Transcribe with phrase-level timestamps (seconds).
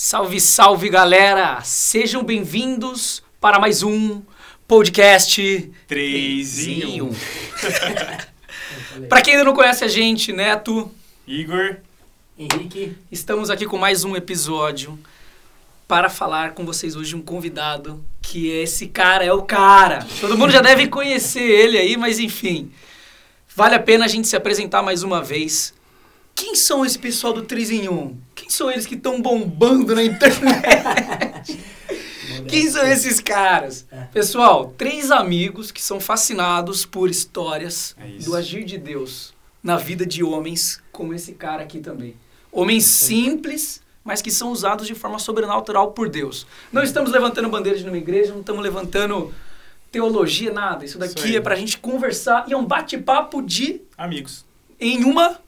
[0.00, 1.60] Salve, salve galera!
[1.64, 4.22] Sejam bem-vindos para mais um
[4.68, 7.10] podcast 3 em 1.
[9.08, 10.88] Para quem ainda não conhece a gente, Neto,
[11.26, 11.78] Igor,
[12.38, 12.96] Henrique.
[13.10, 14.96] estamos aqui com mais um episódio
[15.88, 20.06] para falar com vocês hoje um convidado que é esse cara, é o cara.
[20.20, 22.70] Todo mundo já deve conhecer ele aí, mas enfim.
[23.56, 25.74] Vale a pena a gente se apresentar mais uma vez.
[26.38, 28.16] Quem são esse pessoal do 3 em 1?
[28.32, 31.58] Quem são eles que estão bombando na internet?
[32.46, 33.84] Quem são esses caras?
[33.90, 34.04] É.
[34.04, 40.06] Pessoal, três amigos que são fascinados por histórias É do agir de Deus na vida
[40.06, 42.14] de homens como esse cara aqui também.
[42.52, 46.46] Homens simples, mas que são usados de forma sobrenatural por Deus.
[46.72, 49.34] Não estamos levantando bandeira de nenhuma igreja, não estamos levantando
[49.90, 50.84] teologia, nada.
[50.84, 54.46] Isso daqui Isso é pra gente conversar e é um bate-papo de amigos.
[54.78, 55.40] em uma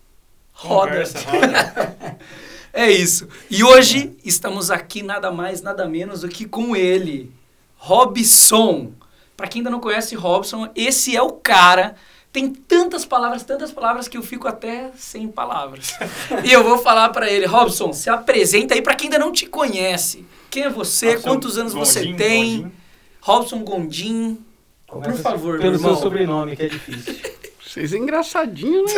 [0.61, 0.91] roda.
[0.91, 2.19] Conversa, roda.
[2.73, 3.27] É isso.
[3.51, 7.33] E hoje estamos aqui nada mais, nada menos do que com ele,
[7.77, 8.93] Robson.
[9.37, 11.97] Pra quem ainda não conhece Robson, esse é o cara.
[12.33, 15.97] Tem tantas palavras, tantas palavras que eu fico até sem palavras.
[16.45, 19.47] e eu vou falar pra ele, Robson, se apresenta aí pra quem ainda não te
[19.47, 20.24] conhece.
[20.49, 21.15] Quem é você?
[21.15, 22.59] Robson Quantos anos você tem?
[22.59, 22.73] Gondim.
[23.21, 24.39] Robson Gondim.
[24.87, 26.02] Começa Por favor, Pelo meu seu irmão.
[26.02, 27.17] sobrenome, que é difícil.
[27.71, 28.95] Vocês é engraçadinho, né?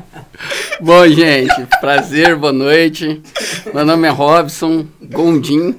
[0.80, 3.20] Bom, gente, prazer, boa noite.
[3.74, 5.76] Meu nome é Robson Gondim.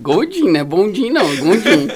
[0.00, 0.64] Gondim, né?
[0.64, 1.88] Bondim não, Gondim.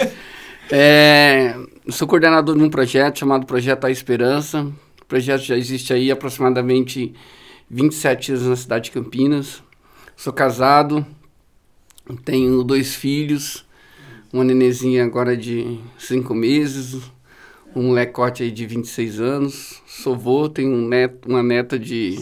[0.71, 1.57] É,
[1.89, 4.71] sou coordenador de um projeto chamado Projeto A Esperança.
[5.01, 7.15] O projeto já existe aí aproximadamente
[7.71, 9.63] 27 anos na cidade de Campinas.
[10.15, 11.07] Sou casado,
[12.23, 13.65] tenho dois filhos,
[14.31, 17.01] uma nenezinha agora de 5 meses,
[17.75, 19.83] um molecote aí de 26 anos.
[19.87, 22.19] Sou vô, tenho um neto, uma neta de,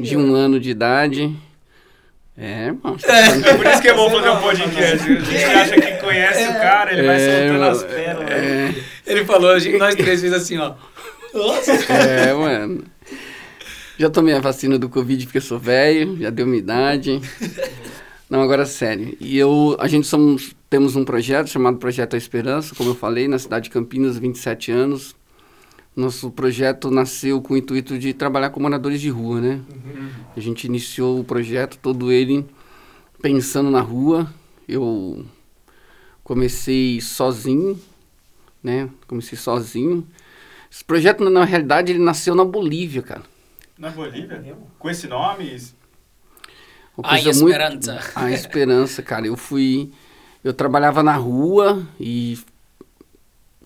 [0.00, 1.34] de um ano de idade.
[2.36, 2.96] É, irmão.
[3.44, 5.10] É por isso que é bom fazer um podcast.
[5.12, 8.30] A gente acha que conhece o cara, ele vai É, soltando as mano, pérolas.
[8.30, 8.74] É,
[9.06, 10.74] Ele falou, a gente- nós três fez assim, ó.
[11.34, 11.72] Nossa.
[11.92, 12.84] é, mano.
[13.98, 17.20] Já tomei a vacina do Covid porque eu sou velho, já deu minha idade.
[18.30, 19.16] Não, agora sério.
[19.20, 23.26] E eu, a gente somos, temos um projeto chamado Projeto A Esperança, como eu falei,
[23.26, 25.16] na cidade de Campinas, 27 anos.
[25.96, 29.60] Nosso projeto nasceu com o intuito de trabalhar com moradores de rua, né?
[30.36, 32.46] A gente iniciou o projeto todo ele
[33.20, 34.32] pensando na rua.
[34.68, 35.26] Eu
[36.22, 37.76] comecei sozinho,
[38.62, 38.88] né?
[39.08, 40.06] Comecei sozinho.
[40.70, 43.24] Esse projeto, na realidade, ele nasceu na Bolívia, cara.
[43.76, 44.56] Na Bolívia?
[44.78, 45.60] Com esse nome?
[47.00, 48.00] Uma A coisa muito- esperança.
[48.14, 49.26] A esperança, cara.
[49.26, 49.90] Eu fui.
[50.44, 52.38] Eu trabalhava na rua e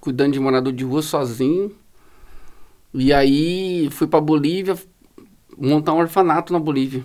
[0.00, 1.73] cuidando de morador de rua sozinho.
[2.93, 4.77] E aí fui pra Bolívia
[5.56, 7.05] montar um orfanato na Bolívia.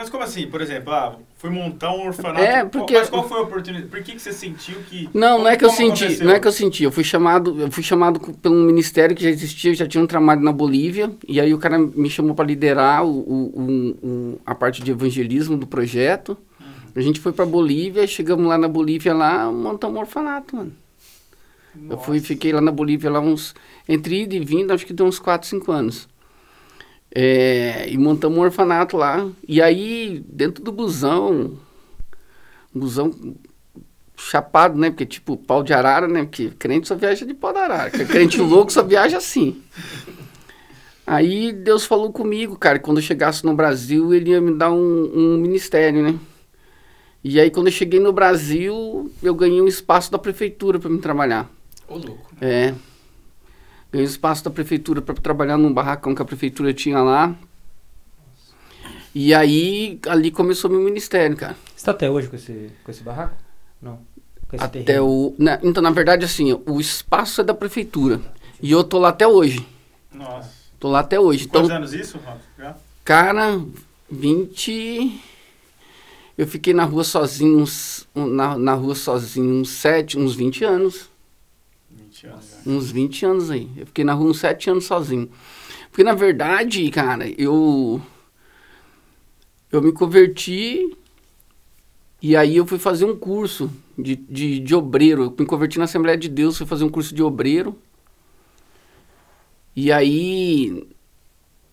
[0.00, 0.46] Mas como assim?
[0.46, 2.40] Por exemplo, ah, fui montar um orfanato.
[2.40, 3.90] É, porque- Mas qual foi a oportunidade?
[3.90, 5.10] Por que, que você sentiu que...
[5.12, 6.26] Não, não é que eu Como senti, aconteceu?
[6.26, 6.84] não é que eu senti.
[6.84, 10.40] Eu fui chamado, eu fui chamado pelo ministério que já existia, já tinha um trabalho
[10.40, 14.82] na Bolívia, e aí o cara me chamou para liderar o, o- o- a parte
[14.82, 16.30] de evangelismo do projeto.
[16.58, 16.66] Uhum.
[16.96, 20.72] A gente foi para Bolívia, chegamos lá na Bolívia lá, montamos um orfanato, mano.
[21.90, 22.26] Eu fui, Nossa.
[22.26, 23.54] fiquei lá na Bolívia lá uns
[23.86, 26.08] entre ida e vinda, acho que deu uns 4, 5 anos.
[27.12, 29.28] É, e montamos um orfanato lá.
[29.46, 31.58] E aí, dentro do busão,
[32.74, 33.12] um busão
[34.16, 34.90] chapado, né?
[34.90, 36.24] Porque, tipo, pau de arara, né?
[36.24, 37.90] Porque crente só viaja de pau de arara.
[37.90, 39.60] que Crente louco só viaja assim.
[41.06, 44.70] Aí Deus falou comigo, cara, que quando eu chegasse no Brasil, ele ia me dar
[44.70, 46.16] um, um ministério, né?
[47.22, 50.98] E aí, quando eu cheguei no Brasil, eu ganhei um espaço da prefeitura para me
[50.98, 51.50] trabalhar.
[51.88, 52.30] Ô, louco.
[52.40, 52.72] É.
[53.92, 57.34] Ganhei espaço da prefeitura para trabalhar num barracão que a prefeitura tinha lá.
[59.14, 61.56] E aí, ali começou meu ministério, cara.
[61.74, 63.34] Você tá até hoje com esse, com esse barraco?
[63.82, 63.98] Não.
[64.48, 65.06] Com esse Até terreno?
[65.06, 65.34] o.
[65.38, 68.20] na- então, na verdade, assim, o espaço é da prefeitura.
[68.62, 69.66] E eu tô lá até hoje.
[70.12, 70.50] Nossa.
[70.78, 71.44] Tô lá até hoje.
[71.46, 72.40] Então, Quantos anos isso, Rafa?
[72.58, 72.76] Já?
[73.04, 73.60] cara,
[74.10, 75.20] 20.
[76.38, 81.09] Eu fiquei na rua sozinho, uns, na, na rua sozinho, uns 7, uns 20 anos.
[82.20, 82.70] 20 anos já.
[82.70, 83.68] Uns 20 anos aí.
[83.76, 85.30] Eu fiquei na rua uns 7 anos sozinho.
[85.90, 88.00] Porque, na verdade, cara, eu.
[89.70, 90.96] Eu me converti.
[92.22, 95.24] E aí eu fui fazer um curso de, de, de obreiro.
[95.24, 97.76] Eu me converti na Assembleia de Deus, fui fazer um curso de obreiro.
[99.74, 100.86] E aí,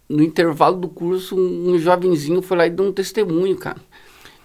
[0.07, 3.81] no intervalo do curso, um, um jovenzinho foi lá e deu um testemunho, cara.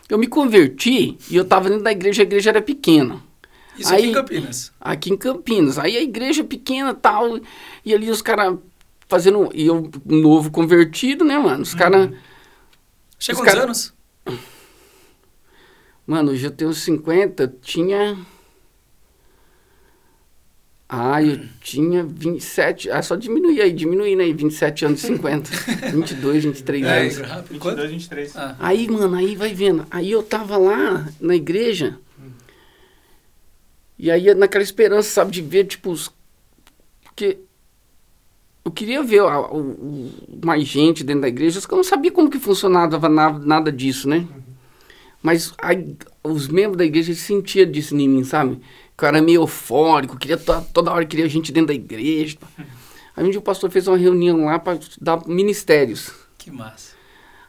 [0.08, 3.22] Eu me converti e eu tava dentro da igreja, a igreja era pequena.
[3.79, 4.73] Isso aqui Aí- em Campinas.
[4.81, 5.79] Aqui em Campinas.
[5.79, 7.41] Aí a igreja pequena tal.
[7.85, 8.59] E ali os caras
[9.09, 9.51] fazendo.
[9.55, 11.63] E eu, novo convertido, né, mano?
[11.63, 12.11] Os caras.
[13.19, 13.95] Chegou Os uns cara- anos?
[16.07, 18.19] Mano, hoje eu tenho 50, tinha.
[20.95, 22.91] Ah, eu tinha 27.
[22.91, 25.51] Ah, só diminuir aí, diminuindo aí, 27 anos e 50.
[25.91, 27.17] 22, 23 É, anos.
[27.19, 27.59] rápido.
[27.59, 27.77] Quanto?
[27.77, 28.37] 22, 23.
[28.37, 29.87] Ah, Aí, mano, aí vai vendo.
[29.91, 31.99] Aí eu tava lá na igreja.
[34.02, 36.10] E aí, naquela esperança, sabe, de ver, tipo, os.
[37.04, 37.38] Porque
[38.64, 40.12] eu queria ver a- o- o-
[40.44, 43.70] mais gente dentro da igreja, só que eu não sabia como que funcionava na- nada
[43.70, 44.26] disso, né?
[45.22, 48.60] Mas aí, os membros da igreja sentiam disso em mim, sabe?
[48.99, 52.37] Que eu era meio eufórico, queria to- toda hora queria gente dentro da igreja.
[53.16, 56.10] Aí um dia o pastor fez uma reunião lá para dar ministérios.
[56.38, 56.96] que massa.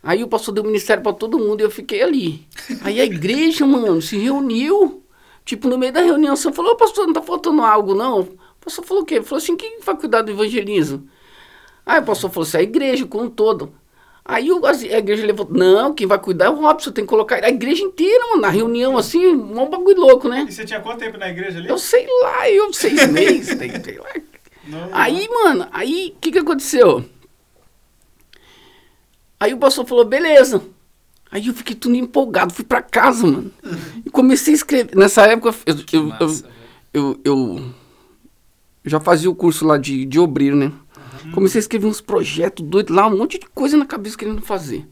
[0.03, 2.45] Aí o pastor deu ministério pra todo mundo e eu fiquei ali.
[2.81, 5.02] Aí a igreja, mano, se reuniu.
[5.45, 8.21] Tipo, no meio da reunião, você falou, pastor, não tá faltando algo, não?
[8.21, 9.15] O pastor falou o quê?
[9.15, 11.07] Ele falou assim, quem vai cuidar do evangelismo?
[11.85, 13.73] Aí o pastor falou assim, a igreja como um todo.
[14.25, 17.43] Aí o- a igreja levantou, não, quem vai cuidar é o Robson, tem que colocar
[17.43, 20.45] a igreja inteira, mano, na reunião, assim, um bagulho louco, né?
[20.47, 21.67] E você tinha quanto tempo na igreja ali?
[21.67, 24.09] Eu sei lá, eu seis meses, sei, lá.
[24.65, 27.03] Não, Aí, mano, aí o que que aconteceu?
[29.39, 30.63] Aí o pastor falou, beleza.
[31.33, 33.51] Aí eu fiquei tudo empolgado, fui pra casa, mano.
[34.05, 34.95] E comecei a escrever.
[34.95, 36.55] Nessa época, eu, eu, eu, massa, velho.
[36.93, 37.73] eu, eu
[38.85, 40.71] já fazia o curso lá de, de obreiro, né?
[41.33, 44.87] Comecei a escrever uns projetos doidos lá, um monte de coisa na cabeça querendo fazer.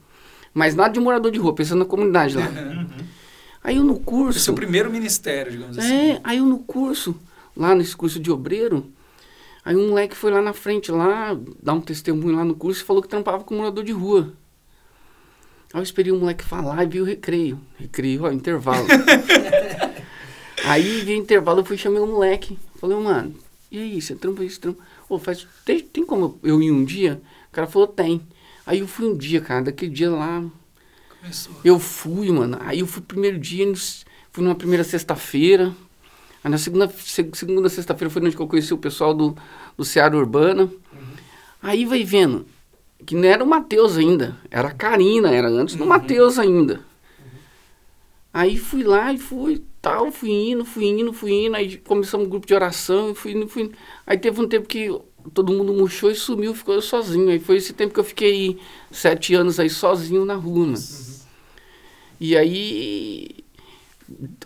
[0.52, 2.50] Mas nada de morador de rua, pensando na comunidade lá.
[3.64, 4.40] Aí eu no curso.
[4.40, 5.94] Esse é o primeiro ministério, digamos assim.
[5.94, 7.16] É, aí eu no curso,
[7.56, 8.92] lá nesse curso de obreiro,
[9.64, 12.84] aí um moleque foi lá na frente, lá, dar um testemunho lá no curso e
[12.84, 14.34] falou que trampava com morador de rua.
[15.74, 17.60] Aí eu esperei o moleque falar e vi o recreio.
[17.78, 18.86] Recreio, ó, intervalo.
[20.66, 22.58] aí vi o intervalo, eu fui e chamei o moleque.
[22.80, 23.36] Falei, "Ô, mano,
[23.72, 24.84] e aí, você trampa isso, trampa?
[25.08, 27.22] Ô, faz, tem, tem como eu ir um dia?
[27.50, 28.22] O cara falou, tem.
[28.66, 30.44] Aí eu fui um dia, cara, daquele dia lá,
[31.20, 31.54] Começou.
[31.64, 32.58] eu fui, mano.
[32.62, 33.66] Aí eu fui primeiro dia,
[34.32, 35.74] fui numa primeira sexta-feira.
[36.44, 39.36] Aí na segunda, se- segunda sexta-feira foi onde eu conheci o pessoal do,
[39.78, 40.70] do Seara Urbana.
[41.62, 42.46] Aí vai vendo,
[43.06, 46.82] que não era o Matheus ainda, era a Karina, era antes do Matheus ainda.
[48.34, 51.56] Aí fui lá e fui, tal, fui indo, fui indo, fui indo.
[51.56, 53.74] Aí começamos um grupo de oração e fui indo, fui indo.
[54.08, 54.88] Aí teve um tempo que
[55.34, 57.30] todo mundo murchou e sumiu, ficou eu sozinho.
[57.30, 58.58] Aí foi esse tempo que eu fiquei
[58.90, 60.78] sete anos aí sozinho na rua, mano.
[62.20, 63.44] E aí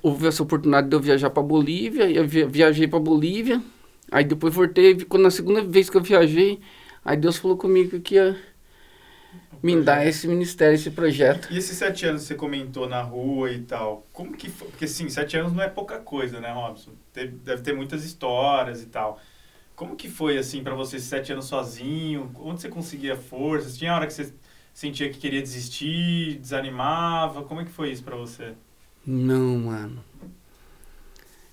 [0.02, 3.62] houve essa oportunidade de eu viajar para Bolívia, eu via- viajei para Bolívia.
[4.12, 6.60] Aí depois voltei, quando na segunda vez que eu viajei,
[7.06, 8.38] aí Deus falou comigo que ia
[9.62, 11.50] me dar esse ministério, esse projeto.
[11.52, 14.68] E esses sete anos que você comentou na rua e tal, como que foi?
[14.70, 16.92] Porque, sim, sete anos não é pouca coisa, né, Robson?
[17.14, 19.20] Teve- deve ter muitas histórias e tal.
[19.76, 22.32] Como que foi, assim, pra você, esses sete anos sozinho?
[22.40, 23.78] Onde você conseguia forças?
[23.78, 24.34] Tinha hora que você
[24.74, 27.44] sentia que queria desistir, desanimava?
[27.44, 28.56] Como é que foi isso pra você?
[29.08, 30.04] Não, mano.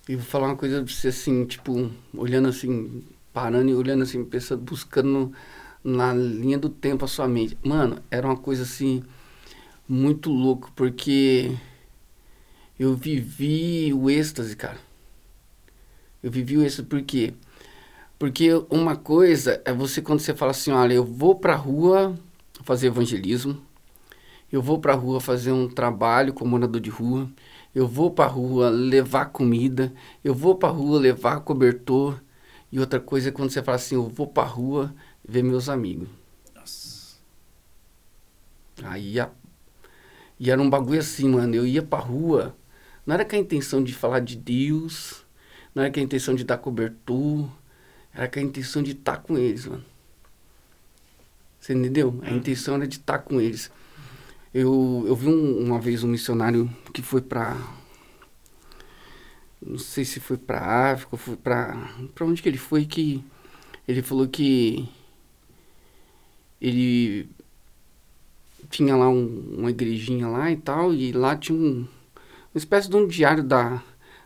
[0.07, 3.03] E vou falar uma coisa pra você assim, tipo, olhando assim,
[3.33, 5.33] parando e olhando assim, pensando, buscando
[5.83, 7.57] na linha do tempo a sua mente.
[7.63, 9.03] Mano, era uma coisa assim,
[9.89, 11.57] muito louco, porque
[12.79, 14.77] eu vivi o êxtase, cara.
[16.21, 17.33] Eu vivi o êxtase por quê?
[18.17, 22.17] Porque uma coisa é você quando você fala assim, olha, eu vou pra rua
[22.63, 23.59] fazer evangelismo,
[24.51, 27.29] eu vou pra rua fazer um trabalho como morador de rua,
[27.75, 29.91] eu vou pra rua levar comida,
[30.23, 32.21] eu vou pra rua levar cobertor.
[32.73, 34.91] E outra coisa é quando você fala assim, eu vou pra rua
[35.23, 36.09] ver meus amigos.
[36.55, 37.17] Nossa.
[38.81, 39.29] Aí a-
[40.39, 42.55] e era um bagulho assim, mano, eu ia pra rua,
[43.05, 45.23] não era com a intenção de falar de Deus,
[45.75, 47.47] não era com a intenção de dar cobertor,
[48.11, 49.85] era com a intenção de estar com eles, mano.
[51.59, 52.19] Você entendeu?
[52.23, 53.69] A intenção era de estar com eles.
[54.51, 57.55] Eu, eu vi um- uma vez um missionário que foi pra.
[59.65, 61.89] Não sei se foi pra África foi pra.
[62.13, 63.23] Pra onde que ele foi que.
[63.87, 64.87] Ele falou que.
[66.61, 67.27] Ele
[68.69, 71.87] tinha lá um- uma igrejinha lá e tal, e lá tinha um, uma
[72.57, 73.83] espécie de um diário da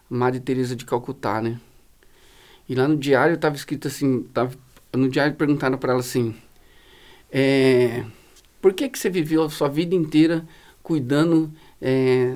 [0.10, 1.60] Madre Teresa de Calcutá, né?
[2.70, 4.56] E lá no diário tava escrito assim, tava,
[4.94, 6.36] no diário perguntaram para ela assim,
[7.32, 8.06] é,
[8.62, 10.46] por que que você viveu a sua vida inteira
[10.84, 11.52] cuidando
[11.82, 12.36] é,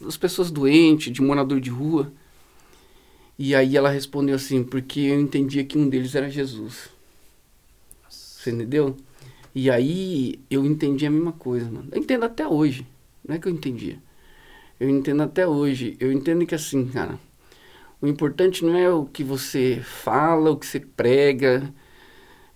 [0.00, 2.12] das pessoas doentes, de morador de rua?
[3.38, 6.88] E aí ela respondeu assim, porque eu entendia que um deles era Jesus.
[8.08, 8.96] Você entendeu?
[9.54, 11.88] E aí eu entendi a mesma coisa, mano.
[11.92, 12.86] Eu entendo até hoje.
[13.26, 13.98] Não é que eu entendia.
[14.78, 15.96] Eu entendo até hoje.
[16.00, 17.18] Eu entendo que assim, cara,
[18.00, 21.72] o importante não é o que você fala, o que você prega.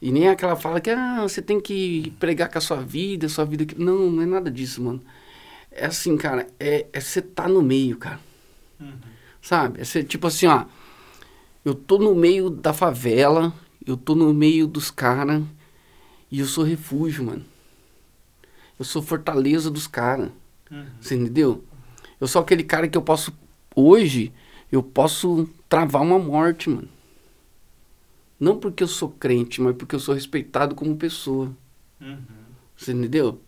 [0.00, 3.28] E nem aquela fala que ah, você tem que pregar com a sua vida, a
[3.30, 3.64] sua vida.
[3.66, 5.02] que-" Não, não é nada disso, mano.
[5.70, 8.20] é assim, cara, é você tá no meio, cara.
[8.80, 9.09] Uhum.
[9.40, 9.80] Sabe?
[9.80, 10.64] É tipo assim, ó.
[11.64, 13.52] Eu tô no meio da favela,
[13.86, 15.42] eu tô no meio dos caras
[16.30, 17.44] e eu sou refúgio, mano.
[18.78, 20.30] Eu sou fortaleza dos caras.
[20.70, 20.86] Uhum.
[21.00, 21.64] Você entendeu?
[22.20, 23.32] Eu sou aquele cara que eu posso.
[23.74, 24.32] Hoje,
[24.70, 26.88] eu posso travar uma morte, mano.
[28.38, 31.54] Não porque eu sou crente, mas porque eu sou respeitado como pessoa.
[32.00, 32.18] Uhum.
[32.74, 33.38] Você entendeu?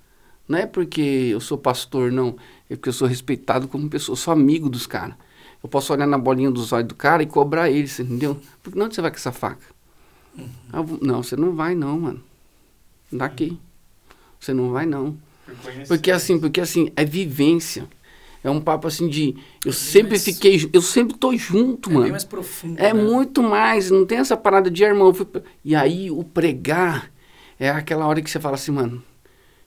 [0.46, 2.37] Não é porque eu sou pastor, não.
[2.68, 4.12] É porque eu sou respeitado como pessoa.
[4.12, 5.16] Eu sou amigo dos caras.
[5.62, 8.38] Eu posso olhar na bolinha dos olhos do cara e cobrar ele, você entendeu?
[8.62, 9.64] Porque onde você vai com essa faca?
[10.73, 12.23] Eu vou- não, você não vai não, mano.
[13.12, 13.59] Daqui.
[14.40, 15.16] Você não vai não.
[15.87, 17.87] Porque assim, porque assim, é vivência.
[18.42, 19.37] É um papo assim de.
[19.64, 20.69] Eu bem sempre mais- fiquei.
[20.73, 22.02] Eu sempre tô junto, É mano.
[22.04, 22.76] bem mais profundo.
[22.81, 23.00] É né?
[23.04, 25.07] muito mais, não tem essa parada de "Ah, irmão.
[25.09, 27.09] eu fui pre-" E aí o pregar
[27.61, 29.00] é aquela hora que você fala assim, mano,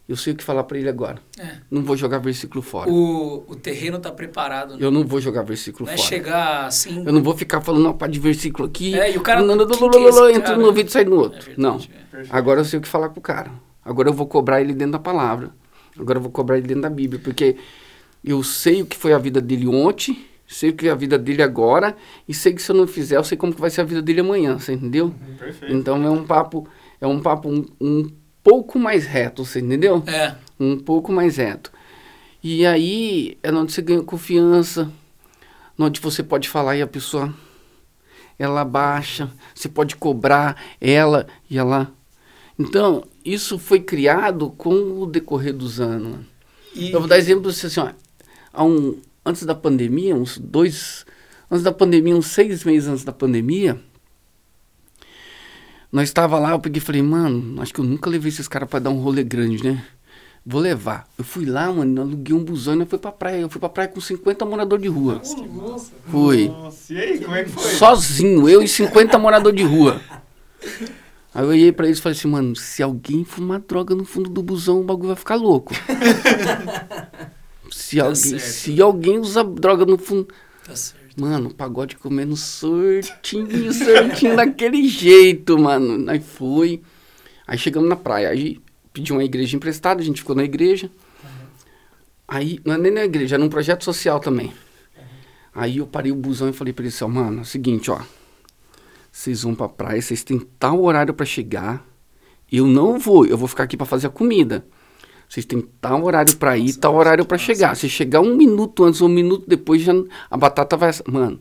[0.08, 1.18] eu sei o que falar pra ele agora.
[1.40, 1.58] É.
[1.70, 2.90] Não vou jogar versículo fora.
[2.90, 4.72] O, o terreno tá preparado.
[4.72, 4.78] Né?
[4.80, 6.08] Eu não vou jogar versículo Não é fora.
[6.10, 7.04] chegar assim.
[7.06, 8.98] Eu não vou ficar falando uma pá de versículo aqui.
[8.98, 11.06] É, e o cara- não, não, quem não, que é entra no ouvido e sai
[11.06, 11.38] no É outro.
[11.40, 11.76] verdade, não.
[11.76, 11.80] é.
[12.12, 12.36] Perfeito.
[12.36, 13.52] Agora eu sei o que falar com o cara.
[13.84, 15.52] Agora eu vou cobrar ele dentro da palavra.
[16.00, 17.20] Agora eu vou cobrar ele dentro da Bíblia.
[17.24, 17.56] Porque
[18.24, 21.18] eu sei o que foi a vida dele ontem, sei o que é a vida
[21.18, 21.96] dele agora,
[22.28, 24.02] e sei que se eu não fizer, eu sei como que vai ser a vida
[24.02, 25.14] dele amanhã, você entendeu?
[25.40, 25.74] Perfeito.
[25.74, 26.68] Então é um papo,
[27.02, 28.08] é um papo um, um
[28.46, 30.04] pouco mais reto, você entendeu?
[30.06, 30.36] É.
[30.60, 31.72] Um pouco mais reto.
[32.44, 34.92] E aí é onde você ganha confiança,
[35.80, 37.34] onde você pode falar e a pessoa
[38.38, 41.92] ela baixa, você pode cobrar ela e ela.
[42.60, 46.20] Então, isso foi criado com o decorrer dos anos.
[46.75, 47.92] E, Eu vou dar exemplo assim, ó,
[48.54, 51.04] há um, antes da pandemia, uns dois,
[51.50, 53.82] antes da pandemia, uns seis meses antes da pandemia,
[55.96, 58.70] nós estava lá, eu peguei e falei, mano, acho que eu nunca levei esses caras
[58.70, 59.82] pra dar um rolê grande, né?
[60.46, 61.08] Vou levar.
[61.18, 63.40] Eu fui lá, mano, aluguei um busão e nós fui pra praia.
[63.40, 65.22] Eu fui pra praia com 50 moradores de rua.
[66.12, 66.50] Fui.
[66.50, 67.72] Nossa, e aí, como é que foi?
[67.72, 70.02] Sozinho, eu e 50 moradores de rua.
[71.34, 74.30] Aí eu olhei pra eles e falei assim, mano, se alguém fumar droga no fundo
[74.30, 75.74] do busão, o bagulho vai ficar louco.
[77.72, 78.42] se, Tá alguém, certo.
[78.44, 80.28] se alguém usar droga no fundo.
[80.66, 81.05] Tá certo.
[81.15, 86.10] Mano, pagode comendo sortinho, sortinho daquele jeito, mano.
[86.10, 86.81] Aí foi.
[87.48, 88.29] Aí chegamos na praia.
[88.29, 88.60] Aí
[88.91, 90.89] pedi uma igreja emprestada, a gente ficou na igreja.
[92.27, 94.51] Aí, não é nem na igreja, era num projeto social também.
[95.53, 98.01] Aí eu parei o busão e falei pra eles assim, mano, é o seguinte, ó.
[99.12, 101.86] Vocês vão pra praia, vocês têm tal horário pra chegar.
[102.51, 104.65] Eu não vou, eu vou ficar aqui pra fazer a comida.
[105.27, 107.44] Vocês têm tal horário pra ir, tal horário massa.
[107.44, 107.75] chegar.
[107.75, 109.94] Se chegar um minuto antes ou um minuto depois, já
[110.29, 110.91] a batata vai...
[111.08, 111.39] Mano,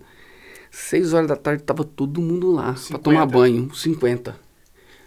[0.70, 3.02] seis horas da tarde tava todo mundo lá pra 50.
[3.02, 3.72] tomar banho.
[3.74, 4.36] 50.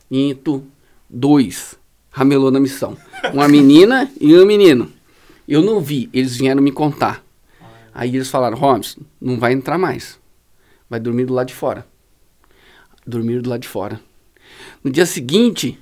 [0.09, 0.63] Into,
[1.09, 1.77] dois.
[2.11, 2.97] Ramelou na missão.
[3.33, 4.91] Uma menina e um menino.
[5.47, 7.23] Eu não vi, eles vieram me contar.
[7.93, 10.19] Aí eles falaram, Holmes, não vai entrar mais.
[10.89, 11.85] Vai dormir do lado de fora.
[13.05, 13.99] Dormir do lado de fora.
[14.83, 15.79] No dia seguinte,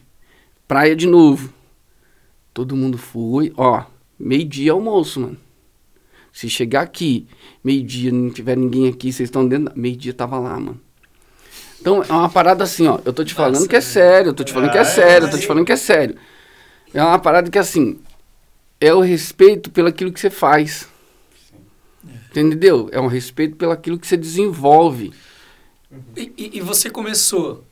[0.68, 1.54] praia de novo.
[2.56, 3.84] Todo mundo foi, ó,
[4.18, 5.38] meio-dia almoço, mano.
[6.32, 7.28] Se chegar aqui,
[7.62, 10.80] meio-dia, não tiver ninguém aqui, vocês estão dentro, meio-dia tava lá, mano.
[11.82, 14.34] Então, é uma parada assim, ó, eu tô te falando Nossa, que é sério, eu
[14.34, 16.16] tô te falando que é é, sério, eu tô te falando que é sério.
[16.94, 18.00] É uma parada que assim,
[18.80, 20.88] é o respeito pelo aquilo que você faz.
[22.32, 22.90] Entendeu?
[22.94, 25.14] É um respeito pelo aquilo que você desenvolve.
[26.16, 27.66] E, e- e você começou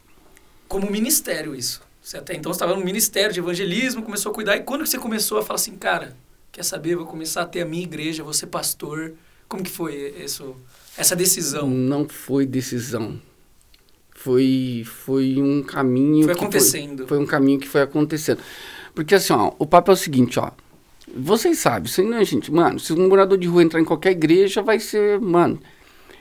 [0.68, 1.82] como ministério isso.
[2.04, 4.58] Você até então estava no ministério de evangelismo, começou a cuidar.
[4.58, 6.14] E quando que você começou a falar assim, cara,
[6.52, 9.14] quer saber, vou começar a ter a minha igreja, vou ser pastor.
[9.48, 10.54] Como que foi isso,
[10.98, 11.70] essa decisão?
[11.70, 13.22] Não foi decisão.
[14.12, 16.26] Foi, foi um caminho.
[16.26, 17.08] Foi que acontecendo.
[17.08, 18.42] Foi, um caminho que foi acontecendo.
[18.94, 20.52] Porque assim, ó, o papo é o seguinte, ó.
[21.16, 22.52] Vocês sabem, isso não é gente.
[22.52, 25.22] Mano, se um morador de rua entrar em qualquer igreja, vai ser.
[25.22, 25.58] Mano.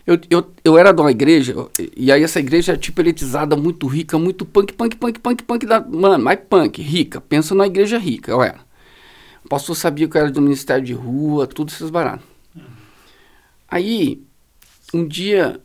[0.07, 1.55] Eu, eu, eu era de uma igreja,
[1.97, 5.67] e aí essa igreja é tipo elitizada, muito rica, muito punk, punk, punk, punk, punk.
[5.67, 7.21] Da, mano, mais punk, rica.
[7.21, 8.61] Pensa numa igreja rica, eu era.
[9.45, 12.27] O pastor sabia que eu era do ministério de rua, tudo esses baratos.
[13.69, 14.23] Aí,
[14.93, 15.61] um dia,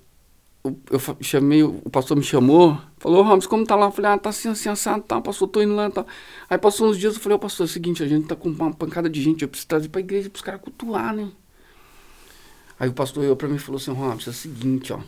[0.63, 3.87] eu, eu chamei, o pastor me chamou, falou, Ramos, como tá lá?
[3.87, 6.05] Eu falei, ah, tá assim, assim, assado, tá, pastor, tô indo lá, tá.
[6.49, 8.49] Aí passou uns dias, eu falei, ô pastor, é o seguinte, a gente tá com
[8.49, 11.29] uma pancada de gente, eu preciso trazer pra igreja pros caras cultuar, né?
[12.79, 14.99] Aí o pastor olhou pra mim e falou assim, Ramos, é o seguinte, ó,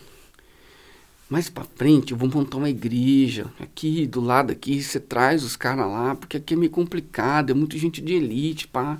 [1.30, 5.56] mais pra frente eu vou montar uma igreja, aqui, do lado aqui, você traz os
[5.56, 9.00] caras lá, porque aqui é meio complicado, é muita gente de elite, pá.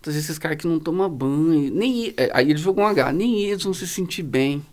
[0.00, 3.42] Então, esses caras que não tomam banho, nem é, aí ele jogou um H, nem
[3.42, 4.64] eles vão se sentir bem.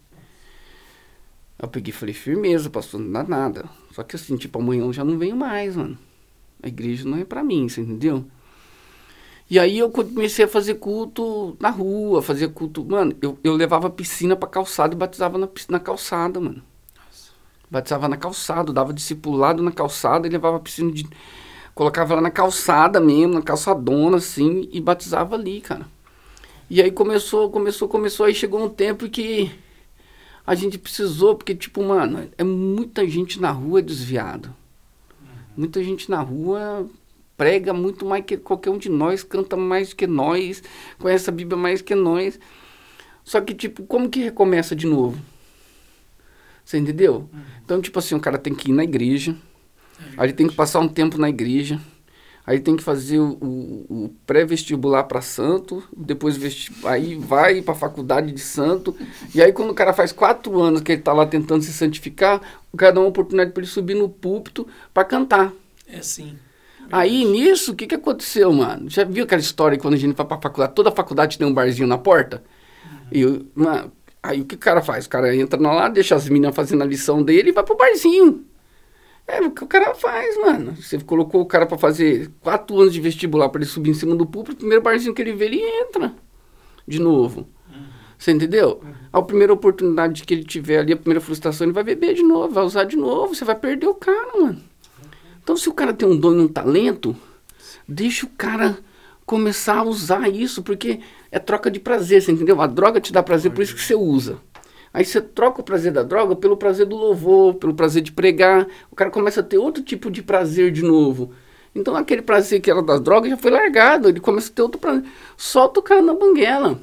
[1.59, 3.65] Eu peguei e falei, firmeza, pastor, não dá nada.
[3.91, 5.97] Só que assim, tipo, amanhã eu já não venho mais, mano.
[6.61, 8.25] A igreja não é pra mim, você entendeu?
[9.49, 12.83] E aí eu comecei a fazer culto na rua, fazer culto.
[12.83, 16.61] Mano, eu, eu levava piscina pra calçada e batizava na, piscina- na calçada, mano.
[17.71, 21.07] Batizava na calçada, dava discipulado na calçada e levava a piscina de.
[21.73, 25.85] Colocava lá na calçada mesmo, na calçadona, assim, e batizava ali, cara.
[26.69, 29.51] E aí começou, começou, começou, aí chegou um tempo que
[30.45, 34.53] a gente precisou, porque, tipo, mano, é muita gente na rua desviado.
[35.55, 36.87] Muita gente na rua
[37.37, 40.63] prega muito mais que qualquer um de nós, canta mais que nós,
[40.99, 42.39] conhece a Bíblia mais que nós.
[43.23, 45.19] Só que, tipo, como que recomeça de novo?
[46.63, 47.29] Você entendeu?
[47.63, 49.35] Então, tipo assim, o cara tem que ir na igreja,
[50.17, 51.79] aí ele tem que passar um tempo na igreja,
[52.45, 56.37] aí tem que fazer o, o- o pré-vestibular para santo, depois
[56.85, 58.95] aí vai para faculdade de santo,
[59.35, 62.41] e aí quando o cara faz quatro anos que ele tá lá tentando se santificar,
[62.71, 65.53] o cara dá uma oportunidade para ele subir no púlpito para cantar.
[65.87, 66.37] É assim.
[66.91, 68.89] Aí nisso, o que que aconteceu, mano?
[68.89, 71.87] Já viu aquela história quando a gente vai pra faculdade, toda faculdade tem um barzinho
[71.87, 72.43] na porta?
[73.11, 73.91] E, eu- mano,
[74.21, 75.05] aí o que o cara faz?
[75.05, 78.45] O cara entra lá, deixa as meninas fazendo a lição dele e vai pro barzinho.
[79.27, 80.75] É o que o cara faz, mano.
[80.77, 84.15] Você colocou o cara pra fazer quatro anos de vestibular pra ele subir em cima
[84.15, 86.13] do púlpito, o primeiro barzinho que ele vê, ele entra
[86.87, 87.47] de novo.
[88.17, 88.81] Você entendeu?
[89.11, 92.53] A primeira oportunidade que ele tiver ali, a primeira frustração, ele vai beber de novo,
[92.53, 94.59] vai usar de novo, você vai perder o cara, mano.
[95.47, 97.15] Então, se o cara tem um dom e um talento,
[97.87, 98.79] deixa o cara
[99.25, 100.99] começar a usar isso, porque
[101.31, 102.59] é troca de prazer, você entendeu?
[102.61, 104.39] A droga te dá prazer, por isso que você usa.
[104.93, 108.67] Aí você troca o prazer da droga pelo prazer do louvor, pelo prazer de pregar.
[108.91, 111.31] O cara começa a ter outro tipo de prazer de novo.
[111.73, 114.81] Então aquele prazer que era das drogas já foi largado, ele começa a ter outro
[114.81, 115.05] prazer.
[115.37, 116.77] Solta o cara na banguela.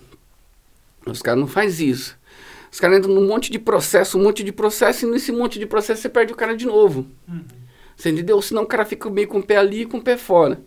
[1.07, 2.17] Os caras não fazem isso.
[2.73, 5.67] Os caras entram num monte de processo, um monte de processo, e nesse monte de
[5.67, 7.07] processo você perde o cara de novo.
[7.97, 8.41] Você entendeu?
[8.43, 10.61] Senão o cara fica meio com o pé ali e com o pé fora.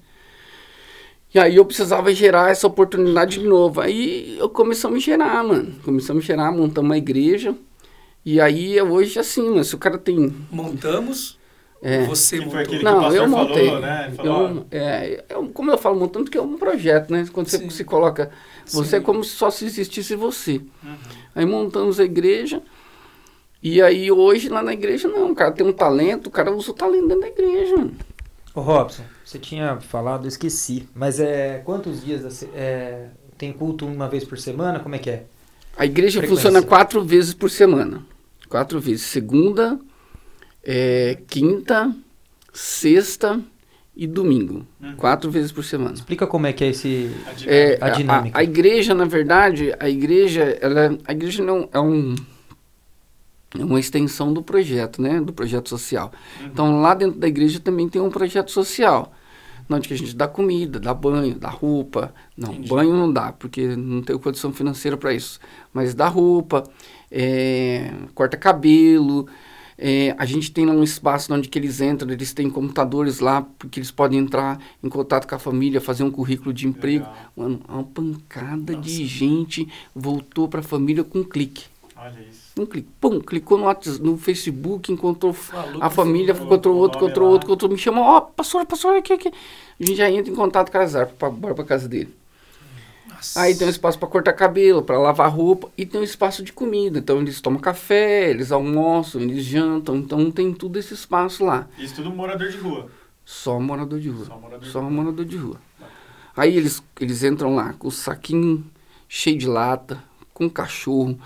[1.34, 3.82] E aí eu precisava gerar essa oportunidade de novo.
[3.82, 5.76] Aí eu começamos a gerar, mano.
[5.84, 7.54] Começamos a gerar, montamos uma igreja.
[8.26, 10.34] E aí hoje assim, mano, se o cara tem.
[10.50, 11.38] Montamos.
[11.80, 12.06] É.
[12.06, 12.62] Você Que foi montou.
[12.62, 13.80] aquele- que o Não, eu falou, montei.
[13.80, 14.06] né?
[14.08, 17.28] Ele falou, Eu- é, eu- como eu falo montando, porque é um projeto, né?
[17.32, 17.70] Quando você Sim.
[17.70, 18.32] se coloca.
[18.66, 19.06] Você é Sim.
[19.06, 20.54] como se só se existisse você.
[20.84, 20.96] Uhum.
[21.36, 22.64] Aí montamos a igreja.
[23.62, 26.72] E aí hoje lá na igreja, não, o cara tem um talento, o cara usa
[26.72, 27.96] o talento dentro da igreja, mano.
[28.54, 30.88] Ô Robson, você tinha falado, eu esqueci.
[30.96, 34.80] Mas é quantos dias é, tem culto uma vez por semana?
[34.80, 35.24] Como é que é?
[35.78, 36.50] A igreja Frequência.
[36.50, 38.04] funciona quatro vezes por semana.
[38.50, 39.04] Quatro vezes.
[39.04, 39.80] Segunda,
[40.64, 41.94] é, quinta,
[42.52, 43.40] sexta
[43.96, 44.66] e domingo.
[44.82, 44.96] Uhum.
[44.96, 45.94] Quatro vezes por semana.
[45.94, 47.12] Explica como é que é esse.
[47.28, 47.52] A dinâmica.
[47.56, 48.40] É, A dinâmica.
[48.40, 52.16] A, igreja, na verdade, a igreja, ela, a igreja não é um
[53.56, 55.22] uma extensão do projeto, né?
[55.22, 56.12] Do projeto social.
[56.40, 56.48] Uhum.
[56.48, 59.14] Então, lá dentro da igreja também tem um projeto social.
[59.70, 62.14] Onde que a gente dá comida, dá banho, dá roupa.
[62.38, 62.70] Não, Entendi.
[62.70, 65.40] banho não dá, porque não tenho condição financeira para isso.
[65.74, 66.64] Mas dá roupa,
[67.12, 69.28] é, corta cabelo.
[69.78, 73.80] é, a gente tem um espaço onde que eles entram, eles têm computadores lá, porque
[73.80, 77.06] eles podem entrar em contato com a família, fazer um currículo de emprego.
[77.06, 77.32] Legal.
[77.36, 78.88] Mano, uma pancada Nossa.
[78.88, 81.66] de gente voltou para a família com um clique.
[81.96, 82.37] Olha isso.
[82.58, 82.90] Um clique.
[83.00, 87.48] Pum, clicou no, WhatsApp, no Facebook, encontrou Falou a com família, encontrou outro, encontrou outro,
[87.48, 89.30] encontrou, me chama, ó, pastor, pastor, aqui, aqui.
[89.30, 92.16] A gente já entra em contato com a Azar, pra, bora pra casa dele.
[93.08, 93.42] Nossa.
[93.42, 96.54] Aí tem um espaço para cortar cabelo, para lavar roupa e tem um espaço de
[96.54, 97.00] comida.
[97.00, 101.68] Então eles tomam café, eles almoçam, eles jantam, então tem tudo esse espaço lá.
[101.78, 102.90] Isso tudo morador de rua.
[103.26, 104.26] Só morador de rua.
[104.26, 104.90] Só morador de Só rua.
[104.90, 105.58] morador de rua.
[106.36, 108.64] Aí eles, eles entram lá com o saquinho
[109.10, 111.18] cheio de lata, com cachorro.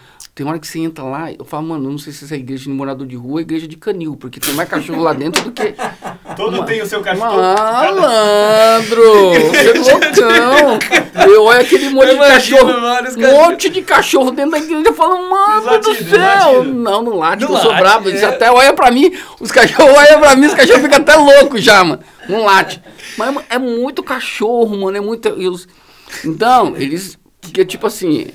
[0.42, 2.38] Tem hora que você entra lá, eu falo, mano, eu não sei se essa é
[2.40, 5.44] igreja de morador de rua ou igreja de canil, porque tem mais cachorro lá dentro
[5.44, 5.76] do que.
[6.36, 7.38] Todo Ma- tem o seu cachorro.
[7.38, 9.04] Malandro!
[9.78, 10.80] Você é loucão!
[11.32, 12.72] Eu olho aquele monte Eu de cachorro.
[12.72, 14.82] Um monte de cachorro dentro da igreja.
[14.84, 16.64] Eu falo, mano latidos, do céu!
[16.64, 18.10] Não, não late, Não eu sou late, brabo.
[18.10, 18.26] Eles é.
[18.26, 21.84] até olham pra mim, os cachorros olham pra mim, os cachorros ficam até loucos já,
[21.84, 22.02] mano.
[22.28, 22.82] Não late.
[23.16, 24.98] Mas é muito cachorro, mano.
[24.98, 25.30] É muito.
[26.26, 27.16] Então, eles.
[27.40, 28.26] Porque, tipo assim.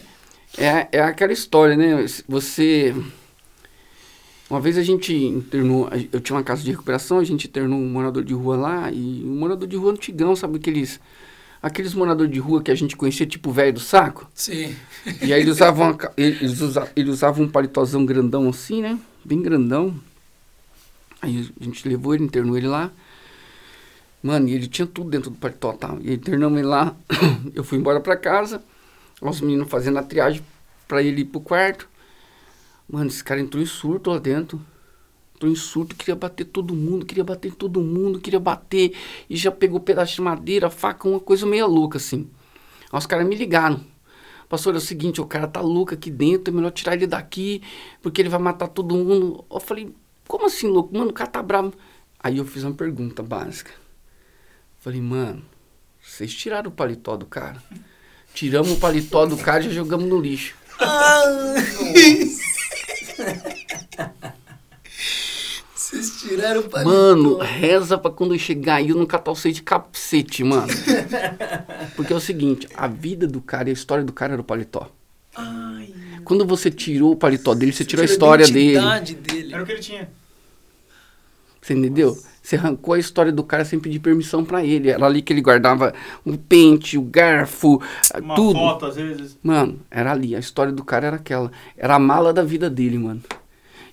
[0.59, 2.05] É, é aquela história, né?
[2.29, 2.95] Você.
[4.49, 7.89] Uma vez a gente internou, eu tinha uma casa de recuperação, a gente internou um
[7.89, 11.01] morador de rua lá, e um morador de rua antigão, sabe aqueles,
[11.61, 14.31] aqueles moradores de rua que a gente conhecia, tipo velho do saco?
[14.33, 14.73] Sim.
[15.21, 18.97] E aí eles usavam, uma ca- eles usavam, ele usava um paletózão grandão assim, né?
[19.25, 19.93] Bem grandão.
[21.21, 22.93] Aí a gente levou ele, internou ele lá.
[24.23, 25.97] Mano, e ele tinha tudo dentro do paletó, tá?
[26.03, 26.95] E internamos ele lá,
[27.53, 28.63] eu fui embora pra casa,
[29.21, 30.45] os meninos fazendo a triagem
[30.87, 31.89] pra ele ir pro quarto.
[32.89, 34.61] Mano, esse cara entrou em surto lá dentro.
[35.39, 38.97] Tô em surto, queria bater todo mundo, queria bater todo mundo, queria bater.
[39.29, 42.31] E já pegou pedaço de madeira, faca, uma coisa meio louca, assim.
[42.91, 43.85] Aí os caras me ligaram.
[44.49, 47.61] Pastor, é o seguinte, o cara tá louco aqui dentro, é melhor tirar ele daqui,
[48.01, 49.45] porque ele vai matar todo mundo.
[49.51, 49.93] Eu falei,
[50.27, 50.97] como assim, louco?
[50.97, 51.75] Mano, o cara tá bravo.
[52.19, 53.73] Aí eu fiz uma pergunta básica.
[54.79, 55.45] Falei, mano,
[56.01, 57.63] vocês tiraram o paletó do cara?
[58.37, 60.55] Tiramos o paletó do cara e já jogamos no lixo.
[65.75, 66.91] Vocês tiraram o paletó.
[66.91, 70.67] Mano, reza pra quando eu chegar aí eu não catar você de capacete, mano.
[71.97, 74.45] Porque é o seguinte, a vida do cara e a história do cara era o
[74.45, 74.91] paletó.
[75.35, 78.73] Ai, Quando você tirou o paletó dele, você tirou a história dele.
[78.73, 79.55] identidade dele.
[79.55, 80.11] Era o que ele tinha.
[81.63, 82.23] Você entendeu?
[82.47, 84.89] Você arrancou a história do cara sem pedir permissão pra ele.
[84.89, 85.93] Era ali que ele guardava
[86.25, 87.83] o pente, o garfo,
[88.23, 88.57] Uma tudo.
[88.57, 89.37] foto, às vezes.
[89.43, 90.37] Mano, era ali.
[90.37, 91.51] A história do cara era aquela.
[91.77, 93.21] Era a mala da vida dele, mano.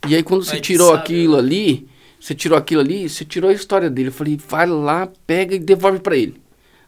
[0.08, 1.40] E aí quando você tirou sabe, aquilo né?
[1.40, 1.88] ali,
[2.20, 4.10] você tirou aquilo ali, você tirou a história dele.
[4.10, 6.40] Eu falei, vai lá, pega e devolve pra ele.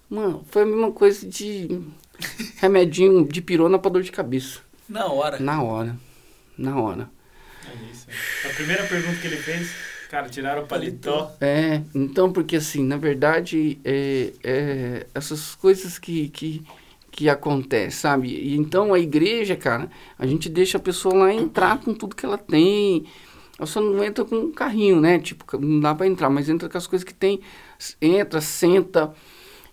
[0.08, 1.82] Mano, foi a mesma coisa de
[2.58, 4.60] remedinho de pirona pra dor de cabeça.
[4.88, 5.40] Na hora.
[5.40, 5.96] Na hora.
[6.56, 7.10] Na hora.
[7.68, 8.06] É isso.
[8.46, 9.72] A primeira pergunta que ele fez,
[10.16, 11.36] cara, tiraram o paletó.
[11.42, 16.64] É, então, porque assim, na verdade, é, é, essas coisas que, que,
[17.12, 18.30] que acontecem, sabe?
[18.30, 22.26] E então a igreja, cara, a gente deixa a pessoa lá entrar com tudo que
[22.26, 23.06] ela tem.
[23.60, 25.20] Ela só não entra com um carrinho, né?
[25.20, 27.42] Tipo, não dá pra entrar, mas entra com as coisas que tem.
[28.02, 29.14] Entra, senta.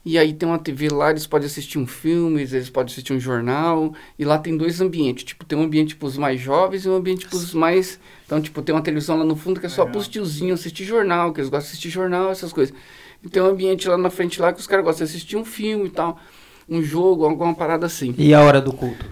[0.05, 3.21] E aí tem uma TV lá, eles podem assistir um filme, eles podem assistir um
[3.21, 3.95] jornal.
[4.19, 5.23] E lá tem dois ambientes.
[5.25, 8.01] Tipo, tem um ambiente pros mais jovens e um ambiente pros mais.
[8.27, 9.93] Então, tipo, tem uma televisão lá no fundo que é só Legal.
[9.93, 12.75] pros tiozinhos assistir jornal, que eles gostam de assistir jornal, essas coisas.
[13.23, 15.45] E tem um ambiente lá na frente lá que os caras gostam de assistir um
[15.45, 16.19] filme e tal.
[16.69, 18.13] Um jogo, alguma parada assim.
[18.19, 19.07] E a hora do culto?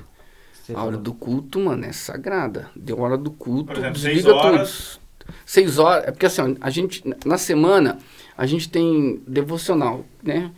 [0.53, 1.03] Você A hora falou.
[1.03, 2.69] do culto, mano, é sagrada.
[2.75, 4.99] Deu hora do culto, exemplo, seis desliga horas.
[5.25, 5.35] tudo.
[5.47, 7.99] Seis horas, é porque assim, ó, a gente, na semana,
[8.37, 10.51] a gente tem devocional, né?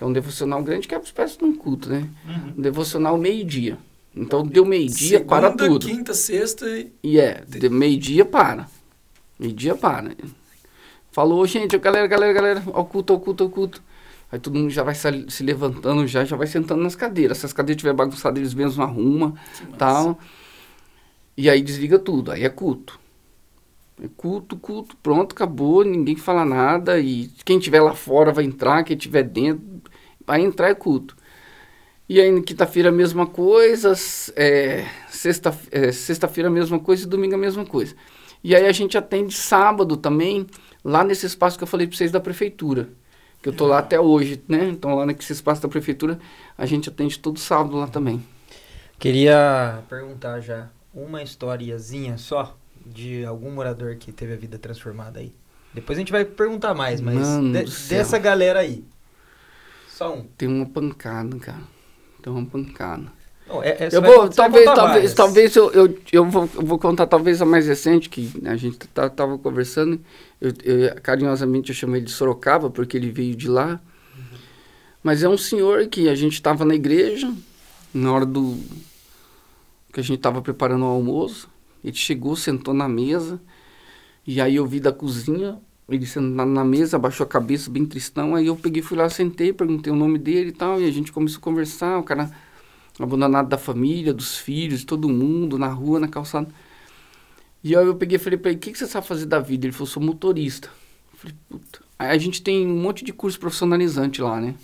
[0.00, 2.08] Que é um devocional grande, que é uma espécie de um culto, né?
[2.26, 2.54] Uhum.
[2.56, 3.76] Um devocional meio-dia.
[4.16, 5.86] Então, deu meio-dia, para tudo.
[5.86, 6.90] quinta, sexta e...
[7.02, 8.66] E é, de meio-dia para.
[9.38, 10.16] Meio-dia para.
[11.12, 13.82] Falou, gente, galera, galera, galera, ao culto, ao culto, ao culto.
[14.32, 17.36] Aí todo mundo já vai se, levantando, já, já vai sentando nas cadeiras.
[17.36, 19.34] Se as cadeiras estiverem bagunçadas, eles mesmos arrumam,
[19.76, 20.18] tal.
[21.36, 22.98] E aí desliga tudo, aí é culto.
[24.02, 26.98] É culto, culto, pronto, acabou, ninguém fala nada.
[26.98, 29.79] E quem tiver lá fora vai entrar, quem tiver dentro
[30.30, 31.16] vai entrar é culto.
[32.08, 37.06] E aí, quinta-feira, a mesma coisa, s- é, sexta, é, sexta-feira, a mesma coisa e
[37.06, 37.94] domingo, a mesma coisa.
[38.42, 40.46] E aí, a gente atende sábado também,
[40.84, 42.88] lá nesse espaço que eu falei para vocês da prefeitura.
[43.42, 44.68] Que eu tô lá até hoje, né?
[44.68, 46.18] Então, lá nesse espaço da prefeitura,
[46.58, 48.22] a gente atende todo sábado lá também.
[48.98, 55.32] Queria perguntar já uma historiazinha só de algum morador que teve a vida transformada aí.
[55.72, 57.16] Depois a gente vai perguntar mais, mas
[57.52, 58.84] de- dessa galera aí.
[60.00, 60.22] Só um.
[60.38, 61.60] Tem uma pancada, cara.
[62.22, 63.12] Tem uma pancada.
[63.46, 66.78] Não, é- é- Eu vou, vai talvez, talvez, talvez eu, eu, eu, vou, eu vou
[66.78, 70.00] contar talvez a mais recente, que a gente tá, tava conversando,
[70.40, 73.78] eu, eu- carinhosamente eu chamei de Sorocaba, porque ele veio de lá,
[75.02, 77.30] mas é um senhor que a gente estava na igreja,
[77.92, 78.58] na hora do,
[79.92, 81.46] que a gente estava preparando o almoço,
[81.84, 83.38] ele chegou, sentou na mesa,
[84.26, 85.58] e aí eu vi da cozinha,
[85.96, 89.52] ele sentado na mesa, abaixou a cabeça, bem tristão, aí eu peguei, fui lá, sentei,
[89.52, 92.30] perguntei o nome dele e tal, e a gente começou a conversar, o cara
[92.98, 96.48] abandonado da família, dos filhos, de todo mundo, na rua, na calçada.
[97.62, 99.38] E aí eu peguei e falei pra ele, o que, que você sabe fazer da
[99.38, 99.66] vida?
[99.66, 100.68] Ele falou, sou motorista.
[101.12, 101.80] Eu falei, puta.
[101.98, 104.54] Aí a gente tem um monte de curso profissionalizante lá, né?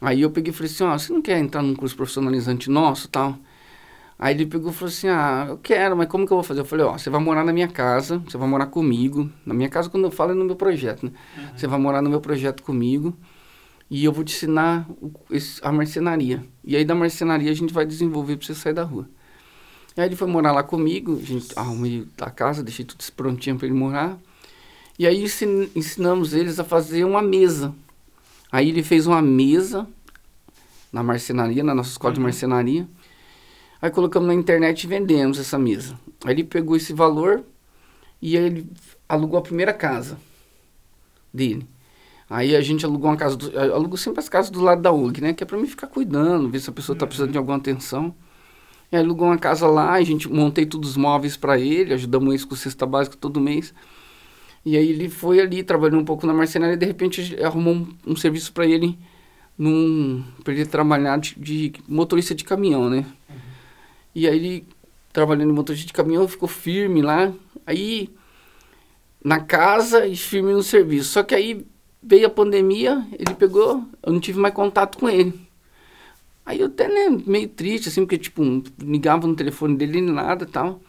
[0.00, 3.08] Aí eu peguei e falei assim, ó, você não quer entrar num curso profissionalizante nosso
[3.08, 3.38] tal?
[4.24, 6.60] Aí ele pegou e falou assim, ah, eu quero, mas como que eu vou fazer?
[6.60, 9.28] Eu falei, ó, você vai morar na minha casa, você vai morar comigo.
[9.44, 11.12] Na minha casa, quando eu falo, é no meu projeto, né?
[11.56, 13.16] Você vai morar no meu projeto comigo
[13.90, 14.86] e eu vou te ensinar
[15.60, 16.46] a marcenaria.
[16.62, 19.08] E aí da marcenaria a gente vai desenvolver pra você sair da rua.
[19.96, 23.66] Aí ele foi morar lá comigo, a gente arrumei a casa, deixei tudo prontinho para
[23.66, 24.16] ele morar.
[24.96, 27.74] E aí ensin- ensinamos eles a fazer uma mesa.
[28.52, 29.84] Aí ele fez uma mesa
[30.92, 32.24] na marcenaria, na nossa escola de Uhum.
[32.26, 32.86] marcenaria.
[33.82, 35.98] Aí colocamos na internet e vendemos essa mesa.
[36.24, 37.42] Aí ele pegou esse valor
[38.20, 38.66] e aí ele
[39.08, 40.16] alugou a primeira casa
[41.34, 41.66] dele.
[42.30, 45.20] Aí a gente alugou uma casa, do, alugou sempre as casas do lado da UG,
[45.20, 45.32] né?
[45.32, 48.14] Que é pra mim ficar cuidando, ver se a pessoa tá precisando de alguma atenção.
[48.92, 52.28] E aí alugou uma casa lá, a gente montei todos os móveis para ele, ajudamos
[52.28, 53.74] eles com cesta básica todo mês.
[54.64, 57.88] E aí ele foi ali, trabalhou um pouco na marcenaria e de repente arrumou um,
[58.06, 58.96] um serviço para ele,
[59.58, 63.04] num, pra ele trabalhar de, de motorista de caminhão, né?
[64.14, 64.66] E aí ele,
[65.12, 67.32] trabalhando de motorista de caminhão, ficou firme lá.
[67.66, 68.10] Aí
[69.24, 71.10] na casa e firme no serviço.
[71.10, 71.64] Só que aí
[72.02, 75.32] veio a pandemia, ele pegou, eu não tive mais contato com ele.
[76.44, 80.12] Aí eu até, né, meio triste, assim, porque, tipo, não ligava no telefone dele nem
[80.12, 80.80] nada tal.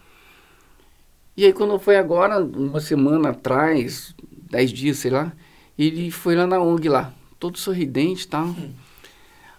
[1.37, 4.15] E aí quando foi agora, uma semana atrás,
[4.49, 5.31] dez dias, sei lá,
[5.77, 8.55] ele foi lá na ONG lá, todo sorridente e tal.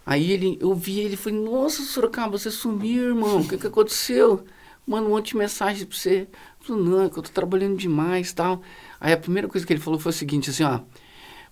[0.07, 3.67] Aí ele, eu vi ele e falei, nossa, Sorocaba, você sumiu, irmão, o que que
[3.67, 4.45] aconteceu?
[4.87, 6.29] Mano, um monte de mensagem pra você.
[6.61, 8.63] Eu falei, não, é que eu tô trabalhando demais e tal.
[9.01, 10.81] Aí a primeira coisa que ele falou foi o seguinte, assim, ó,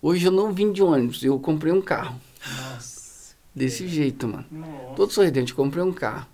[0.03, 2.21] hoje eu não vim de ônibus, eu comprei um carro.
[2.47, 3.35] Nossa.
[3.55, 4.45] Desse jeito, mano.
[4.51, 4.95] Nossa.
[4.97, 6.27] Todo sorridente, comprei um carro.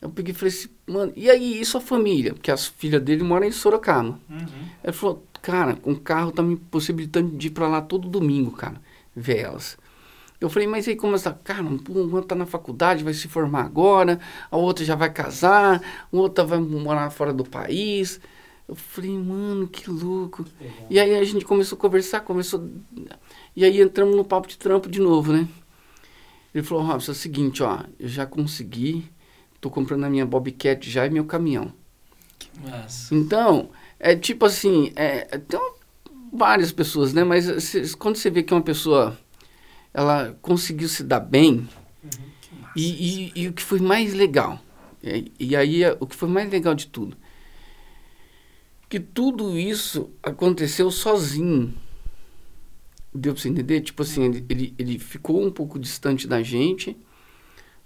[0.00, 2.34] Eu peguei e falei assim, mano, e aí, e sua família?
[2.34, 4.18] Porque as filhas dele moram em Sorocaba.
[4.28, 4.46] Uhum.
[4.82, 8.50] Ele falou, cara, com o carro tá me possibilitando de ir pra lá todo domingo,
[8.50, 8.80] cara,
[9.14, 9.78] ver elas.
[10.42, 14.18] Eu falei, mas aí como essa, cara, uma tá na faculdade, vai se formar agora,
[14.50, 15.80] a outra já vai casar,
[16.12, 18.20] a outra vai morar fora do país.
[18.68, 20.44] Eu falei, mano, que louco.
[20.90, 22.68] E aí a gente começou a conversar, começou.
[23.54, 25.46] E aí entramos no papo de trampo de novo, né?
[26.54, 29.10] Ele falou, Robson, é o seguinte, ó, eu já consegui,
[29.60, 31.72] tô comprando a minha Bobcat já e meu caminhão.
[32.38, 33.14] Que massa.
[33.14, 35.60] Então, é tipo assim, é, tem
[36.32, 37.24] várias pessoas, né?
[37.24, 39.16] Mas cê- quando você vê que uma pessoa,
[39.94, 41.68] ela conseguiu se dar bem,
[42.02, 42.72] massa.
[42.76, 44.58] e, e, e o que foi mais legal,
[45.02, 47.16] e, e aí é- o que foi mais legal de tudo,
[48.88, 51.72] que tudo isso aconteceu sozinho.
[53.14, 53.80] Deu pra você entender?
[53.82, 56.96] Tipo assim, ele, ele, ele ficou um pouco distante da gente,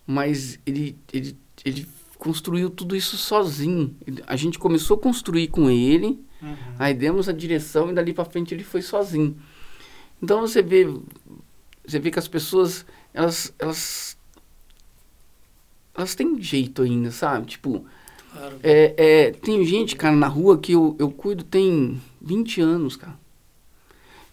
[0.06, 1.88] mas ele, ele, ele
[2.18, 3.96] construiu tudo isso sozinho.
[4.26, 6.54] A gente começou a construir com ele, Uhum.
[6.78, 9.36] aí demos a direção e dali pra frente ele foi sozinho.
[10.22, 10.86] Então você vê,
[11.87, 14.16] você vê que as pessoas, elas, elas,
[15.94, 17.46] elas têm jeito ainda, sabe?
[17.46, 17.85] Tipo,
[18.33, 18.61] Claro.
[18.62, 18.94] é,
[19.29, 23.18] é, tem gente, cara, na rua que eu, eu cuido tem 20 anos, cara.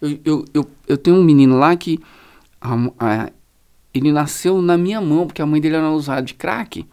[0.00, 1.98] Eu, eu, eu, eu tenho um menino lá que
[2.60, 3.32] a a-
[3.94, 6.86] ele nasceu na minha mão, porque a mãe dele era usuária de crack.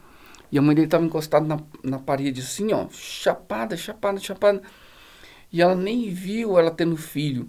[0.52, 4.62] E a mãe dele tava encostada na, na parede assim, ó, chapada, chapada, chapada.
[5.52, 7.47] E ela nem viu ela tendo filho.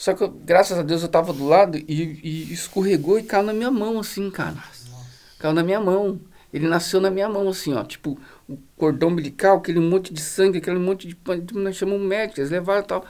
[0.00, 1.84] Só que, eu, graças a Deus, eu tava do lado e,
[2.24, 4.56] e escorregou e caiu na minha mão, assim, cara.
[5.38, 6.18] Caiu na minha mão.
[6.54, 7.84] Ele nasceu na minha mão, assim, ó.
[7.84, 11.14] Tipo, o cordão umbilical, aquele monte de sangue, aquele monte de.
[11.14, 13.04] pan- Nós chamamos médico, eles levaram e tal.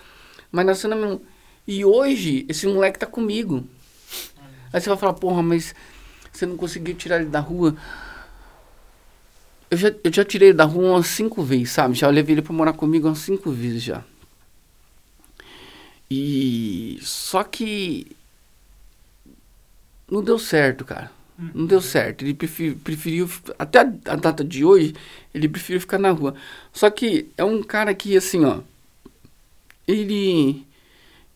[0.51, 1.21] Mas nasceu na minha mão.
[1.65, 3.63] E hoje, esse moleque tá comigo.
[4.73, 5.73] Aí você vai falar, porra, mas
[6.33, 7.77] você não conseguiu tirar ele da rua.
[9.71, 11.95] Eu já, eu já tirei ele da rua umas cinco vezes, sabe?
[11.95, 14.03] Já levei ele pra morar comigo umas cinco vezes já.
[16.11, 16.99] E.
[17.03, 18.17] Só que.
[20.11, 21.11] Não deu certo, cara.
[21.55, 22.23] Não deu certo.
[22.23, 23.31] Ele preferiu.
[23.59, 24.95] Até a, data de hoje,
[25.33, 26.35] ele preferiu ficar na rua.
[26.73, 28.61] Só que é um cara que, assim, ó.
[29.87, 30.67] Ele.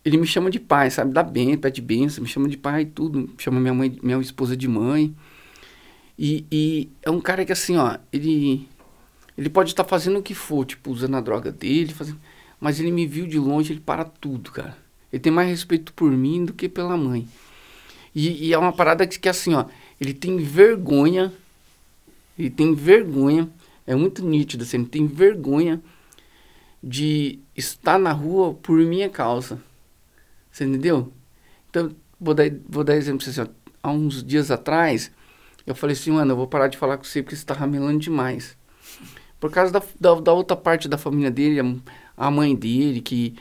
[0.03, 1.13] Ele me chama de pai, sabe?
[1.13, 3.33] Dá bem, pede benção, me chama de pai e tudo.
[3.39, 5.15] Chama minha mãe, minha esposa de mãe.
[6.19, 7.97] E, e é um cara que, assim, ó.
[8.11, 8.67] Ele.
[9.37, 12.19] Ele pode estar fazendo o que for, tipo, usando a droga dele, fazendo.
[12.65, 14.75] Mas ele me viu de longe, ele para tudo, cara.
[15.13, 17.27] Ele tem mais respeito por mim do que pela mãe.
[18.15, 19.65] E, e é uma parada que, que assim, ó,
[20.01, 21.31] ele tem vergonha,
[22.35, 23.47] ele tem vergonha,
[23.85, 25.79] é muito nítido, assim, ele tem vergonha
[26.81, 29.61] de estar na rua por minha causa.
[30.51, 31.13] Você entendeu?
[31.69, 33.51] Então, vou dar, vou dar exemplo pra você, assim,
[33.83, 35.11] ó, há uns dias atrás,
[35.67, 37.99] eu falei assim, mano, eu vou parar de falar com você porque você tá ramelando
[37.99, 38.57] demais.
[39.39, 41.65] Por causa da, da, da outra parte da família dele, a,
[42.17, 43.35] a mãe dele, que,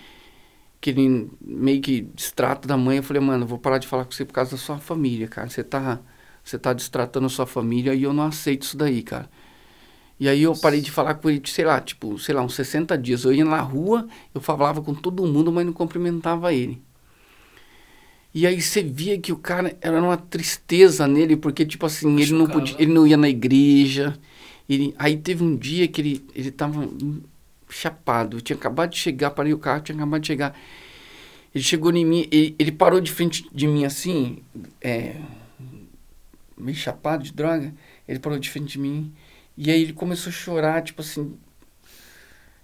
[0.80, 2.98] que ele meio que distrata da mãe.
[2.98, 5.28] Eu falei, mano, eu vou parar de falar com você por causa da sua família,
[5.28, 5.48] cara.
[5.48, 6.00] Você tá,
[6.42, 9.28] você tá distratando a sua família e eu não aceito isso daí, cara.
[10.18, 12.96] E aí eu parei de falar com ele, sei lá, tipo, sei lá, uns 60
[12.96, 13.24] dias.
[13.24, 16.80] Eu ia na rua, eu falava com todo mundo, mas não cumprimentava ele.
[18.32, 22.32] E aí você via que o cara era uma tristeza nele, porque, tipo assim, ele
[22.32, 24.18] não, podia, ele não ia na igreja.
[24.68, 26.88] Ele, aí teve um dia que ele, ele tava
[27.74, 28.40] chapado.
[28.40, 30.56] Tinha acabado de chegar, parei o carro, tinha acabado de chegar.
[31.54, 34.42] Ele chegou em mim, ele, ele parou de frente de mim assim,
[34.80, 35.16] é,
[36.56, 37.74] meio chapado de droga.
[38.08, 39.12] Ele parou de frente de mim.
[39.56, 41.36] E aí ele começou a chorar, tipo assim,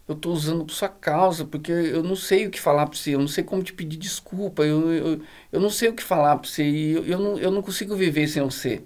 [0.09, 3.15] eu tô usando por sua causa, porque eu não sei o que falar pra você,
[3.15, 6.37] eu não sei como te pedir desculpa, eu, eu, eu não sei o que falar
[6.37, 8.83] pra você, e eu, eu, não, eu não consigo viver sem você.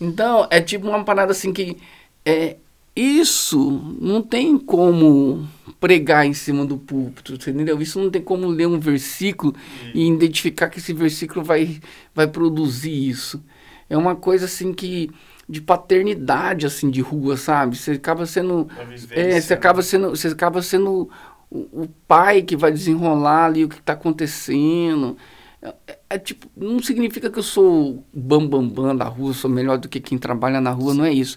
[0.00, 1.76] Então, é tipo uma parada assim que
[2.24, 2.56] é
[2.96, 5.48] isso não tem como
[5.80, 7.80] pregar em cima do púlpito, você entendeu?
[7.82, 9.54] Isso não tem como ler um versículo
[9.92, 11.80] e identificar que esse versículo vai,
[12.14, 13.42] vai produzir isso.
[13.90, 15.10] É uma coisa assim que
[15.48, 17.76] de paternidade assim de rua, sabe?
[17.76, 19.58] Você acaba sendo vivência, é, você né?
[19.58, 21.10] acaba sendo, você acaba sendo
[21.50, 25.16] o, o pai que vai desenrolar ali o que está acontecendo.
[25.60, 29.78] É, é, tipo, não significa que eu sou bambambam bam, bam da rua, sou melhor
[29.78, 31.36] do que quem trabalha na rua, não é isso.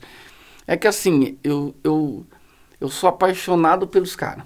[0.67, 2.25] É que assim, eu, eu,
[2.79, 4.45] eu sou apaixonado pelos caras.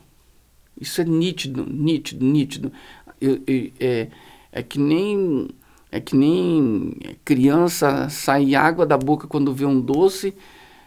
[0.80, 2.72] Isso é nítido, nítido, nítido.
[3.20, 4.08] Eu, eu, é,
[4.52, 5.50] é que nem
[5.92, 6.94] é que nem
[7.26, 10.34] criança sai água da boca quando vê um doce.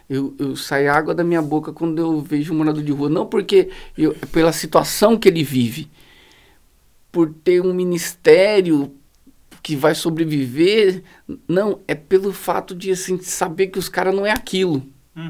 [0.09, 3.09] Eu, eu sai água da minha boca quando eu vejo um morador de rua.
[3.09, 5.89] Não porque eu, pela situação que ele vive,
[7.11, 8.91] por ter um ministério
[9.61, 11.03] que vai sobreviver.
[11.47, 14.83] Não, é pelo fato de assim, saber que os caras não é aquilo.
[15.15, 15.29] Uhum.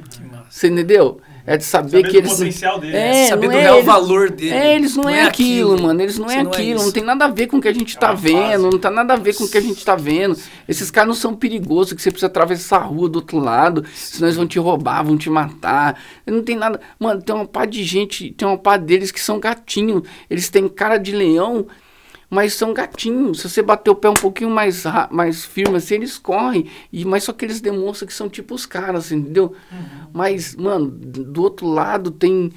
[0.49, 1.19] Você entendeu?
[1.45, 2.31] É de saber, Saber que eles.
[2.31, 2.97] potencial dele.
[2.97, 4.49] É, Saber não do é real eles- valor dele.
[4.51, 6.01] É, eles não, é, aquilo, mano.
[6.01, 6.81] Eles não Você é não é aquilo.
[6.83, 8.41] Não, tem nada a ver com o que a gente É tá uma vendo.
[8.41, 8.63] fase.
[8.63, 10.35] Não tem nada a ver com o que a gente tá vendo.
[10.67, 14.27] Esses caras não são perigosos, que você precisa atravessar a rua do outro lado, senão
[14.27, 16.01] eles vão te roubar, vão te matar.
[16.25, 16.81] Não tem nada.
[16.99, 20.01] Mano, tem uma pá de gente, tem uma pá deles que são gatinhos.
[20.27, 21.67] Eles têm cara de leão,
[22.29, 23.41] mas são gatinhos.
[23.41, 26.69] Se você bater o pé um pouquinho mais, mais firme assim, eles correm.
[26.91, 29.55] E, mas só que eles demonstram que são tipo os caras, entendeu?
[30.13, 32.51] Mas, mano, do outro lado tem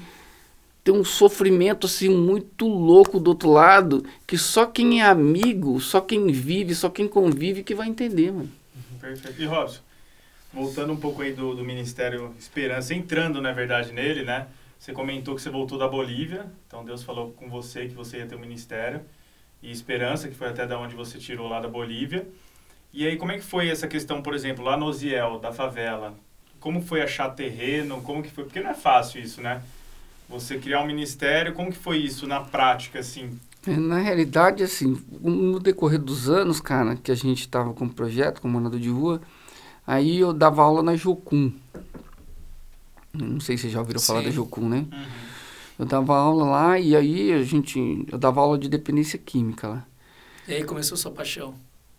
[0.81, 6.01] tem um sofrimento assim muito louco do outro lado que só quem é amigo, só
[6.01, 8.49] quem vive, só quem convive que vai entender, mano.
[8.99, 9.41] Perfeito.
[9.41, 9.81] E Robson,
[10.53, 14.47] voltando um pouco aí do, do Ministério Esperança, entrando na verdade nele, né?
[14.79, 18.25] Você comentou que você voltou da Bolívia, então Deus falou com você que você ia
[18.25, 19.01] ter um ministério.
[19.61, 22.27] E Esperança, que foi até da onde você tirou lá da Bolívia.
[22.93, 26.13] E aí, como é que foi essa questão, por exemplo, lá no Osiel, da favela?
[26.59, 28.01] Como foi achar terreno?
[28.01, 28.45] Como que foi?
[28.45, 29.61] Porque não é fácil isso, né?
[30.27, 33.39] Você criar um ministério, como que foi isso na prática, assim?
[33.67, 37.89] É, Na realidade, assim, no decorrer dos anos, cara, que a gente tava com o
[37.89, 39.21] projeto, com o morador de rua,
[39.85, 41.51] aí eu dava aula na Jocum.
[43.13, 44.25] Não sei se vocês já ouviram falar Sim.
[44.25, 44.85] da Jocum, né?
[44.91, 45.28] Uhum.
[45.79, 48.05] Eu dava aula lá e aí a gente.
[48.11, 49.87] Eu dava aula de dependência química lá.
[50.47, 51.55] E aí começou sua paixão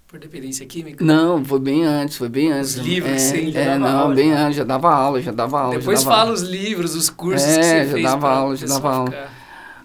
[0.07, 1.05] por dependência química?
[1.05, 2.73] Não, foi bem antes, foi bem antes.
[2.73, 4.37] Os livros é, que você já É, dava não, aula, bem já.
[4.45, 5.81] antes, já dava aula, já dava aula.
[5.81, 6.35] já Depois dava fala aula.
[6.35, 9.11] os livros, os cursos É, que você já fez dava aula, já dava aula.
[9.11, 9.31] ficar-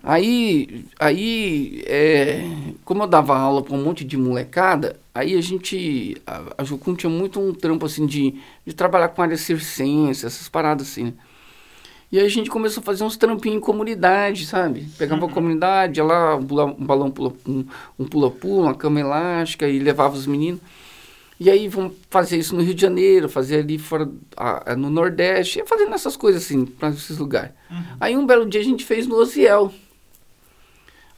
[0.04, 2.44] Aí, aí é,
[2.86, 6.96] como eu dava aula para um monte de molecada, aí a gente, a, a Jucum
[6.96, 11.14] tinha muito um trampo assim de, de trabalhar com área circense, essas paradas assim, né?
[12.12, 14.88] E aí a gente começou a fazer uns trampinhos em comunidade, sabe?
[14.98, 17.66] Pegava a comunidade, ia lá, um, pula- um balão pula, um,
[18.00, 20.62] um pula-pula, uma cama elástica e levava os meninos.
[21.38, 25.60] E aí vamos fazer isso no Rio de Janeiro, fazer ali fora, ah, no Nordeste,
[25.60, 27.52] ia fazendo essas coisas assim, para esses lugares.
[27.70, 27.84] Uhum.
[28.00, 29.74] Aí um belo dia a gente fez no Osiel.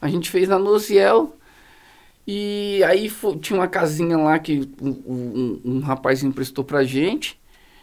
[0.01, 1.35] A gente fez lá no Osiel.
[2.25, 7.39] E aí fo- tinha uma casinha lá que um, um, um rapaz emprestou pra gente.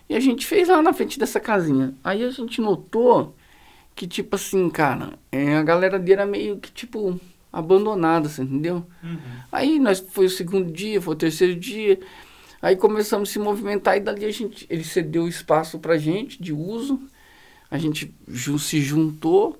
[0.08, 1.94] E a gente fez lá na frente dessa casinha.
[2.02, 3.34] Aí a gente notou
[3.94, 7.18] que, tipo assim, cara, é, a galera dele era meio que, tipo,
[7.52, 8.84] abandonada, você entendeu?
[9.02, 9.18] Uhum.
[9.50, 11.98] Aí nós foi o segundo dia, foi o terceiro dia.
[12.60, 16.52] Aí começamos a se movimentar e dali a gente, ele cedeu espaço pra gente de
[16.52, 17.00] uso.
[17.70, 18.14] A gente
[18.58, 19.58] se juntou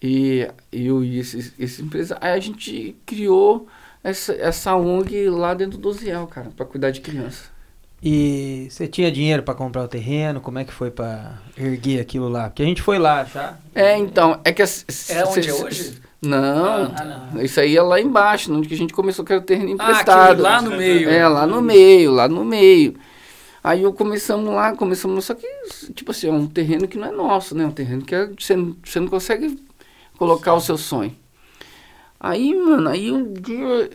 [0.00, 3.66] e eu e esse, esse empresa, aí a gente criou
[4.02, 7.53] essa, essa ONG lá dentro do Ziel, cara, pra cuidar de criança.
[8.06, 10.38] E você tinha dinheiro pra comprar o terreno?
[10.40, 12.50] Como é que foi pra erguer aquilo lá?
[12.50, 13.54] Porque a gente foi lá já.
[13.74, 15.98] É, então, é que as- É onde cê- é hoje?
[16.20, 17.42] Não, Ah, não.
[17.42, 19.72] isso aí é lá embaixo, onde que a gente começou que era o terreno Ah,
[19.72, 20.32] emprestado.
[20.32, 21.08] aqui, lá no meio.
[21.08, 22.94] É, lá no meio, lá no meio.
[23.62, 25.46] Aí eu começamos lá, começamos, só que,
[25.94, 27.64] tipo assim, é um terreno que não é nosso, né?
[27.64, 29.58] Um terreno que é- você, não- você não consegue
[30.18, 31.14] colocar o seu sonho.
[32.20, 33.90] Aí, mano, aí um dia.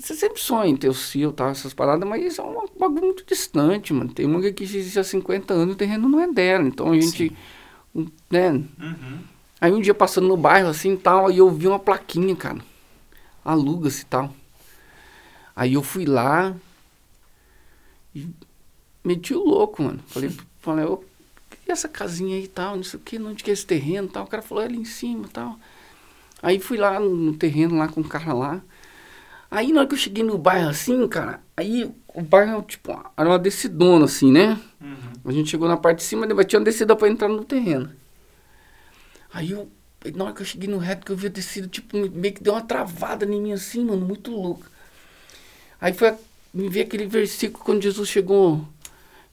[0.00, 3.04] Você sempre sonha em ter o seu, tal, essas paradas, mas isso é um bagulho
[3.04, 4.10] muito distante, mano.
[4.10, 6.66] Tem uma que existe há 50 anos e o terreno não é dela.
[6.66, 7.36] Então a gente.
[7.94, 8.50] um, Né?
[8.50, 9.18] Uhum.
[9.60, 12.58] Aí um dia passando no bairro assim e tal, aí eu vi uma plaquinha, cara.
[13.44, 14.34] Aluga-se e tal.
[15.54, 16.56] Aí eu fui lá
[18.14, 18.26] e
[19.04, 20.00] meti o louco, mano.
[20.06, 21.04] Falei, falei, ô,
[21.68, 24.08] e essa casinha aí e tal, não sei o que, onde que é esse terreno
[24.08, 24.24] e tal.
[24.24, 25.58] O cara falou, é ali em cima e tal.
[26.42, 28.62] Aí fui lá no, no terreno lá com o cara lá.
[29.50, 33.28] Aí na hora que eu cheguei no bairro assim, cara, aí o bairro, tipo, era
[33.28, 34.60] uma descidona assim, né?
[34.80, 34.96] Uhum.
[35.24, 37.90] A gente chegou na parte de cima, depois tinha uma descida pra entrar no terreno.
[39.32, 39.68] Aí eu,
[40.14, 42.42] na hora que eu cheguei no reto, que eu vi a descida, tipo, meio que
[42.42, 44.64] deu uma travada em mim assim, mano, muito louco.
[45.80, 46.14] Aí foi,
[46.54, 48.64] me veio aquele versículo quando Jesus chegou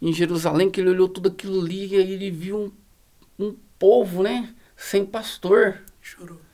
[0.01, 2.72] em Jerusalém, que ele olhou tudo aquilo ali, e aí ele viu
[3.38, 5.80] um, um povo, né, sem pastor.
[6.01, 6.47] Chorou.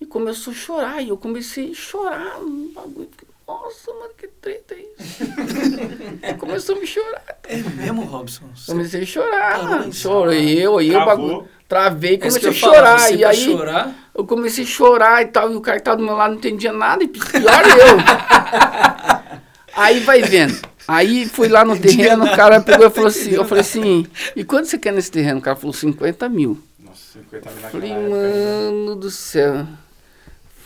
[0.00, 3.08] E começou a chorar, e eu comecei a chorar, um bagulho.
[3.48, 5.24] Nossa, mano, que treta é isso?
[6.38, 7.22] Começou a me chorar.
[7.44, 8.44] É mesmo, Robson?
[8.54, 9.92] Você- Comecei a chorar.
[9.92, 11.06] Chorei eu, aí o Travou.
[11.28, 11.48] bagulho.
[11.68, 12.98] Travei, É que comecei a eu chorar.
[12.98, 14.10] você E aí, chorar?
[14.14, 16.38] Eu comecei a chorar e tal, e o cara que tava do meu lado não
[16.38, 17.96] entendia nada, e pior eu.
[19.76, 20.58] Aí vai vendo.
[20.88, 24.42] Aí fui lá no terreno, o cara pegou e falou assim, eu falei assim, e
[24.44, 25.38] quanto você quer nesse terreno?
[25.38, 26.58] O cara falou 50 mil.
[26.80, 28.26] Nossa, 50 mil Falei, naquela época.
[28.26, 28.70] ainda.
[28.72, 29.66] mano do céu.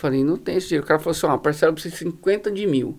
[0.01, 0.83] Falei, não tem esse dinheiro.
[0.87, 2.99] O cara falou assim, ó, parcela pra você 50 de mil.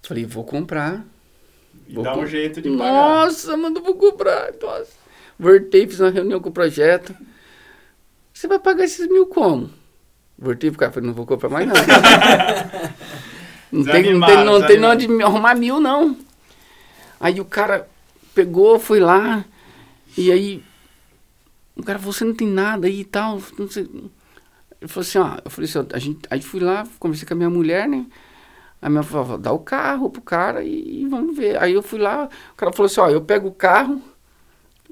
[0.00, 1.04] Falei, vou comprar.
[1.88, 2.92] E Vou dá com- um jeito de pagar.
[2.92, 4.52] Nossa, mano, vou comprar.
[4.62, 4.92] Nossa.
[5.36, 7.16] Voltei, fiz uma reunião com o projeto.
[8.32, 9.68] Você vai pagar esses mil como?
[10.38, 11.74] Voltei pro cara, falei, não vou comprar mais não.
[13.72, 16.16] não, tem, não, tem, não tem onde arrumar mil, não.
[17.18, 17.88] Aí o cara
[18.36, 19.44] pegou, foi lá,
[20.16, 20.62] e aí
[21.74, 23.42] o cara falou, você não tem nada aí e tal.
[23.58, 23.88] Não sei.
[24.80, 27.34] Ele falou assim, ó, eu falei assim, ó, a gente, aí fui lá, conversei com
[27.34, 28.06] a minha mulher, né?
[28.80, 31.60] A minha falou, dá o carro pro cara e, e vamos ver.
[31.60, 34.00] Aí eu fui lá, o cara falou assim, ó, eu pego o carro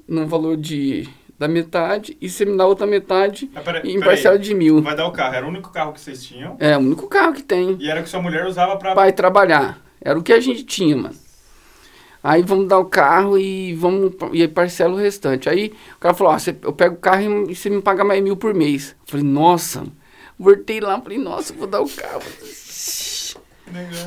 [0.07, 1.07] no valor de
[1.39, 4.81] da metade e você me dá outra metade pera- em parcela de mil.
[4.81, 5.35] Vai dar o carro.
[5.35, 6.57] Era o único carro que vocês tinham.
[6.59, 7.77] É, o único carro que tem.
[7.79, 8.95] E era o que sua mulher usava pra.
[8.95, 9.79] Pai trabalhar.
[10.01, 11.15] Era o que a gente tinha, mano.
[12.27, 15.47] Aí vamos dar o carro e vamos e aí parcela o restante.
[15.47, 18.21] Aí o cara falou, ó, você- eu pego o carro e você me paga mais
[18.21, 18.89] mil por mês.
[19.05, 19.85] Eu falei, nossa.
[20.37, 22.21] Voltei lá, falei, nossa, vou dar o carro.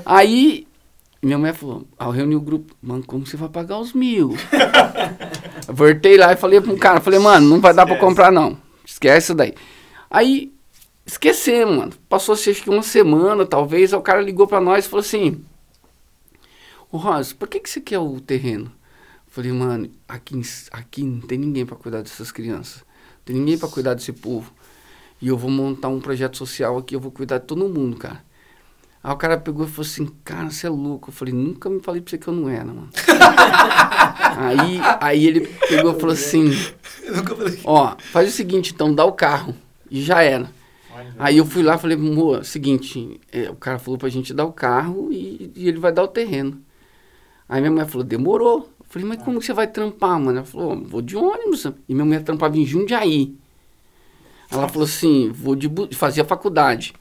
[0.05, 0.67] Aí
[1.23, 4.35] minha mulher falou, ao reunir o grupo, mano, como você vai pagar os mil?
[5.69, 8.07] Voltei lá e falei pro cara, falei, mano, não vai dar pra Esquece.
[8.09, 8.57] comprar não.
[8.85, 9.55] Esquece isso daí.
[10.11, 10.53] Aí,
[11.07, 11.93] esquecemos, mano.
[12.09, 15.43] Passou-se acho que uma semana, talvez, aí o cara ligou pra nós e falou assim,
[16.91, 18.67] ô Rosa, por que, que você quer o terreno?
[18.67, 22.79] Eu falei, mano, aqui, aqui não tem ninguém pra cuidar dessas crianças.
[22.79, 24.53] Não tem ninguém pra cuidar desse povo.
[25.21, 28.25] E eu vou montar um projeto social aqui, eu vou cuidar de todo mundo, cara.
[29.03, 31.09] Aí o cara pegou e falou assim, cara, você é louco.
[31.09, 32.91] Eu falei, nunca me falei pra você que eu não era, mano.
[34.37, 36.51] aí, aí ele pegou e falou assim,
[37.65, 39.55] ó, faz o seguinte, então, dá o carro.
[39.91, 40.51] E já era.
[41.19, 44.45] Aí eu fui lá e falei, moa, seguinte, é, o cara falou pra gente dar
[44.45, 46.63] o carro e, e ele vai dar o terreno.
[47.51, 48.71] Aí minha mulher falou, demorou.
[48.79, 50.39] Eu falei, mas como que você vai trampar, mano?
[50.39, 51.65] Ela falou, vou de ônibus.
[51.89, 53.35] E minha mulher trampava em Jundiaí.
[54.49, 56.95] Ela falou assim, vou de fazia faculdade.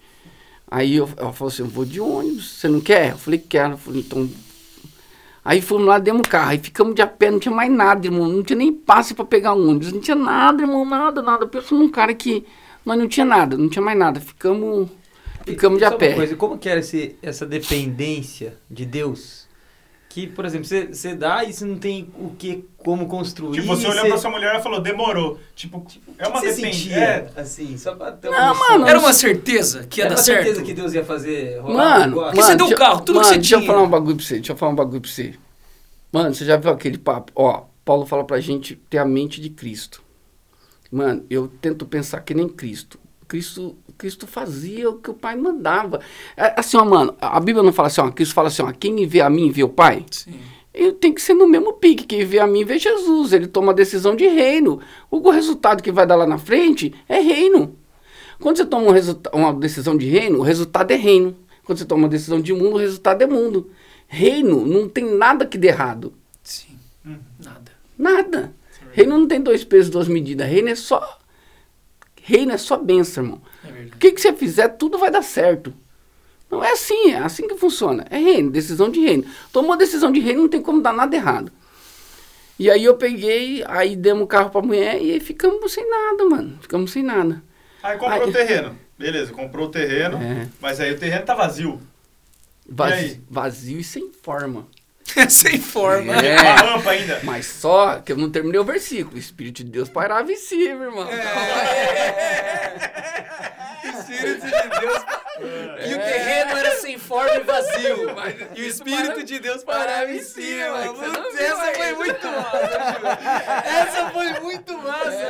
[0.70, 3.12] Aí eu, ela falou assim, vou de ônibus, você não quer?
[3.12, 3.74] Eu falei, quero.
[3.74, 4.28] Eu falei, então.
[5.46, 8.06] Aí fomos lá, demos o carro, aí ficamos de a pé, não tinha mais nada,
[8.06, 8.28] irmão.
[8.28, 11.46] Não tinha nem passe pra pegar ônibus, não tinha nada, irmão, nada, nada.
[11.48, 12.44] Pensa num cara que.
[12.84, 14.20] Mas não tinha nada, não tinha mais nada.
[14.20, 14.90] Ficamos.
[15.46, 16.14] Ficamos de Só a pé.
[16.14, 19.39] Coisa, como que era esse, essa dependência de Deus?
[20.20, 23.62] Que, por exemplo, você, você dá e você não tem o que, como construir.
[23.62, 25.40] Tipo, você olhou você, pra sua mulher e falou, demorou.
[25.56, 25.86] Tipo,
[26.18, 26.74] é uma dependência.
[26.74, 28.70] sentia, É, assim, só pra ter Não, noção.
[28.74, 30.66] mano, Era uma certeza que ia Era dar uma certeza certo.
[30.66, 32.16] que Deus ia fazer rolar um Mano?
[32.24, 33.72] Porque você deu o deixa- carro, tudo que você deixa eu tinha.
[33.72, 35.34] falar um bagulho pra você, deixa eu falar um bagulho pra você.
[36.12, 37.32] Mano, você já viu aquele papo?
[37.36, 40.02] Ó, Paulo fala pra gente ter a mente de Cristo.
[40.92, 43.00] Mano, eu tento pensar que nem Cristo.
[43.28, 46.00] Cristo, Cristo fazia o que o Pai mandava.
[46.38, 48.94] É, assim, ó, mano, a Bíblia não fala assim, ó, Cristo fala assim, ó, quem
[48.94, 50.06] me vê a mim, vê o Pai.
[50.10, 50.40] Sim.
[50.74, 52.06] Ele tem que ser no mesmo pique.
[52.06, 53.34] Quem vê a mim, vê Jesus.
[53.34, 54.80] Ele toma a decisão de reino.
[55.12, 57.76] O resultado que vai dar lá na frente é reino.
[58.40, 61.36] Quando você toma um uma decisão de reino, o resultado é reino.
[61.66, 63.70] Quando você toma uma decisão de mundo, o resultado é mundo.
[64.08, 66.14] Reino não tem nada que dê errado.
[66.42, 66.78] Sim.
[67.06, 67.18] Uhum.
[67.44, 67.72] Nada.
[67.98, 68.54] Nada.
[68.94, 70.48] Reino não tem dois pesos, duas medidas.
[70.48, 71.20] Reino é só.
[72.24, 73.42] Reino é só benção, irmão.
[73.80, 75.74] É O que, que você fizer, tudo vai dar certo.
[76.50, 78.06] Não é assim, é assim que funciona.
[78.10, 79.24] É reino, decisão de reino.
[79.54, 81.52] Tomou decisão de reino, não tem como dar nada errado.
[82.58, 86.26] E aí eu peguei, aí demos o carro pra mulher e aí ficamos sem nada,
[86.26, 86.58] mano.
[86.62, 87.42] Ficamos sem nada.
[87.82, 88.78] Aí comprou Aí- o terreno.
[88.98, 90.48] Beleza, comprou o terreno, É.
[90.60, 91.80] mas aí o terreno tá vazio.
[92.68, 93.22] Vazio, aí?
[93.30, 94.68] vazio e sem forma.
[95.28, 96.14] Sem forma.
[96.18, 96.40] É.
[96.40, 97.20] Uma rampa ainda.
[97.24, 99.16] Mas só que eu não terminei o versículo.
[99.16, 101.08] O Espírito de Deus pairava em cima, irmão.
[104.20, 105.06] Espírito de Deus.
[105.40, 108.10] E o terreno era sem forma e vazio.
[108.56, 110.94] E o Espírito de Deus parava em cima.
[110.94, 113.10] Putz, viu essa foi muito massa.
[113.66, 115.30] Essa foi muito massa.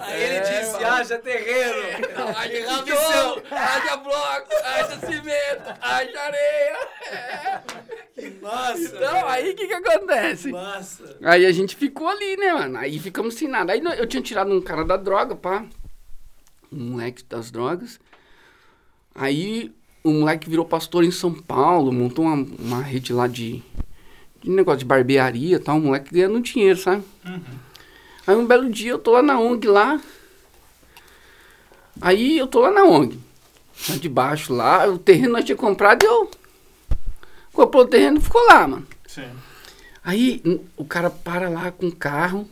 [0.00, 1.98] Aí ele disse, haja terreno.
[2.36, 6.78] Haja rabisão, haja bloco, haja cimento, haja areia.
[8.14, 8.80] Que massa.
[8.80, 10.50] Então, aí o que que acontece?
[10.50, 11.18] Massa.
[11.22, 12.78] Aí a gente ficou ali, né, mano?
[12.78, 13.72] Aí ficamos sem nada.
[13.72, 15.64] Aí eu tinha tirado um cara da droga, pá.
[16.72, 17.98] Um moleque das drogas.
[19.14, 19.72] Aí
[20.04, 23.62] o moleque virou pastor em São Paulo, montou uma, uma rede lá de,
[24.42, 25.78] de negócio de barbearia e tal.
[25.78, 27.02] O moleque ganhando dinheiro, sabe?
[28.26, 30.00] Aí um belo dia eu tô lá na ONG lá.
[32.00, 33.18] Aí eu tô lá na ONG.
[33.88, 36.30] Lá de baixo lá, o terreno nós tínhamos comprado e eu.
[37.52, 38.86] Comprou o terreno e ficou lá, mano.
[39.06, 39.28] Sim.
[40.04, 40.42] Aí
[40.76, 42.48] o cara para lá com o carro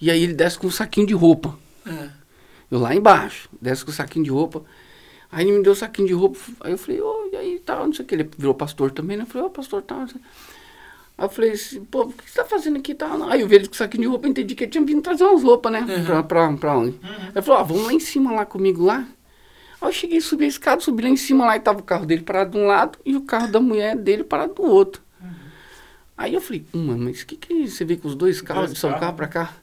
[0.00, 1.56] e aí ele desce com um saquinho de roupa.
[1.86, 2.10] É.
[2.70, 4.62] Eu lá embaixo, desce com o saquinho de roupa.
[5.30, 6.38] Aí ele me deu o saquinho de roupa.
[6.60, 8.14] Aí eu falei, ô, e aí tal, não sei o que.
[8.14, 9.22] Ele virou pastor também, né?
[9.24, 10.06] Eu falei, ô, pastor, tal.
[10.08, 10.20] sei.
[11.18, 13.22] Aí eu falei assim, pô, o que você tá fazendo aqui tal?
[13.24, 15.24] Aí eu vi ele com o saquinho de roupa, entendi que ele tinha vindo trazer
[15.24, 15.80] umas roupas, né?
[15.80, 16.04] Uhum.
[16.04, 16.98] Pra, pra, pra onde?
[17.34, 19.06] Ele falou, ó, vamos lá em cima lá comigo lá.
[19.80, 22.06] Aí eu cheguei, subi a escada, subi lá em cima lá e tava o carro
[22.06, 25.02] dele parado de um lado e o carro da mulher dele parado do outro.
[26.18, 28.78] Aí eu falei, hum, mas o que que você vê com os dois carros de
[28.78, 29.54] São Carro pra cá?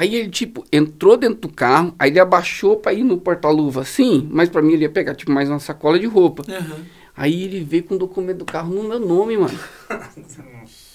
[0.00, 4.28] Aí ele, tipo, entrou dentro do carro, aí ele abaixou pra ir no porta-luva assim,
[4.30, 6.44] mas pra mim ele ia pegar, tipo, mais uma sacola de roupa.
[6.48, 6.84] Uhum.
[7.16, 9.58] Aí ele veio com o documento do carro no meu nome, mano.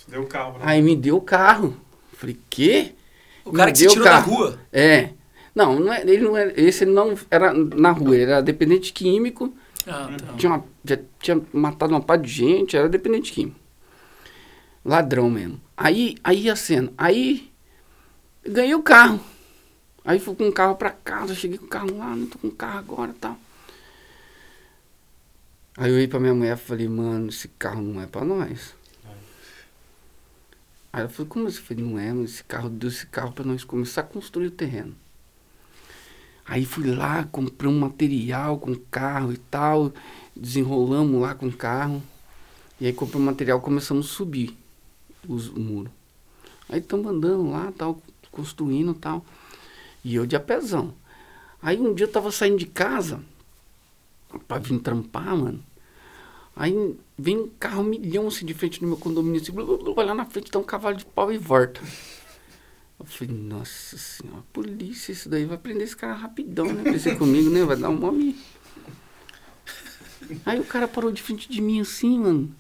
[0.08, 1.76] Deu o carro pra Aí me deu o carro.
[2.14, 2.94] Falei, quê?
[3.44, 4.34] O cara Me que se tirou da carro.
[4.34, 4.60] rua.
[4.72, 5.10] É.
[5.54, 9.54] Não, não é, ele não era, esse não era na rua, ele era dependente químico,
[9.86, 10.34] Ah, tá.
[10.38, 13.60] tinha uma- já tinha matado uma par de gente, era dependente químico.
[14.84, 15.60] Ladrão mesmo.
[15.78, 17.52] Aí, aí a cena, aí
[18.46, 19.20] ganhei o carro.
[20.06, 22.48] Aí fui com o carro pra casa, cheguei com o carro lá, não tô com
[22.48, 23.38] o carro agora e tal.
[25.78, 28.76] Aí eu olhei pra minha mulher e falei, mano, esse carro não é pra nós.
[30.92, 31.58] Aí ela falou, como assim?
[31.58, 34.48] Eu falei, não é, mas esse carro deu esse carro pra nós começar a construir
[34.48, 34.96] o terreno.
[36.46, 39.94] Aí fui lá, comprei um material com carro e tal,
[40.36, 42.04] desenrolamos lá com o carro.
[42.80, 44.56] E aí comprei um material começamos a subir
[45.28, 45.90] os, o muro.
[46.70, 48.00] Aí estamos andando lá, tal,
[48.34, 49.26] construindo e tal.
[50.04, 50.94] E eu de apesão.
[51.62, 53.22] Aí um dia eu tava saindo de casa
[54.48, 55.64] pra vir trampar, mano.
[56.56, 59.96] Aí vem um carro milhão assim de frente no meu condomínio, assim, blu, blu, blu,
[59.96, 61.82] vai lá na frente, dá um cavalo de pau e volta.
[63.00, 66.84] Eu falei, nossa senhora, polícia, isso daí vai prender esse cara rapidão, né?
[66.84, 67.64] Pensei comigo, né?
[67.64, 68.38] Vai dar um nome.
[70.46, 72.56] Aí o cara parou de frente de mim assim, mano.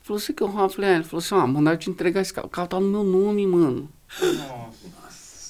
[0.00, 0.64] Falou, você que é o Ron?
[0.64, 0.94] Eu falei, é.
[0.94, 2.46] Ele falou assim, ó, mandaram te entregar esse carro.
[2.46, 3.88] O carro tá no meu nome, mano.
[4.20, 4.65] Nossa.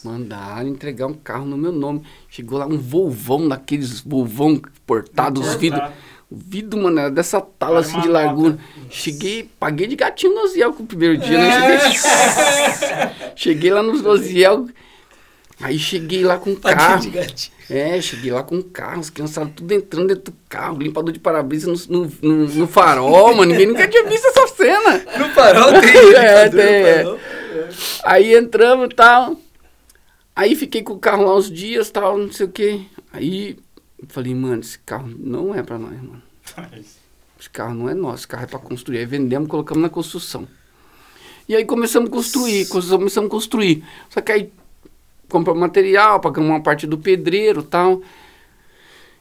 [0.05, 2.03] Mandaram entregar um carro no meu nome.
[2.29, 5.83] Chegou lá um volvão daqueles volvão portados, os vidros.
[6.31, 8.59] O vidro, mano, era dessa tala assim de largura.
[8.91, 11.79] Cheguei, paguei de gatinho no Osiel com o primeiro dia, né?
[11.91, 14.67] Cheguei, cheguei lá nos Osiel.
[15.61, 17.01] Aí cheguei lá com o carro.
[17.71, 21.19] É, cheguei lá com o carro, as crianças tudo entrando dentro do carro, limpador de
[21.19, 23.51] para-brisa no, no, no- farol, mano.
[23.53, 25.05] Ninguém nunca tinha visto essa cena.
[25.19, 25.97] No farol tem.
[26.15, 27.19] É, tem, é.
[28.05, 29.37] Aí entramos e tal.
[30.37, 32.83] Aí fiquei com o carro lá uns dias tal, não sei o quê.
[33.11, 33.57] Aí
[34.07, 36.23] falei, mano, esse carro não é pra nós, mano.
[37.41, 38.99] Esse carro não é nosso, esse carro é pra construir.
[38.99, 40.47] Aí vendemos, colocamos na construção.
[41.49, 43.83] E aí começamos a construir, começamos a construir.
[44.11, 44.53] Só que aí
[45.27, 48.03] compramos material, pagamos uma parte do pedreiro e tal.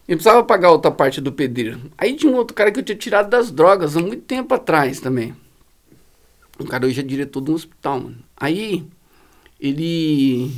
[0.08, 1.80] E precisava pagar outra parte do pedreiro.
[1.98, 5.00] Aí tinha um outro cara que eu tinha tirado das drogas há muito tempo atrás
[5.00, 5.34] também.
[6.60, 8.18] O cara hoje é diretor de um hospital, mano.
[8.36, 8.86] Aí
[9.60, 10.52] ele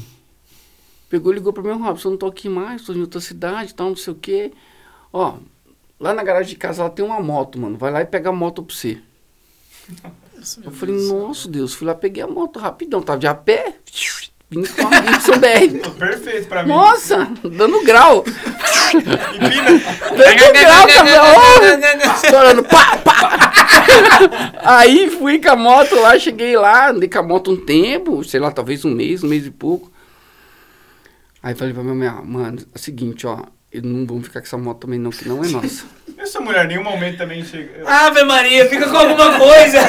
[1.09, 3.73] pegou e ligou pra mim, Robson, eu não tô aqui mais, tô em outra cidade,
[3.73, 4.51] tal, não sei o quê.
[5.11, 5.35] Ó,
[5.99, 7.77] lá na garagem de casa lá tem uma moto, mano.
[7.77, 8.97] Vai lá e pega a moto pra você.
[10.35, 11.09] Nossa, Eu falei, Deus.
[11.11, 13.75] nossa Deus, fui lá, peguei a moto rapidão, tava de a pé,
[14.49, 14.97] vindo com a
[15.35, 15.89] YBR.
[15.97, 16.69] Perfeito pra mim.
[16.69, 18.23] Nossa, dando grau.
[18.93, 22.15] Dando grau, caminhão.
[22.15, 23.53] Estourando, pá, pá.
[24.63, 28.39] Aí fui com a moto lá, cheguei lá, andei com a moto um tempo, sei
[28.39, 29.91] lá, talvez um mês, um mês e pouco.
[31.47, 33.39] Aí falei pra minha mulher, mano, é o seguinte, ó,
[33.71, 35.85] eu não vamos ficar com essa moto também não, que não é nossa.
[36.19, 37.89] Essa mulher em nenhum momento também chega.
[37.89, 39.79] Ave Maria, fica com alguma coisa.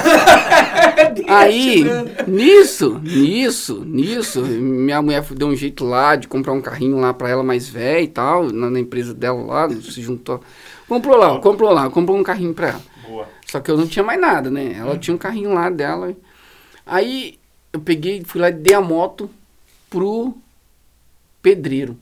[1.26, 1.82] Aí,
[2.28, 7.28] nisso, nisso, nisso, minha mulher deu um jeito lá de comprar um carrinho lá pra
[7.28, 10.40] ela mais velha e tal, na, na empresa dela lá, se juntou.
[10.86, 12.82] Comprou lá, comprou lá, comprou um carrinho pra ela.
[13.04, 13.28] Boa.
[13.50, 14.76] Só que eu não tinha mais nada, né?
[14.78, 16.14] Ela tinha um carrinho lá dela.
[16.86, 17.36] Aí
[17.72, 19.28] eu peguei, fui lá e dei a moto
[19.90, 20.36] pro
[21.42, 21.96] pedreiro.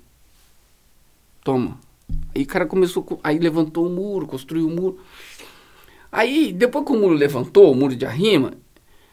[1.44, 1.78] Toma.
[2.34, 4.98] Aí o cara começou, co- aí levantou o muro, construiu o muro.
[6.10, 8.52] Aí, depois que o muro levantou, o muro de arrima,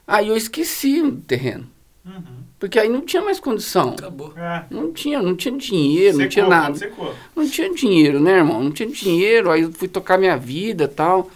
[0.07, 1.67] aí eu esqueci o terreno.
[2.05, 2.43] Uhum.
[2.59, 3.89] Porque aí não tinha mais condição.
[3.89, 4.33] Acabou.
[4.37, 4.65] É.
[4.69, 6.75] Não tinha, não tinha dinheiro, não tinha Secou, nada.
[6.77, 7.13] Secou.
[7.35, 8.63] Não tinha dinheiro, né, irmão?
[8.63, 11.29] Não tinha dinheiro, aí eu fui tocar minha vida tal.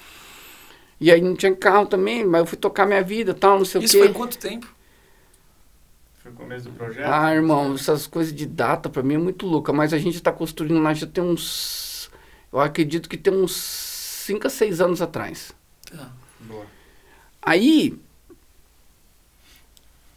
[0.99, 3.81] E aí não tinha carro também, mas eu fui tocar minha vida tal, não sei
[3.83, 4.13] Isso o foi quê.
[4.13, 4.67] em quanto tempo?
[6.27, 7.07] Foi o começo do projeto.
[7.09, 10.31] Ah, irmão, essas coisas de data pra mim é muito louca, mas a gente tá
[10.31, 12.09] construindo lá já tem uns.
[12.51, 15.53] Eu acredito que tem uns 5 a 6 anos atrás.
[15.89, 16.11] Tá.
[16.41, 16.65] Boa.
[17.41, 17.97] Aí,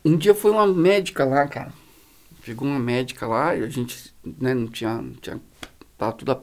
[0.05, 1.73] um dia foi uma médica lá, cara.
[2.43, 5.41] Chegou uma médica lá e a gente, né, não tinha, não tinha,
[5.97, 6.41] tava tudo, a-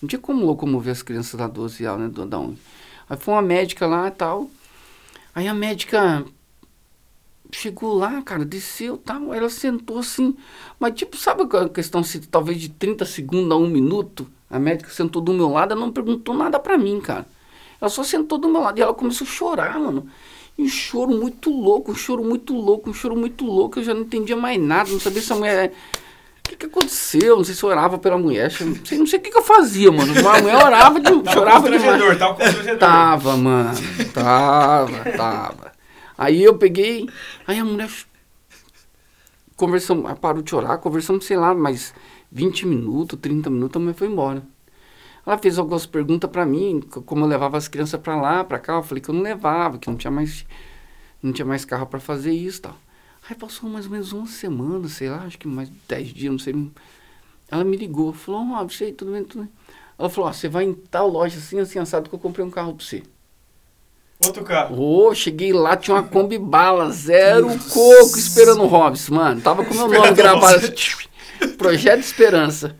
[0.00, 2.58] não tinha como locomover as crianças da 12 anos, né, do- da onde.
[3.10, 4.48] Aí foi uma médica lá e tal.
[5.34, 6.24] Aí a médica
[7.52, 10.34] chegou lá, cara, desceu, tal, ela sentou assim,
[10.80, 14.90] mas tipo, sabe a questão, se talvez de 30 segundos a um minuto, a médica
[14.90, 17.26] sentou do meu lado, ela não perguntou nada pra mim, cara.
[17.80, 20.06] Ela só sentou do meu lado e ela começou a chorar, mano.
[20.56, 23.80] E um choro muito louco, um choro muito louco, um choro muito louco.
[23.80, 25.72] Eu já não entendia mais nada, não sabia se a mulher.
[26.38, 27.36] O que, que aconteceu?
[27.36, 28.52] Não sei se eu orava pela mulher.
[28.60, 30.12] Não sei, não sei o que, que eu fazia, mano.
[30.12, 32.18] A mulher orava, de, Tava chorava demais.
[32.18, 32.76] tava.
[32.78, 33.70] Tava, mano.
[34.12, 35.71] Tava, tava.
[36.22, 37.08] Aí eu peguei.
[37.46, 37.90] Aí a mulher.
[39.56, 41.94] Conversamos, ela parou de chorar, conversamos, sei lá, mais
[42.30, 44.42] 20 minutos, 30 minutos, a mulher foi embora.
[45.26, 48.58] Ela fez algumas perguntas pra mim, co- como eu levava as crianças pra lá, pra
[48.58, 48.74] cá.
[48.74, 50.46] Eu falei que eu não levava, que não tinha mais,
[51.22, 52.76] não tinha mais carro pra fazer isso tal.
[53.28, 56.38] Aí passou mais ou menos uma semana, sei lá, acho que mais 10 dias, não
[56.38, 56.54] sei.
[57.50, 59.52] Ela me ligou, falou, ó, você aí, tudo bem, tudo bem.
[59.98, 62.50] Ela falou, ó, você vai em tal loja assim, assim, assado, que eu comprei um
[62.50, 63.02] carro pra você.
[64.24, 64.80] Outro carro.
[64.80, 69.40] Ô, cheguei lá, tinha uma Kombi Bala, zero coco, esperando o Robson, mano.
[69.40, 70.56] Tava com meu nome gravado.
[70.56, 71.08] assim,
[71.58, 72.76] Projeto Esperança.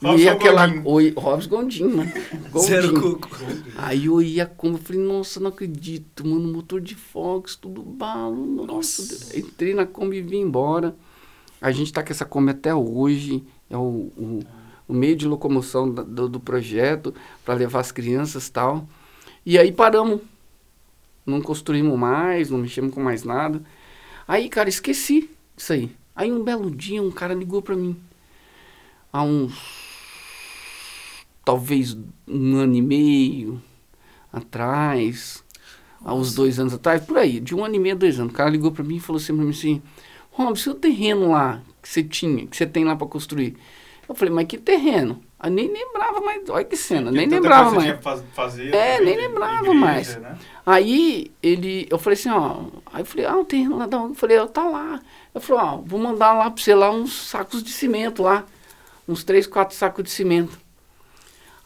[0.00, 0.72] Robson E aquela.
[0.84, 2.12] Oi, Robson Gondim, mano.
[2.58, 3.28] Zero cuco.
[3.76, 8.46] Aí eu ia como, eu falei, nossa, não acredito, mano, motor de Fox, tudo balo,
[8.46, 9.02] nossa.
[9.02, 9.38] Nossa.
[9.38, 10.94] Entrei na Kombi e vim embora.
[11.60, 13.80] A gente tá com essa Kombi até hoje, é o,
[14.16, 14.40] o,
[14.86, 17.14] o meio de locomoção do, do projeto,
[17.44, 18.86] para levar as crianças e tal.
[19.44, 20.20] E aí paramos.
[21.26, 23.62] Não construímos mais, não mexemos com mais nada.
[24.26, 25.90] Aí, cara, esqueci isso aí.
[26.14, 27.96] Aí um belo dia um cara ligou pra mim.
[29.12, 29.54] Há uns
[31.44, 31.96] talvez
[32.26, 33.62] um ano e meio
[34.32, 35.44] atrás,
[36.02, 38.32] há uns dois anos atrás, por aí, de um ano e meio a dois anos.
[38.32, 39.82] O cara ligou pra mim e falou assim pra mim assim,
[40.30, 43.56] Rob, seu terreno lá que você tinha, que você tem lá pra construir.
[44.08, 45.22] Eu falei, mas que terreno?
[45.42, 47.98] Eu nem lembrava mais, olha que cena, nem lembrava mais.
[48.74, 50.16] É, também nem lembrava igreja, mais.
[50.16, 50.38] né?
[50.64, 52.62] Aí ele, eu falei assim, ó,
[52.92, 54.12] aí eu falei, ah, o terreno lá da onde?
[54.12, 55.00] Eu falei, ó, tá lá.
[55.34, 58.44] Eu falei, ó, vou mandar lá pra você lá uns sacos de cimento lá,
[59.06, 60.58] uns três, quatro sacos de cimento.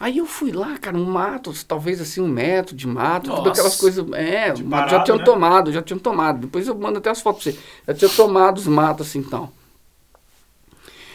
[0.00, 3.50] Aí eu fui lá, cara, um mato, talvez assim um metro de mato, tudo Nossa.
[3.50, 5.24] aquelas coisas, é, mas já parado, tinham né?
[5.24, 6.40] tomado, já tinham tomado.
[6.40, 7.58] Depois eu mando até as fotos pra você.
[7.86, 9.50] Já tinha tomado os matos assim, então.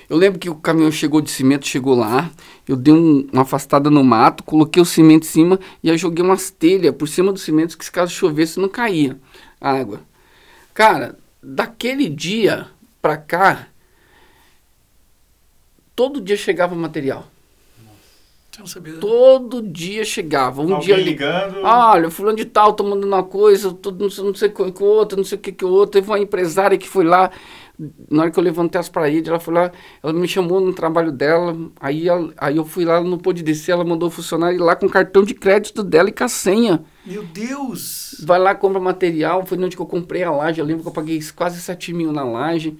[0.10, 2.30] Eu lembro que o caminhão chegou de cimento, chegou lá,
[2.68, 6.24] eu dei um- uma afastada no mato, coloquei o cimento em cima e aí joguei
[6.24, 9.18] umas telhas por cima do cimento que se caso chovesse não caía
[9.60, 10.02] a água.
[10.74, 12.68] Cara, daquele dia
[13.02, 13.68] pra cá,
[15.96, 17.28] todo dia chegava material.
[18.68, 18.94] Sabia.
[19.00, 20.62] Todo dia chegava.
[20.62, 21.64] Um Alguém dia li- ligando.
[21.64, 24.72] Olha, fulano de tal, tô mandando uma coisa, tô, não sei, não sei o que
[24.72, 25.94] que o outro, não sei o que que o outro.
[25.94, 27.32] Teve uma empresária que foi lá,
[28.10, 29.72] na hora que eu levantei as paredes, ela foi lá,
[30.02, 33.44] ela me chamou no trabalho dela, aí, ela- aí eu fui lá, ela não pôde
[33.44, 36.24] descer, ela mandou o funcionário ir lá com o cartão de crédito dela e com
[36.24, 36.84] a senha.
[37.06, 38.16] Meu Deus!
[38.26, 40.94] Vai lá, compra material, foi onde que eu comprei a laje, eu lembro que eu
[40.94, 42.78] paguei quase 7 mil na laje.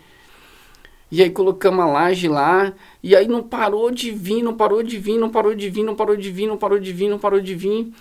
[1.12, 2.74] E aí colocamos a laje lá,
[3.04, 5.96] e aí não parou de vir, não parou de vir, não parou de vir, não
[5.96, 7.94] parou de vir, não parou de vir, não parou de vir.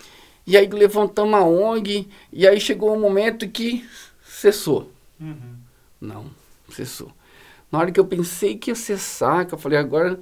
[0.47, 3.85] E aí levantamos a ONG, e aí chegou um momento que
[4.25, 4.91] cessou.
[5.21, 5.53] Uhum.
[6.01, 6.25] Não,
[6.75, 7.11] cessou.
[7.71, 10.19] Na hora que eu pensei que ia cessar, que eu falei, agora.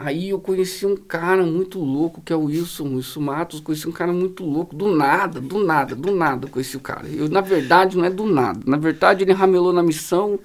[0.00, 3.58] Aí eu conheci um cara muito louco, que é o Wilson, Wilson Matos.
[3.58, 7.08] Conheci um cara muito louco, do nada, do nada, do nada conheci o cara.
[7.08, 8.60] Eu, na verdade, não é do nada.
[8.64, 10.38] Na verdade, ele ramelou na missão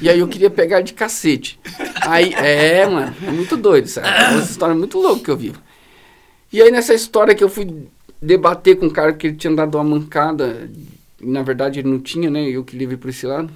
[0.00, 1.60] e aí eu queria pegar de cacete.
[2.00, 4.08] Aí, é, mano, é muito doido, sabe?
[4.08, 5.60] Essa história é muito louca que eu vivo.
[6.50, 7.88] E aí, nessa história que eu fui
[8.22, 10.70] debater com um cara que ele tinha dado uma mancada,
[11.20, 12.48] na verdade ele não tinha, né?
[12.48, 13.52] Eu que levei por esse lado.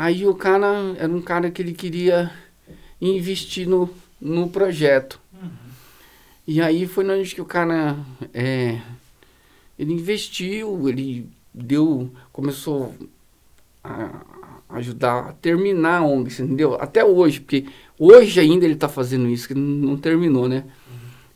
[0.00, 2.32] Aí o cara era um cara que ele queria
[2.98, 5.20] investir no, no projeto.
[6.46, 7.98] E aí foi onde que o cara
[8.32, 8.80] é,
[9.78, 12.94] ele investiu, ele deu, começou
[13.84, 14.22] a
[14.70, 16.76] ajudar a terminar a ONG, entendeu?
[16.80, 17.66] Até hoje, porque
[17.98, 20.64] hoje ainda ele está fazendo isso, que não, terminou, né?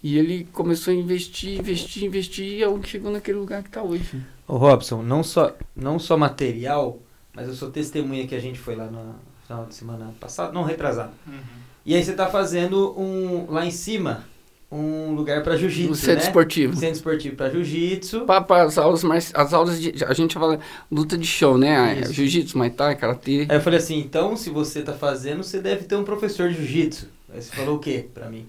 [0.03, 3.83] E ele começou a investir, investir, investir, e a ONG chegou naquele lugar que está
[3.83, 4.25] hoje.
[4.49, 6.99] Ô Robson, não só, não só material,
[7.35, 10.63] mas eu sou testemunha que a gente foi lá no final de semana passada, não,
[10.63, 11.13] retrasado.
[11.27, 11.39] Uhum.
[11.85, 14.25] E aí você tá fazendo um, lá em cima,
[14.73, 16.23] um lugar pra No jiu-jitsu, centro né?
[16.23, 16.77] esportivo.
[16.77, 18.23] Centro esportivo pra jiu-jitsu.
[18.23, 20.59] Para as aulas mais as aulas de a gente fala
[20.91, 21.77] luta de chão, né?
[21.77, 22.13] Ah, Isso.
[22.13, 23.47] Jiu-jitsu, Muay Thai, karatê.
[23.49, 26.57] Aí eu falei assim, então se você tá fazendo, você deve ter um professor de
[26.57, 27.09] jiu-jitsu.
[27.33, 28.47] Aí você falou o quê pra mim?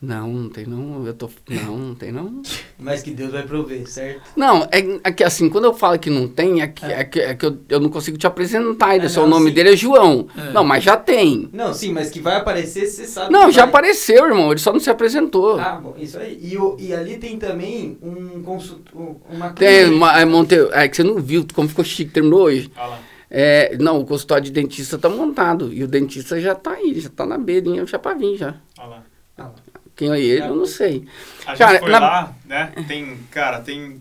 [0.00, 1.04] Não, não tem não.
[1.04, 1.28] Eu tô.
[1.50, 2.40] Não, não tem não.
[2.78, 4.22] Mas que Deus vai prover, certo?
[4.36, 7.02] Não, é, é que assim, quando eu falo que não tem, é que, é.
[7.02, 9.06] que, é que eu, eu não consigo te apresentar ainda.
[9.06, 9.54] Ah, só o não, nome sim.
[9.56, 10.28] dele é João.
[10.36, 10.52] É.
[10.52, 11.48] Não, mas já tem.
[11.52, 13.32] Não, sim, mas que vai aparecer, você sabe.
[13.32, 13.70] Não, que já vai.
[13.70, 14.52] apareceu, irmão.
[14.52, 15.58] Ele só não se apresentou.
[15.58, 16.38] Ah, bom, isso aí.
[16.42, 20.94] E, o- e ali tem também um consultor, uma Tem, uma, é, Monte, é que
[20.96, 22.70] você não viu como ficou chique, terminou hoje.
[22.76, 22.98] Olha lá.
[23.28, 25.72] É, não, o consultório de dentista tá montado.
[25.74, 28.54] E o dentista já tá aí, já tá na beirinha, já pra vir já.
[28.78, 29.02] Olha lá.
[29.36, 29.54] Ah, lá.
[29.98, 31.04] Quem é ele, eu não sei.
[31.44, 32.72] A gente Cara, foi na- lá, né?
[32.86, 34.00] Tem, cara, tem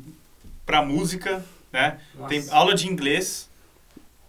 [0.63, 1.43] pra música,
[1.73, 1.97] né?
[2.15, 2.29] Nossa.
[2.29, 3.49] Tem aula de inglês,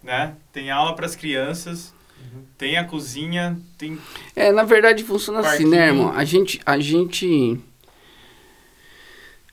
[0.03, 0.35] né?
[0.51, 2.43] Tem aula pras crianças, Uhum.
[2.57, 3.99] tem a cozinha, tem
[4.35, 6.11] É, na verdade funciona assim, né, irmão?
[6.11, 7.61] A gente, a gente...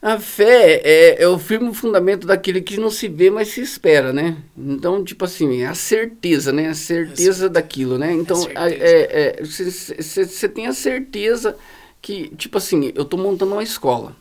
[0.01, 4.13] A fé é, é o firme fundamento daquele que não se vê, mas se espera,
[4.13, 4.37] né?
[4.55, 6.69] Então, tipo assim, é a certeza, né?
[6.69, 8.13] A certeza daquilo, né?
[8.13, 9.43] Então, certeza.
[9.43, 11.57] você tem a certeza
[12.05, 14.15] que, tipo assim, eu tô montando uma escola.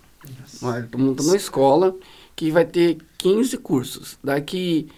[0.63, 1.95] Olha, eu tô montando uma escola
[2.35, 4.19] que vai ter 15 cursos.
[4.25, 4.89] Daqui,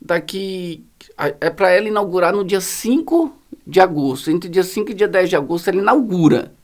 [0.00, 0.82] daqui,
[1.18, 3.30] é para ela inaugurar no dia 5
[3.66, 4.30] de agosto.
[4.30, 6.54] Entre dia 5 e dia 10 de agosto ela inaugura.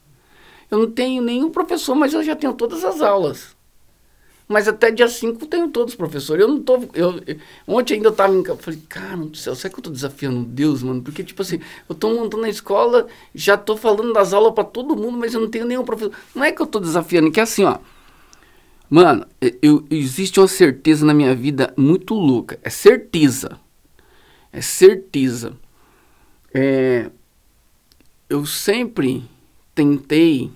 [0.70, 3.54] Eu não tenho nenhum professor, mas eu já tenho todas as aulas.
[4.52, 6.42] Mas até dia 5 eu tenho todos os professores.
[6.42, 6.76] Eu não tô.
[6.94, 7.36] Eu, eu-
[7.66, 8.58] ontem ainda eu tava em casa.
[8.60, 11.02] Falei, cara do céu, será que eu tô desafiando Deus, mano?
[11.02, 14.96] Porque, tipo assim, eu tô montando a escola, já tô falando das aulas para todo
[14.96, 16.12] mundo, mas eu não tenho nenhum professor.
[16.34, 17.78] Não é que eu tô desafiando, é que é assim, ó.
[18.88, 19.26] Mano,
[19.62, 22.58] eu, existe uma certeza na minha vida muito louca.
[22.62, 23.58] É certeza.
[24.52, 25.54] É certeza.
[26.54, 27.10] É,
[28.28, 29.24] eu sempre
[29.74, 30.50] tentei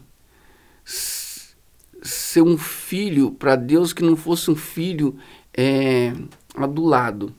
[2.07, 5.17] ser um filho para Deus que não fosse um filho
[5.53, 6.13] é,
[6.55, 7.35] adulado.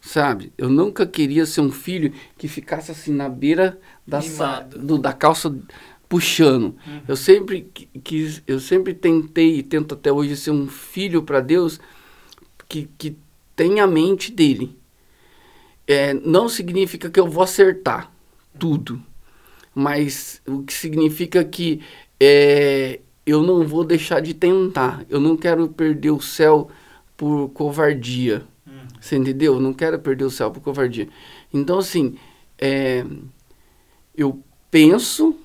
[0.00, 0.52] Sabe?
[0.58, 5.12] Eu nunca queria ser um filho que ficasse assim na beira da, sa- do- da
[5.12, 5.54] calça
[6.08, 6.74] puxando.
[7.06, 11.40] Eu sempre qui- quis, eu sempre tentei e tento até hoje ser um filho para
[11.40, 11.78] Deus
[12.68, 13.16] que, que
[13.54, 14.76] tem a mente dele.
[15.86, 18.10] É, não significa que eu vou acertar
[18.58, 19.00] tudo,
[19.74, 21.80] mas o que significa que
[22.20, 25.04] é, eu não vou deixar de tentar.
[25.08, 26.68] Eu não quero perder o céu
[27.16, 28.44] por covardia.
[28.66, 28.72] Hum.
[29.00, 29.54] Você entendeu?
[29.54, 31.08] Eu não quero perder o céu por covardia.
[31.52, 32.16] Então, assim,
[32.58, 33.04] é,
[34.16, 35.36] eu penso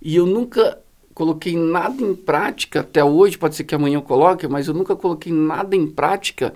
[0.00, 0.78] e eu nunca
[1.14, 3.38] coloquei nada em prática até hoje.
[3.38, 6.54] Pode ser que amanhã eu coloque, mas eu nunca coloquei nada em prática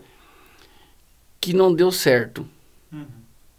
[1.40, 2.46] que não deu certo.
[2.92, 3.06] Uhum.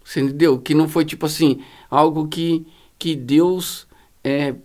[0.03, 0.59] Você entendeu?
[0.59, 2.65] Que não foi tipo assim, algo que,
[2.99, 3.87] que Deus
[4.23, 4.55] é,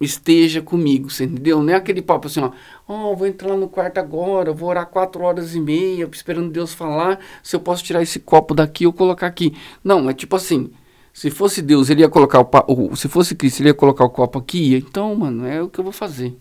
[0.00, 1.62] esteja comigo, você entendeu?
[1.62, 2.52] Não é aquele papo assim, ó,
[2.86, 7.18] ó, vou entrar no quarto agora, vou orar quatro horas e meia, esperando Deus falar,
[7.42, 9.56] se eu posso tirar esse copo daqui ou colocar aqui.
[9.82, 10.70] Não, é tipo assim,
[11.12, 14.38] se fosse Deus, ele ia colocar o, se fosse Cristo, ele ia colocar o copo
[14.38, 16.36] aqui, então, mano, é o que eu vou fazer.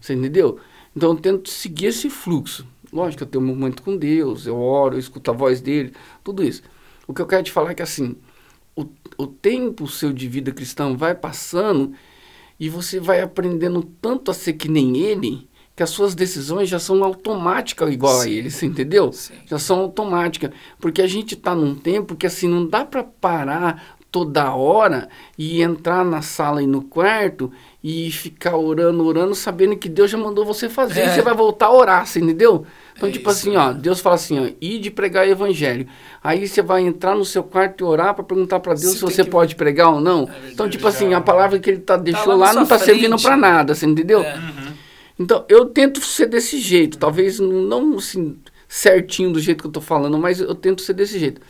[0.00, 0.58] Você entendeu?
[0.96, 2.66] Então eu tento seguir esse fluxo.
[2.92, 5.92] Lógico eu tenho um momento com Deus, eu oro, eu escuto a voz dele,
[6.24, 6.62] tudo isso.
[7.06, 8.16] O que eu quero te falar é que assim,
[8.76, 8.86] o,
[9.16, 11.92] o tempo seu de vida cristã vai passando
[12.62, 16.78] e você vai aprendendo tanto a ser que nem ele, que as suas decisões já
[16.78, 18.30] são automáticas igual a Sim.
[18.30, 19.12] ele, você entendeu?
[19.12, 19.34] Sim.
[19.46, 20.52] Já são automáticas.
[20.78, 25.60] Porque a gente tá num tempo que assim, não dá para parar toda hora e
[25.60, 27.50] entrar na sala e no quarto
[27.82, 31.06] e ficar orando, orando, sabendo que Deus já mandou você fazer É.
[31.06, 32.64] e você vai voltar a orar, você entendeu?
[32.96, 35.88] Então, É tipo isso, assim, ó, Deus fala assim, ó, ide pregar o evangelho.
[36.22, 39.00] Aí você vai entrar no seu quarto e orar para perguntar para Deus Você se
[39.00, 40.26] você que- pode pregar ou não.
[40.26, 40.52] verdade.
[40.52, 42.78] então, tipo Já- assim, a palavra que ele tá, deixou lá na lá não tá
[42.78, 43.22] servindo frente.
[43.22, 44.22] para nada, você entendeu?
[44.22, 44.34] É.
[44.36, 44.72] Uhum.
[45.18, 46.98] Então, eu tento ser desse jeito.
[46.98, 48.38] Talvez não- assim,
[48.68, 51.40] certinho do jeito que eu tô falando, mas eu tento ser desse jeito.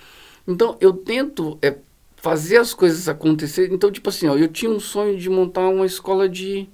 [0.46, 1.76] Então, eu tento é,
[2.16, 3.68] fazer as coisas acontecer.
[3.72, 6.68] Então, tipo assim, ó, eu tinha um sonho de montar uma escola de,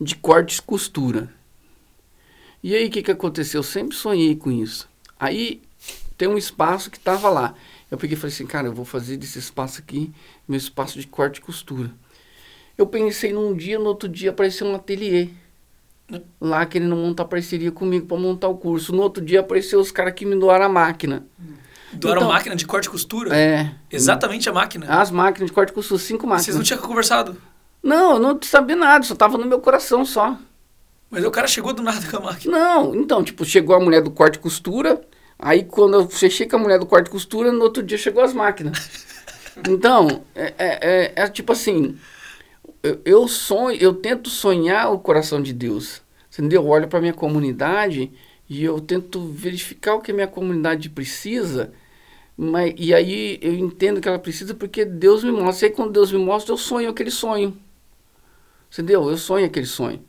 [0.00, 1.28] de corte e costura.
[2.66, 3.60] E aí, o que, que aconteceu?
[3.60, 4.88] Eu sempre sonhei com isso.
[5.20, 5.62] Aí,
[6.18, 7.54] tem um espaço que tava lá.
[7.88, 10.12] Eu peguei e falei assim, cara, eu vou fazer desse espaço aqui
[10.48, 11.92] meu espaço de corte e costura.
[12.76, 15.28] Eu pensei num dia, no outro dia apareceu um ateliê.
[16.40, 18.92] Lá querendo montar parceria comigo para montar o curso.
[18.92, 21.24] No outro dia apareceu os caras que me doaram a máquina.
[21.92, 23.32] Doaram Então- máquina de corte e costura?
[23.32, 23.72] É.
[23.92, 24.86] Exatamente a máquina.
[24.88, 26.46] As máquinas de corte e costura, cinco máquinas.
[26.46, 27.40] Vocês não tinham conversado.
[27.80, 30.36] Não, eu não sabia nada, só tava no meu coração só.
[31.10, 32.58] Mas o cara chegou do nada com a máquina.
[32.58, 35.00] Não, então, tipo, chegou a mulher do corte e costura,
[35.38, 38.22] aí quando eu fechei com a mulher do corte e costura, no outro dia chegou
[38.22, 39.06] as máquinas.
[39.68, 41.96] Então, é, é, é- é tipo assim,
[42.82, 46.02] eu, eu sonho, eu tento sonhar o coração de Deus,
[46.32, 46.62] entendeu?
[46.62, 48.12] Eu olho para minha comunidade
[48.48, 51.72] e eu tento verificar o que a minha comunidade precisa
[52.36, 55.68] Mas, e aí eu entendo que ela precisa porque Deus me mostra.
[55.68, 57.56] E aí quando Deus me mostra, eu sonho aquele sonho.
[58.72, 59.08] Entendeu?
[59.10, 60.00] Eu sonho aquele sonho.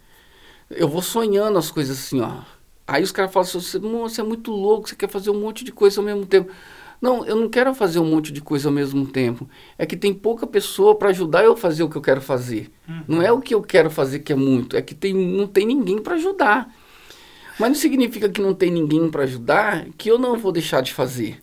[0.70, 2.42] Eu vou sonhando as coisas assim, ó.
[2.86, 5.72] Aí os caras falam assim, você, é muito louco, você quer fazer um monte de
[5.72, 6.52] coisa ao mesmo tempo.
[7.02, 9.48] Não, eu não quero fazer um monte de coisa ao mesmo tempo.
[9.78, 12.72] É que tem pouca pessoa para ajudar eu a fazer o que eu quero fazer.
[12.88, 13.04] Uhum.
[13.08, 15.66] Não é o que eu quero fazer que é muito, é que tem, não tem
[15.66, 16.74] ninguém para ajudar.
[17.60, 20.94] Mas não significa que não tem ninguém para ajudar que eu não vou deixar de
[20.94, 21.40] fazer.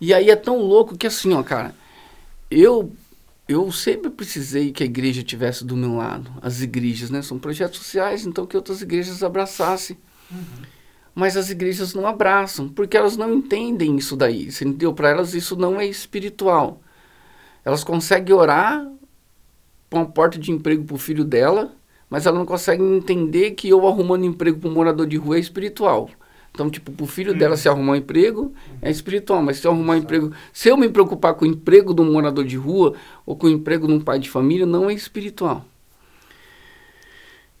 [0.00, 1.74] E aí é tão louco que assim, ó, cara,
[2.50, 2.92] eu
[3.48, 6.30] eu sempre precisei que a igreja tivesse do meu lado.
[6.42, 9.96] As igrejas, né, são projetos sociais, então que outras igrejas abraçassem.
[11.14, 14.92] Mas as igrejas não abraçam, porque elas não entendem isso daí, você entendeu?
[14.92, 16.82] Para elas isso não é espiritual.
[17.64, 18.86] Elas conseguem orar
[19.88, 21.74] para uma porta de emprego para o filho dela,
[22.10, 25.40] mas elas não conseguem entender que eu arrumando emprego para um morador de rua é
[25.40, 26.10] espiritual.
[26.50, 29.42] Então, tipo, pro filho dela se arrumar um emprego, é espiritual.
[29.42, 30.32] Mas se eu arrumar um emprego...
[30.52, 32.94] Se eu me preocupar com o emprego de um morador de rua
[33.24, 35.64] ou com o emprego de um pai de família, não é espiritual.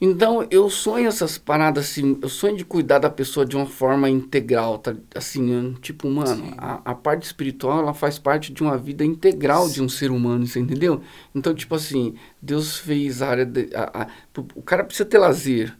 [0.00, 4.08] Então, eu sonho essas paradas assim, eu sonho de cuidar da pessoa de uma forma
[4.08, 4.94] integral, tá?
[5.12, 9.82] Assim, tipo, mano, a, a parte espiritual, ela faz parte de uma vida integral de
[9.82, 11.02] um ser humano, você entendeu?
[11.34, 14.06] Então, tipo assim, Deus fez a área, de, a, a,
[14.54, 15.76] o cara precisa ter lazer,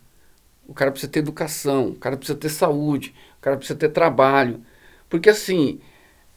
[0.69, 4.61] o cara precisa ter educação, o cara precisa ter saúde, o cara precisa ter trabalho,
[5.09, 5.81] porque assim,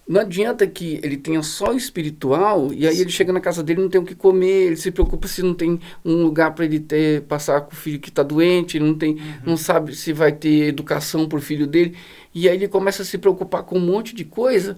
[0.07, 3.81] não adianta que ele tenha só o espiritual e aí ele chega na casa dele
[3.81, 6.65] e não tem o que comer, ele se preocupa se não tem um lugar para
[6.65, 10.31] ele ter passar com o filho que está doente, não tem, não sabe se vai
[10.31, 11.95] ter educação para o filho dele.
[12.33, 14.77] E aí ele começa a se preocupar com um monte de coisa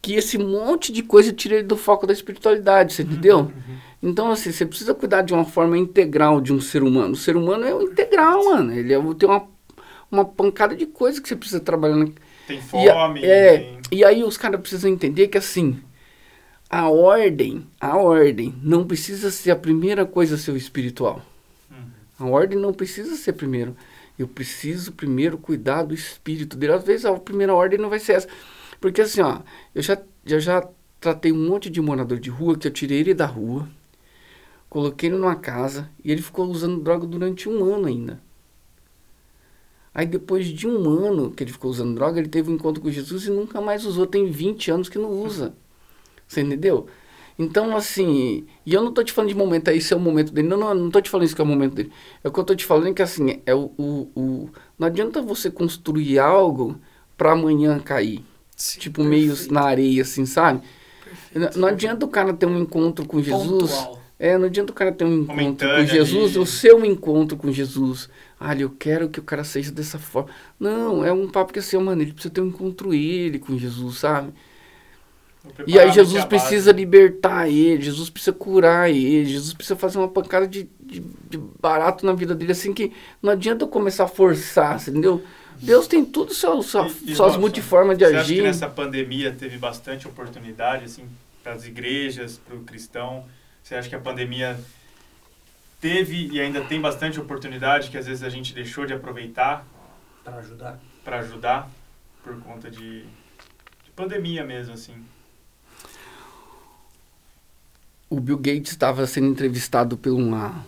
[0.00, 3.52] que esse monte de coisa tira ele do foco da espiritualidade, você entendeu?
[4.02, 7.12] Então assim, você precisa cuidar de uma forma integral de um ser humano.
[7.12, 8.72] O ser humano é o integral, mano.
[8.72, 9.46] Ele é, tem uma
[10.12, 12.06] uma pancada de coisa que você precisa trabalhar na
[12.46, 13.78] Tem e, fome, é, tem...
[13.90, 15.80] e aí os caras precisam entender que assim,
[16.68, 21.22] a ordem, a ordem não precisa ser a primeira coisa o espiritual.
[21.70, 21.86] Uhum.
[22.18, 23.74] A ordem não precisa ser primeiro.
[24.18, 26.74] Eu preciso primeiro cuidar do espírito dele.
[26.74, 28.28] Às vezes a primeira ordem não vai ser essa.
[28.78, 29.40] Porque assim, ó,
[29.74, 30.68] eu já, eu já
[31.00, 33.66] tratei um monte de morador de rua que eu tirei ele da rua,
[34.72, 38.22] coloquei ele numa casa e ele ficou usando droga durante um ano ainda.
[39.94, 42.90] Aí depois de um ano que ele ficou usando droga, ele teve um encontro com
[42.90, 44.06] Jesus e nunca mais usou.
[44.06, 45.54] Tem 20 anos que não usa.
[46.28, 46.86] Você entendeu?
[47.38, 50.32] Então, assim, e eu não tô te falando de momento, aí esse é o momento
[50.32, 50.48] dele.
[50.48, 51.92] Não, não, não tô te falando isso que é o momento dele.
[52.24, 54.88] É o que eu tô te falando é que, assim, é o, o, o- não
[54.88, 56.80] adianta você construir algo
[57.16, 58.24] para amanhã cair.
[58.56, 60.62] Sim, tipo, meio perfeito, na areia, assim, sabe?
[61.00, 61.56] perfeito.
[61.56, 63.88] Não, não adianta o cara ter um encontro com Jesus.
[63.88, 64.01] Pontual.
[64.24, 66.38] É, não adianta o cara ter um encontro com Jesus, ali.
[66.38, 68.08] o seu encontro com Jesus.
[68.38, 70.30] Ah, eu quero que o cara seja dessa forma.
[70.60, 73.98] Não, é um papo que assim, mano, ele precisa ter um encontro ele com Jesus,
[73.98, 74.32] sabe?
[75.66, 80.46] E aí Jesus precisa libertar ele, Jesus precisa curar ele, Jesus precisa fazer uma pancada
[80.46, 84.80] de, de, de barato na vida dele, assim que não adianta eu começar a forçar,
[84.80, 85.20] entendeu?
[85.60, 88.42] Deus tem tudo seu, sua, E- suas multiformas de Você acha que agir.
[88.44, 91.02] nessa pandemia teve bastante oportunidade, assim,
[91.42, 93.24] para as igrejas, para o cristão?
[93.62, 94.58] Você acha que a pandemia
[95.80, 99.66] teve e ainda tem bastante oportunidade que às vezes a gente deixou de aproveitar
[100.24, 100.80] Para ajudar.
[101.04, 101.70] para ajudar
[102.22, 104.94] por conta de, de pandemia mesmo, assim?
[108.12, 110.66] o Bill Gates estava sendo entrevistado por uma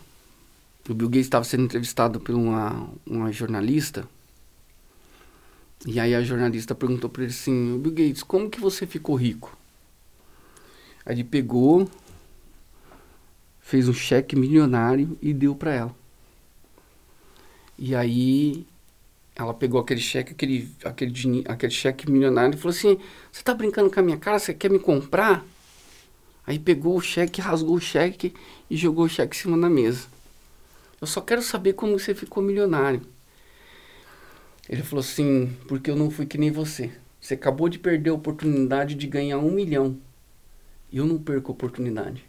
[0.88, 4.09] o Bill Gates estava sendo entrevistado por uma, uma jornalista
[5.84, 9.55] e aí a jornalista perguntou para ele assim Bill Gates como que você ficou rico
[11.05, 11.86] aí ele pegou
[13.64, 15.96] fez um cheque milionário e deu para ela
[17.76, 18.64] e aí
[19.34, 22.98] ela pegou aquele cheque aquele aquele aquele cheque milionário e falou assim
[23.32, 25.44] você tá brincando com a minha cara você quer me comprar
[26.46, 28.34] Aí pegou o cheque, rasgou o cheque
[28.68, 30.06] e jogou o cheque em cima da mesa.
[31.00, 33.02] Eu só quero saber como você ficou milionário.
[34.68, 36.90] Ele falou assim, porque eu não fui que nem você.
[37.20, 39.98] Você acabou de perder a oportunidade de ganhar um milhão.
[40.92, 42.24] E eu não perco a oportunidade.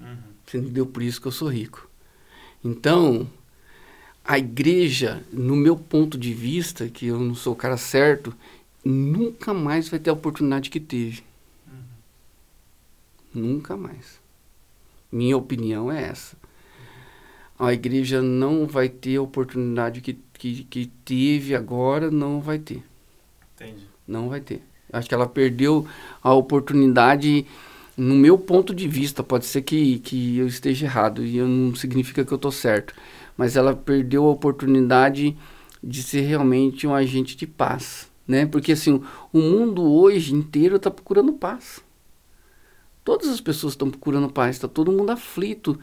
[0.00, 0.16] Uhum.
[0.46, 0.86] Entendeu?
[0.86, 1.88] Por isso que eu sou rico.
[2.64, 3.28] Então,
[4.24, 8.34] a igreja, no meu ponto de vista, que eu não sou o cara certo,
[8.84, 11.22] nunca mais vai ter a oportunidade que teve.
[13.32, 14.20] Nunca mais.
[15.10, 16.36] Minha opinião é essa.
[17.58, 22.82] A igreja não vai ter a oportunidade que, que, que teve agora, não vai ter.
[23.54, 23.86] Entendi.
[24.06, 24.62] Não vai ter.
[24.92, 25.86] Acho que ela perdeu
[26.22, 27.46] a oportunidade,
[27.98, 32.24] no meu ponto de vista, pode ser que, que eu esteja errado, e não significa
[32.24, 32.94] que eu estou certo,
[33.36, 35.36] mas ela perdeu a oportunidade
[35.82, 38.44] de ser realmente um agente de paz né?
[38.44, 41.80] Porque assim, o mundo hoje inteiro está procurando paz.
[43.02, 45.80] Todas as pessoas estão procurando paz, está todo mundo aflito.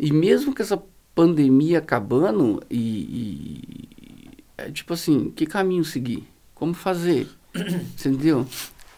[0.00, 0.82] E mesmo com essa
[1.14, 6.26] pandemia acabando, e, e é tipo assim, que caminho seguir?
[6.54, 7.28] Como fazer?
[7.54, 8.46] Entendeu?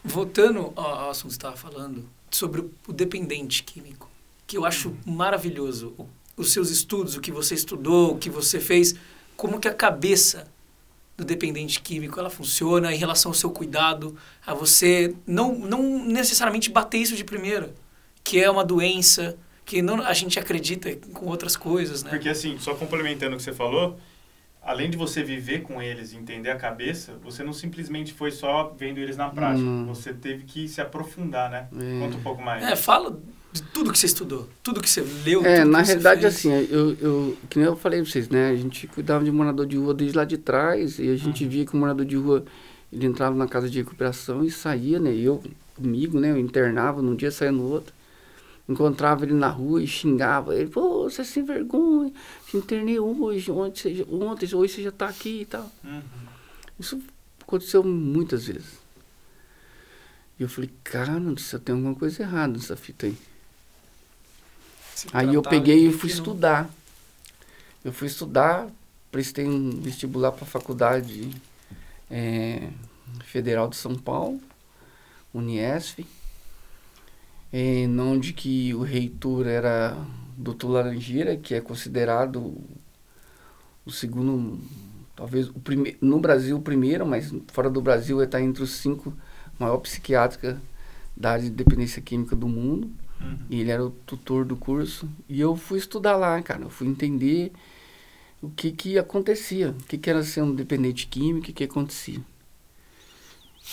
[0.03, 4.09] Voltando ao assunto que você estava falando, sobre o dependente químico,
[4.47, 5.93] que eu acho maravilhoso.
[6.35, 8.95] Os seus estudos, o que você estudou, o que você fez,
[9.35, 10.47] como que a cabeça
[11.17, 14.15] do dependente químico ela funciona em relação ao seu cuidado,
[14.45, 17.73] a você não, não necessariamente bater isso de primeira,
[18.23, 22.09] que é uma doença, que não, a gente acredita com outras coisas, né?
[22.09, 23.99] Porque assim, só complementando o que você falou,
[24.61, 28.73] além de você viver com eles e entender a cabeça, você não simplesmente foi só
[28.77, 29.65] vendo eles na prática.
[29.65, 29.85] Hum.
[29.87, 31.67] Você teve que se aprofundar, né?
[31.75, 31.99] É.
[31.99, 32.63] Conta um pouco mais.
[32.63, 33.19] É, fala
[33.51, 37.37] de tudo que você estudou, tudo que você leu, É, na realidade, assim, eu, eu,
[37.49, 38.49] que nem eu falei pra vocês, né?
[38.49, 41.65] A gente cuidava de morador de rua desde lá de trás e a gente via
[41.65, 42.45] que o morador de rua,
[42.93, 45.13] ele entrava na casa de recuperação e saía, né?
[45.13, 45.43] Eu,
[45.75, 46.31] comigo, né?
[46.31, 47.93] Eu internava num dia, saía no outro.
[48.69, 50.69] Encontrava ele na rua e xingava ele.
[50.69, 52.13] Pô, você é sem vergonha,
[52.47, 55.69] te internei hoje, ontem, você ontem, hoje você já tá aqui e tal.
[55.83, 56.01] Uhum.
[56.79, 57.01] Isso
[57.41, 58.79] aconteceu muitas vezes.
[60.39, 63.17] E eu falei, cara, céu, tem alguma coisa errada nessa fita aí.
[64.95, 66.69] Se Aí eu peguei e fui não- estudar.
[67.83, 68.69] Eu fui estudar,
[69.11, 71.29] prestei um vestibular para a faculdade
[72.09, 72.69] eh,
[73.25, 74.39] Federal de São Paulo,
[75.33, 76.05] Uniesf,
[77.51, 79.97] eh, onde que o reitor era
[80.37, 80.67] Dr.
[80.67, 82.57] Laranjeira, que é considerado
[83.85, 84.59] o segundo,
[85.15, 88.71] talvez o primeiro, no Brasil o primeiro, mas fora do Brasil ele está entre os
[88.71, 89.13] cinco
[89.59, 90.61] maior psiquiátrica
[91.15, 92.89] da área de dependência química do mundo.
[93.19, 93.37] Uhum.
[93.49, 95.07] E ele era o tutor do curso.
[95.29, 96.63] E eu fui estudar lá, cara.
[96.63, 97.51] Eu fui entender
[98.41, 99.69] o que que acontecia.
[99.69, 102.19] O que que era ser um dependente químico, o que que acontecia.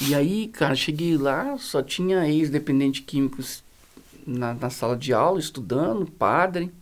[0.03, 3.65] E aí, cara, cheguei lá, só tinha ex-dependente químicos
[4.29, 6.73] na, na sala de aula, estudando, padre.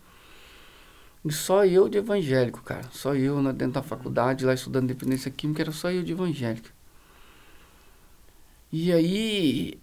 [1.25, 2.89] E só eu de evangélico, cara.
[2.93, 6.69] Só eu na, dentro da faculdade, lá estudando dependência química, era só eu de evangélico.
[8.73, 9.79] E aí,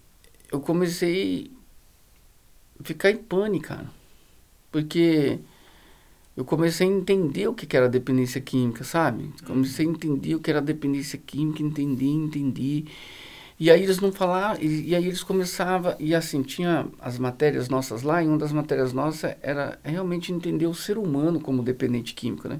[0.52, 1.50] eu comecei
[2.82, 3.90] ficar em pânico, cara.
[4.70, 5.38] Porque
[6.36, 9.32] eu comecei a entender o que era dependência química, sabe?
[9.46, 12.86] Comecei a entender o que era dependência química, entender, entender.
[13.58, 17.68] E aí eles não falavam, e, e aí eles começavam, e assim, tinha as matérias
[17.68, 22.14] nossas lá, e uma das matérias nossas era realmente entender o ser humano como dependente
[22.14, 22.58] químico, né?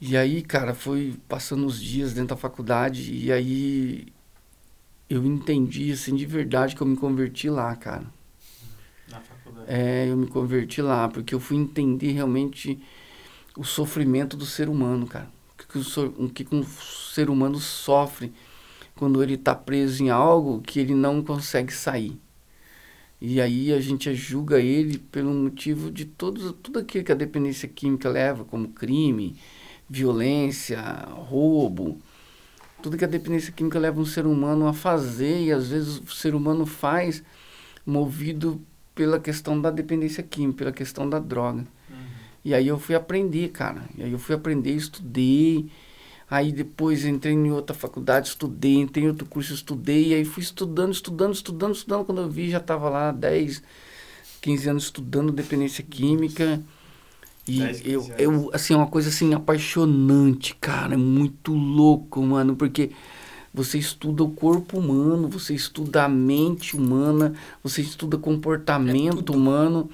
[0.00, 4.06] E aí, cara, foi passando os dias dentro da faculdade, e aí
[5.08, 8.04] eu entendi, assim, de verdade que eu me converti lá, cara.
[9.08, 9.66] Na faculdade.
[9.68, 12.78] É, eu me converti lá, porque eu fui entender realmente
[13.56, 15.28] o sofrimento do ser humano, cara.
[15.52, 18.32] O que, que o, o que um ser humano sofre
[18.98, 22.18] quando ele está preso em algo que ele não consegue sair.
[23.20, 27.68] E aí a gente julga ele pelo motivo de todos, tudo aquilo que a dependência
[27.68, 29.36] química leva, como crime,
[29.88, 30.80] violência,
[31.12, 32.00] roubo.
[32.82, 36.10] Tudo que a dependência química leva um ser humano a fazer, e às vezes o
[36.10, 37.22] ser humano faz
[37.86, 38.60] movido
[38.96, 41.60] pela questão da dependência química, pela questão da droga.
[41.88, 41.96] Uhum.
[42.44, 43.84] E aí eu fui aprender, cara.
[43.96, 45.70] E aí eu fui aprender, estudei.
[46.30, 50.14] Aí depois entrei em outra faculdade, estudei, entrei em outro curso, estudei.
[50.14, 52.04] Aí fui estudando, estudando, estudando, estudando.
[52.04, 53.62] Quando eu vi, já estava lá 10,
[54.40, 56.62] 15 anos estudando dependência química.
[57.46, 58.14] E 10, 15 eu, anos.
[58.18, 60.94] eu, assim, é uma coisa assim apaixonante, cara.
[60.94, 62.90] É muito louco, mano, porque
[63.52, 69.34] você estuda o corpo humano, você estuda a mente humana, você estuda comportamento tudo.
[69.34, 69.90] humano.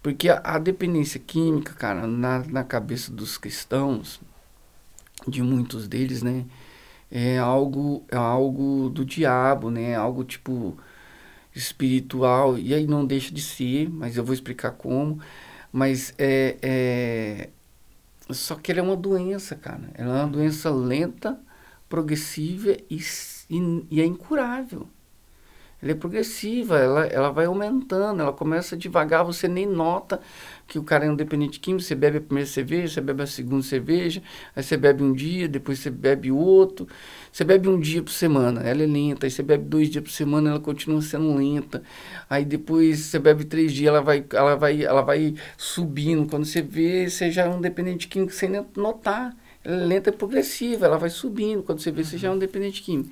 [0.00, 4.20] Porque a, a dependência química, cara, na, na cabeça dos cristãos,
[5.28, 6.44] de muitos deles, né,
[7.10, 10.76] é algo, é algo do diabo, né, algo tipo
[11.54, 15.20] espiritual, e aí não deixa de ser, mas eu vou explicar como,
[15.72, 17.50] mas é, é
[18.30, 21.40] só que ela é uma doença, cara, ela é uma doença lenta,
[21.88, 23.00] progressiva e,
[23.50, 24.86] e, e é incurável.
[25.80, 30.20] Ela é progressiva, ela, ela vai aumentando, ela começa devagar, você nem nota
[30.66, 33.26] que o cara é um dependente químico, você bebe a primeira cerveja, você bebe a
[33.26, 34.20] segunda cerveja,
[34.56, 36.86] aí você bebe um dia, depois você bebe outro,
[37.32, 40.10] você bebe um dia por semana, ela é lenta, aí você bebe dois dias por
[40.10, 41.82] semana, ela continua sendo lenta,
[42.28, 46.60] aí depois você bebe três dias, ela vai, ela vai, ela vai subindo, quando você
[46.60, 50.98] vê, você já é um dependente químico sem notar, ela é lenta e progressiva, ela
[50.98, 53.10] vai subindo, quando você vê, você já é um dependente químico.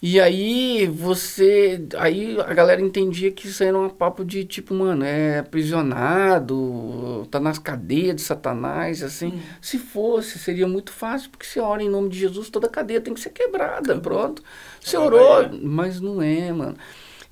[0.00, 1.84] E aí você.
[1.98, 7.40] Aí a galera entendia que isso era um papo de tipo, mano, é aprisionado, tá
[7.40, 9.28] nas cadeias de Satanás, assim.
[9.28, 9.40] Hum.
[9.60, 13.12] Se fosse, seria muito fácil, porque você ora em nome de Jesus, toda cadeia tem
[13.12, 14.42] que ser quebrada, pronto.
[14.80, 15.58] Você Ela orou, né?
[15.62, 16.76] mas não é, mano.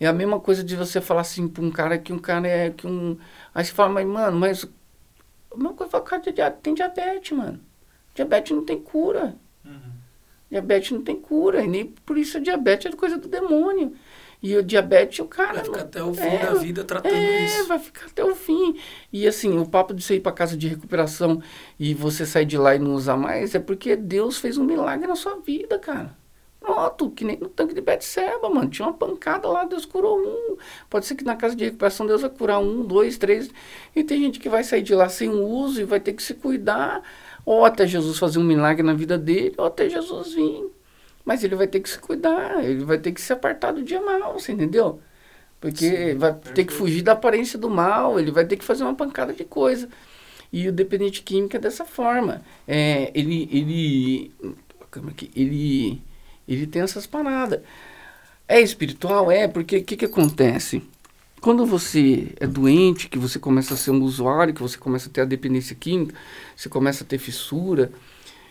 [0.01, 2.71] É a mesma coisa de você falar assim pra um cara que um cara é
[2.71, 3.17] que um.
[3.55, 4.65] Aí você fala, mas, mano, mas.
[5.53, 7.61] A mesma coisa fala, cara, tem diabetes, mano.
[8.15, 9.37] Diabetes não tem cura.
[10.51, 11.63] Diabetes não tem cura.
[11.63, 13.93] E nem por isso a diabetes é coisa do demônio.
[14.43, 15.55] E o diabetes, o cara.
[15.55, 17.67] Vai ficar até o fim é, da vida tratando é, isso.
[17.67, 18.79] vai ficar até o fim.
[19.13, 21.43] E assim, o papo de você ir pra casa de recuperação
[21.79, 25.07] e você sair de lá e não usar mais é porque Deus fez um milagre
[25.07, 26.17] na sua vida, cara.
[26.61, 28.69] Pronto, que nem no tanque de Betseba, mano.
[28.69, 30.57] Tinha uma pancada lá, Deus curou um.
[30.91, 33.49] Pode ser que na casa de recuperação Deus vai curar um, dois, três.
[33.95, 36.35] E tem gente que vai sair de lá sem uso e vai ter que se
[36.35, 37.03] cuidar.
[37.47, 40.65] Ou até Jesus fazer um milagre na vida dele, ou até Jesus vir.
[41.25, 44.01] Mas ele vai ter que se cuidar, ele vai ter que se apartar do dia
[44.03, 45.01] mal, você entendeu?
[45.61, 46.73] Porque Sim, vai ter que perfeito.
[46.73, 49.89] fugir da aparência do mal, ele vai ter que fazer uma pancada de coisa.
[50.53, 52.43] E o dependente químico é dessa forma.
[52.69, 54.33] É, ele, ele,
[55.35, 56.03] ele,
[56.47, 57.61] ele tem essas paradas.
[58.49, 59.31] É espiritual?
[59.31, 60.83] É, porque o que, que acontece?
[61.47, 65.13] Quando você é doente, que você começa a ser um usuário, que você começa a
[65.13, 66.13] ter a dependência química,
[66.57, 67.93] você começa a ter fissura,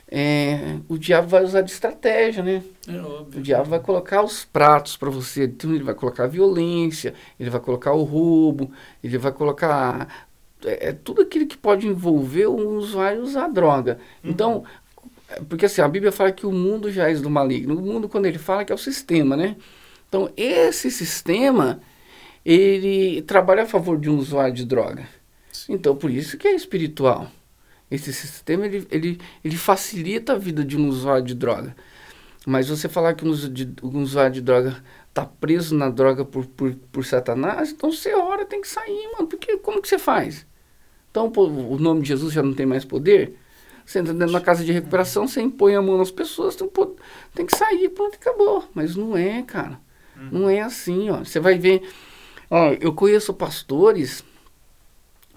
[0.10, 2.64] é, o diabo vai usar de estratégia, né?
[2.88, 3.42] É O óbvio.
[3.42, 5.44] diabo vai colocar os pratos para você.
[5.44, 8.72] Então ele vai colocar a violência, ele vai colocar o roubo,
[9.04, 10.30] ele vai colocar
[10.64, 14.00] é, é tudo aquilo que pode envolver o usuário usar droga.
[14.24, 14.64] Então,
[15.28, 17.78] é, porque assim, a Bíblia fala que o mundo já é do maligno.
[17.78, 19.58] O mundo, quando ele fala que é o sistema, né?
[20.08, 21.82] Então, esse sistema,
[22.46, 25.08] ele trabalha a favor de um usuário de droga.
[25.68, 27.30] Então, por isso que é espiritual.
[27.90, 31.76] Esse sistema, ele, ele, ele facilita a vida de um usuário de droga.
[32.46, 34.84] Mas você falar que um, de- um usuário de droga
[35.14, 39.28] tá preso na droga por, por, por Satanás, então você ora, tem que sair, mano.
[39.28, 40.46] Porque como que você faz?
[41.10, 43.36] Então pô, o nome de Jesus já não tem mais poder?
[43.86, 46.96] Você entra dentro da casa de recuperação, você impõe a mão nas pessoas, tem, pô-
[47.34, 48.68] tem que sair, pronto, acabou.
[48.74, 49.80] Mas não é, cara.
[50.32, 51.20] Não é assim, ó.
[51.24, 51.82] Você vai ver.
[52.50, 54.24] Ó, eu conheço pastores,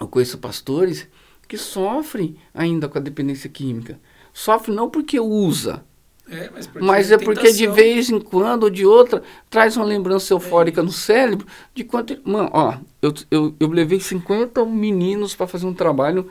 [0.01, 1.09] eu conheço pastores
[1.49, 4.01] que sofrem ainda com a dependência química.
[4.33, 5.85] Sofre não porque usa,
[6.31, 9.85] É, mas porque mas é porque de vez em quando ou de outra traz uma
[9.87, 12.19] lembrança eufórica no cérebro de quanto.
[12.25, 16.31] Mano, ó, eu, eu, eu levei 50 meninos para fazer um trabalho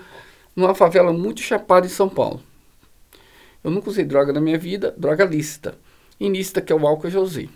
[0.56, 2.42] numa favela muito chapada em São Paulo.
[3.64, 5.78] Eu nunca usei droga na minha vida, droga lícita.
[6.20, 7.50] Ilícita, que é o álcool, eu já usei.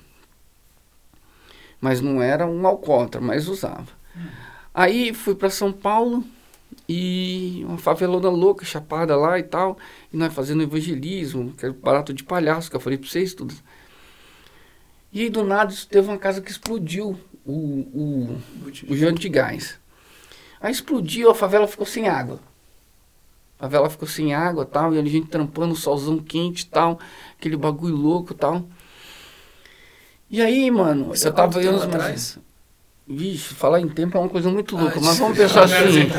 [1.82, 3.88] Mas não era um alcoólatra, mas usava.
[4.74, 6.24] Aí fui para São Paulo
[6.88, 9.78] e uma favelona louca, chapada lá e tal.
[10.14, 13.54] E nós fazendo evangelismo, que era barato de palhaço, que eu falei pra vocês tudo.
[15.12, 18.38] E aí do nada teve uma casa que explodiu o, o,
[18.88, 19.80] o janto de gás.
[20.62, 22.40] Aí explodiu, a favela ficou sem água.
[23.60, 27.00] A favela ficou sem água tal, e a gente trampando, solzão quente tal,
[27.38, 28.66] aquele bagulho louco tal.
[30.32, 32.38] E aí, mano, há eu tava vendo atrás?
[33.08, 36.10] Vixe, falar em tempo é uma coisa muito louca, Ah, mas vamos pensar assim.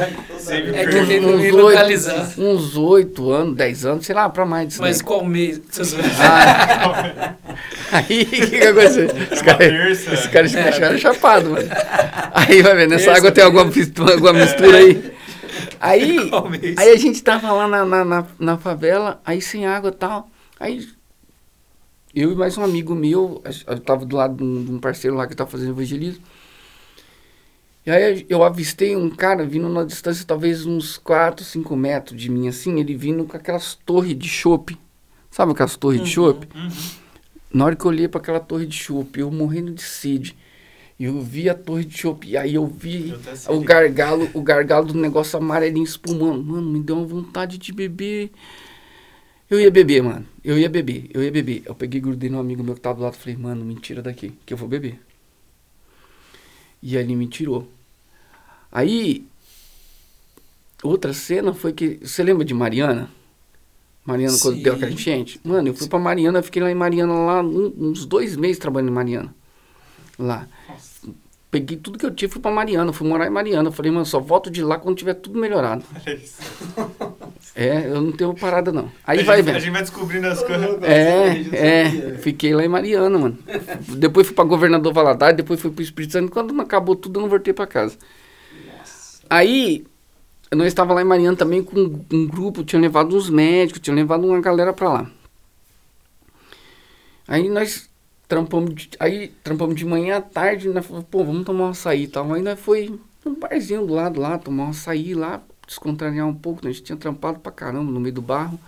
[0.74, 2.34] É que ele uns não oito- localizar.
[2.36, 4.82] Uns 8 anos, 10 anos, sei lá, pra mais disso.
[4.82, 5.06] Mas daí.
[5.06, 5.58] qual mês?
[6.20, 7.34] Ah,
[7.92, 9.06] aí, o que, que aconteceu?
[9.06, 10.62] Esse Uma cara, se É.
[10.64, 11.68] deixaram chapado, mano.
[12.34, 15.12] Aí, vai ver, nessa Terça, água tem alguma, mistura- alguma mistura aí.
[15.80, 16.76] Aí, Qual mês?
[16.78, 20.28] aí a gente tava lá na, na, na, na favela, aí sem água e tal.
[20.58, 20.86] Aí,
[22.14, 25.16] eu e mais um amigo meu, eu tava do lado de um, de um parceiro
[25.16, 26.22] lá que tava fazendo evangelismo.
[27.84, 32.30] E aí eu avistei um cara vindo na distância, talvez uns 4, 5 metros de
[32.30, 34.78] mim, assim, ele vindo com aquelas torres de chope.
[35.30, 36.46] Sabe aquelas torres de chope?
[36.54, 36.68] Uhum.
[37.52, 40.36] Na hora que eu olhei para aquela torre de chope, eu morrendo de sede.
[40.98, 43.12] E eu vi a torre de chope, e aí eu vi
[43.48, 46.44] Eu o gargalo, o gargalo do negócio amarelinho espumando.
[46.44, 48.30] Mano, me deu uma vontade de beber.
[49.52, 50.24] Eu ia beber, mano.
[50.42, 51.62] Eu ia beber, eu ia beber.
[51.66, 53.74] Eu peguei e grudei no amigo meu que tava do lado e falei, mano, me
[53.74, 54.98] tira daqui, que eu vou beber.
[56.82, 57.68] E ele me tirou.
[58.72, 59.26] Aí,
[60.82, 61.98] outra cena foi que.
[62.02, 63.10] Você lembra de Mariana?
[64.06, 64.62] Mariana, quando Sim.
[64.62, 65.38] deu aquela enchente?
[65.44, 68.88] Mano, eu fui pra Mariana, fiquei lá em Mariana lá um- uns dois meses trabalhando
[68.88, 69.34] em Mariana.
[70.18, 70.48] Lá.
[71.50, 73.70] Peguei tudo que eu tinha e fui pra Mariana, fui morar em Mariana.
[73.70, 75.84] Falei, mano, só volto de lá quando tiver tudo melhorado.
[75.94, 76.40] Olha isso.
[77.54, 78.90] É, eu não tenho parada não.
[79.06, 79.56] Aí a vai gente, vendo.
[79.56, 80.82] A gente vai descobrindo as coisas.
[80.82, 83.38] É, é, fiquei lá em Mariana, mano.
[83.88, 86.32] Depois fui pra Governador Valadares, depois fui pro Espírito Santo.
[86.32, 87.98] Quando não acabou tudo, eu não voltei pra casa.
[89.28, 89.84] Aí,
[90.50, 91.78] nós estava lá em Mariana também com
[92.10, 95.10] um grupo, tinha levado uns médicos, tinha levado uma galera pra lá.
[97.28, 97.88] Aí nós
[98.26, 100.80] trampamos, de, aí trampamos de manhã à tarde, né?
[100.80, 102.32] Falei, Pô, vamos tomar um açaí e tal.
[102.32, 106.64] Aí nós foi um barzinho do lado lá, tomar um açaí lá, descontrair um pouco,
[106.64, 106.70] né?
[106.70, 108.58] A gente tinha trampado pra caramba no meio do barro.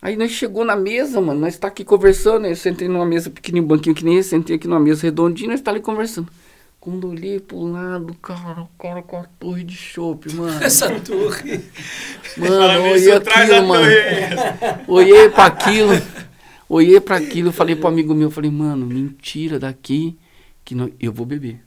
[0.00, 3.64] Aí nós chegou na mesa, mano, nós tá aqui conversando, eu sentei numa mesa pequenininha,
[3.64, 6.28] um banquinho que nem esse, sentei aqui numa mesa redondinha, nós tá ali conversando.
[6.78, 10.56] Quando olhei pro lado, cara, o cara com a torre de chopp, mano.
[10.62, 11.60] Essa torre.
[12.36, 13.86] Mano, olhei aquilo, mano.
[14.86, 15.92] Olhei pra aquilo,
[16.68, 20.16] olhei pra aquilo, falei pro amigo meu, falei, mano, mentira daqui
[20.64, 21.65] que eu vou beber.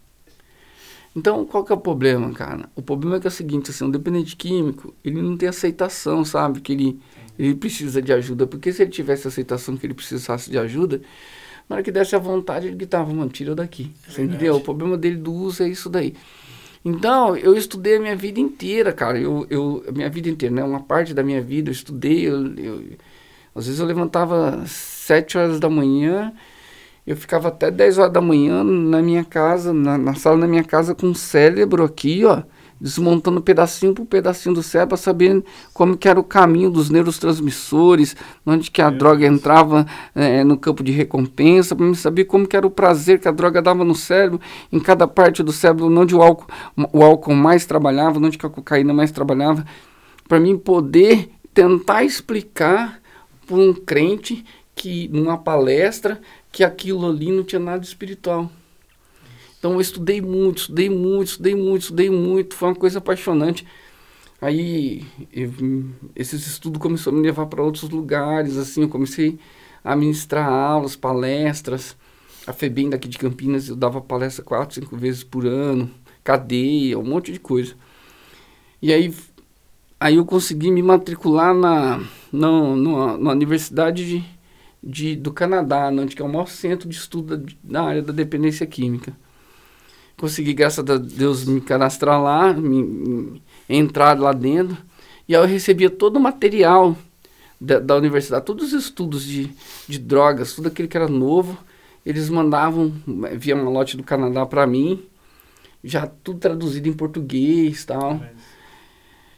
[1.16, 2.70] Então, qual que é o problema, cara?
[2.76, 6.24] O problema é que é o seguinte, assim, um dependente químico, ele não tem aceitação,
[6.24, 6.62] sabe?
[6.62, 7.00] Que ele,
[7.38, 8.46] ele precisa de ajuda.
[8.48, 11.02] Porque se ele tivesse aceitação que ele precisasse de ajuda,
[11.68, 13.92] na hora que desse a vontade, ele gritava, mano, tira daqui.
[14.08, 14.56] É Você entendeu?
[14.56, 16.14] O problema dele do uso é isso daí.
[16.86, 19.20] Então, eu estudei a minha vida inteira, cara.
[19.20, 20.64] Eu, eu, a minha vida inteira, né?
[20.64, 22.28] Uma parte da minha vida eu estudei.
[22.28, 22.84] Eu, eu-
[23.54, 26.32] às vezes eu levantava 7 horas da manhã,
[27.10, 30.64] eu ficava até 10 horas da manhã na minha casa, na, na sala da minha
[30.64, 32.44] casa, com o cérebro aqui, ó,
[32.80, 38.16] desmontando pedacinho por pedacinho do cérebro, pra saber como que era o caminho dos neurotransmissores,
[38.46, 42.56] onde que a Meu droga entrava eh, no campo de recompensa, para saber como que
[42.56, 44.40] era o prazer que a droga dava no cérebro,
[44.72, 46.46] em cada parte do cérebro, onde o álcool,
[46.94, 49.66] o álcool mais trabalhava, onde que a cocaína mais trabalhava,
[50.28, 53.00] para mim poder tentar explicar
[53.48, 54.46] para um crente
[54.80, 58.52] que numa palestra que aquilo ali não tinha nada espiritual.
[59.58, 63.68] Então eu estudei muito, estudei muito, estudei muito, estudei muito, foi uma coisa apaixonante.
[64.42, 65.06] Aí
[66.16, 69.38] esses estudos começaram a me levar para outros lugares, assim, eu comecei
[69.84, 71.96] a ministrar aulas, palestras.
[72.48, 75.92] A FEBEM daqui de Campinas eu dava palestra quatro, cinco vezes por ano,
[76.24, 77.76] cadeia, um monte de coisa.
[78.82, 79.14] E aí,
[80.00, 81.98] aí eu consegui me matricular na,
[82.32, 84.26] na, na, na Universidade de,
[84.82, 88.66] de, do Canadá, onde que é o maior centro de estudo na área da dependência
[88.66, 89.16] química.
[90.18, 94.78] Consegui, graças a Deus, me cadastrar lá, me, me- entrar lá dentro.
[95.28, 96.98] E aí eu recebia todo o material
[97.60, 99.50] da, da universidade, todos os estudos de,
[99.88, 101.58] de drogas, tudo aquilo que era novo,
[102.06, 102.94] eles mandavam
[103.26, 105.04] eh, via malote do Canadá para mim,
[105.84, 108.22] já tudo traduzido em português tal.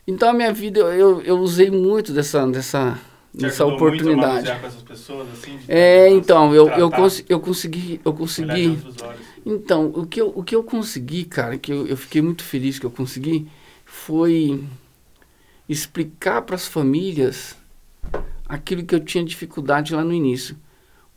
[0.07, 2.99] Então a minha vida, eu, eu, eu usei muito dessa, dessa,
[3.31, 4.33] Te dessa ajudou muito a oportunidade.
[4.33, 5.59] manusear com essas pessoas, assim?
[5.67, 8.79] É, então, eu, eu, cons eu consegui, eu consegui.
[9.45, 12.77] Então, o que eu, o que eu consegui, cara, que eu, eu fiquei muito feliz
[12.77, 13.47] que eu consegui,
[13.85, 14.63] foi
[15.67, 17.55] explicar para as famílias
[18.47, 20.57] aquilo que eu tinha dificuldade lá no início.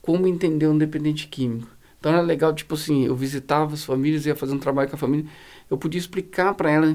[0.01, 1.69] Como entender um dependente químico.
[1.99, 4.99] Então era legal, tipo assim, eu visitava as famílias, ia fazer um trabalho com a
[4.99, 5.27] família,
[5.71, 6.95] eu podia explicar para ela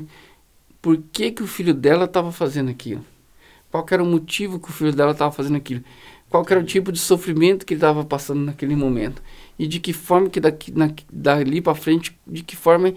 [0.82, 3.04] por que, que o filho dela estava fazendo aquilo.
[3.72, 5.84] Qual era o motivo que o filho dela estava fazendo aquilo.
[6.30, 9.22] Qual era o tipo de sofrimento que ele estava passando naquele momento.
[9.58, 12.94] E de que forma que daqui, na, dali para frente, de que forma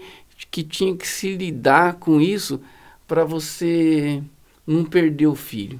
[0.49, 2.59] que tinha que se lidar com isso
[3.07, 4.21] para você
[4.65, 5.79] não perder o filho.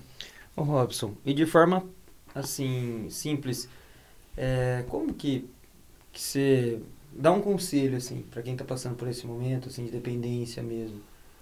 [0.56, 1.84] Ô Robson, e de forma
[2.36, 3.68] assim, simples,
[4.38, 5.48] é, como que,
[6.12, 6.80] que você
[7.12, 11.02] dá um conselho assim para quem tá passando por esse momento assim de dependência mesmo?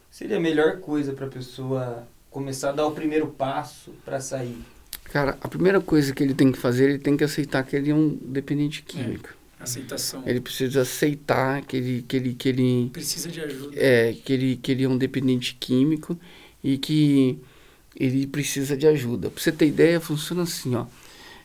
[0.09, 4.57] Seria a melhor coisa para a pessoa começar a dar o primeiro passo para sair?
[5.03, 7.91] Cara, a primeira coisa que ele tem que fazer, ele tem que aceitar que ele
[7.91, 9.29] é um dependente químico.
[9.59, 10.23] Aceitação.
[10.25, 13.75] Ele precisa aceitar que ele, que ele, que ele Precisa de ajuda.
[13.75, 16.17] é, que ele, que ele é um dependente químico
[16.63, 17.37] e que
[17.95, 19.29] ele precisa de ajuda.
[19.29, 20.85] Pra você ter ideia, funciona assim, ó.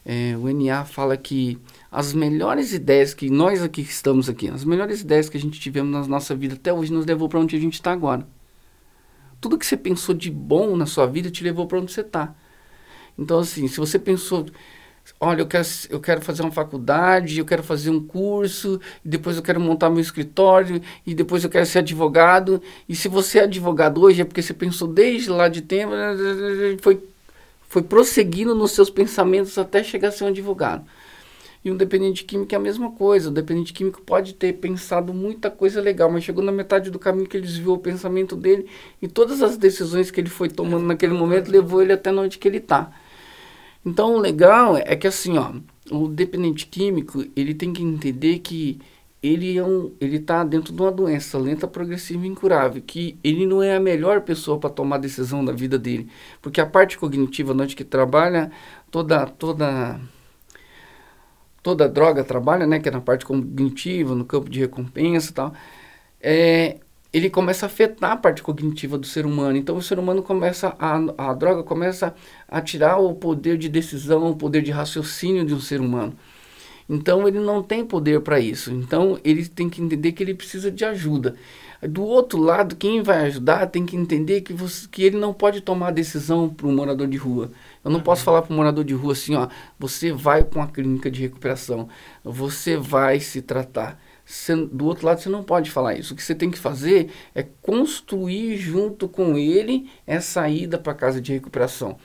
[0.09, 1.59] É, o NA fala que
[1.91, 5.59] as melhores ideias que nós aqui que estamos aqui, as melhores ideias que a gente
[5.59, 8.25] tivemos na nossa vida até hoje nos levou para onde a gente está agora.
[9.41, 12.35] Tudo que você pensou de bom na sua vida te levou para onde você está.
[13.19, 14.47] Então, assim, se você pensou,
[15.21, 19.43] olha, eu quero, eu quero fazer uma faculdade, eu quero fazer um curso, depois eu
[19.43, 22.61] quero montar meu escritório, e depois eu quero ser advogado.
[22.89, 25.93] E se você é advogado hoje, é porque você pensou desde lá de tempo,
[26.83, 27.03] foi,
[27.69, 30.85] foi prosseguindo nos seus pensamentos até chegar a ser um advogado.
[31.65, 33.29] E um dependente químico é a mesma coisa.
[33.29, 37.27] O dependente químico pode ter pensado muita coisa legal, mas chegou na metade do caminho
[37.27, 38.67] que ele desviou o pensamento dele
[39.01, 42.47] e todas as decisões que ele foi tomando naquele momento levou ele até onde que
[42.47, 42.93] ele está.
[43.85, 45.53] Então o legal é que assim, ó,
[45.91, 48.81] o dependente químico, ele tem que entender que
[49.23, 53.47] ele é um, ele tá dentro de uma doença lenta, progressiva e incurável, que ele
[53.47, 56.09] não é a melhor pessoa para tomar decisão da vida dele,
[56.43, 58.51] porque a parte cognitiva onde que trabalha
[58.91, 60.01] toda toda
[61.67, 65.53] toda droga trabalha, né, que é na parte cognitiva, no campo de recompensa e tal.
[66.21, 66.77] É,
[67.13, 69.57] ele começa a afetar a parte cognitiva do ser humano.
[69.59, 72.15] Então o ser humano começa a a droga começa
[72.49, 76.15] a tirar o poder de decisão, o poder de raciocínio de um ser humano.
[76.89, 78.71] Então ele não tem poder para isso.
[78.73, 81.35] Então ele tem que entender que ele precisa de ajuda.
[81.83, 85.61] Do outro lado, quem vai ajudar tem que entender que, você, que ele não pode
[85.63, 87.51] tomar decisão para um morador de rua.
[87.87, 89.47] Eu não posso falar para um morador de rua assim, ó,
[89.79, 91.89] você vai com a clínica de recuperação,
[92.25, 94.03] você vai se tratar.
[94.25, 96.13] Você, do outro lado, você não pode falar isso.
[96.13, 100.97] O que você tem que fazer é construir junto com ele essa ida para a
[100.97, 101.97] casa de recuperação.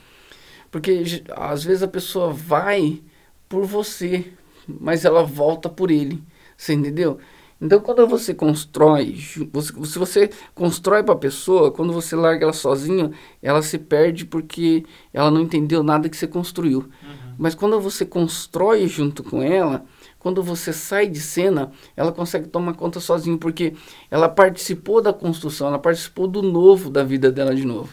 [0.70, 3.02] Porque às vezes a pessoa vai
[3.48, 4.24] por você,
[4.68, 6.22] mas ela volta por ele.
[6.56, 7.18] Você entendeu?
[7.62, 9.16] Então, quando você constrói,
[9.52, 14.24] você, se você constrói para a pessoa, quando você larga ela sozinha, ela se perde
[14.24, 14.84] porque
[15.14, 16.80] ela não entendeu nada que você construiu.
[16.80, 17.34] Uhum.
[17.38, 19.84] Mas quando você constrói junto com ela,
[20.18, 23.74] quando você sai de cena, ela consegue tomar conta sozinha, porque
[24.10, 27.90] ela participou da construção, ela participou do novo da vida dela de novo.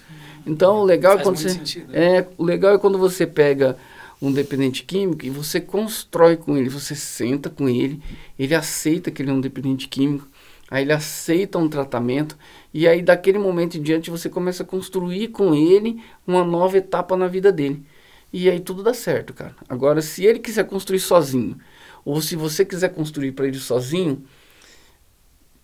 [0.48, 1.96] Então, o legal é quando você sentido.
[1.96, 3.78] é o legal é quando você pega
[4.22, 8.02] um dependente químico e você constrói com ele, você senta com ele,
[8.38, 10.28] ele aceita que ele é um dependente químico,
[10.70, 12.38] aí ele aceita um tratamento
[12.74, 17.16] e aí daquele momento em diante você começa a construir com ele uma nova etapa
[17.16, 17.84] na vida dele.
[18.32, 19.56] E aí tudo dá certo, cara.
[19.68, 21.58] Agora, se ele quiser construir sozinho,
[22.06, 24.24] ou se você quiser construir para ele sozinho,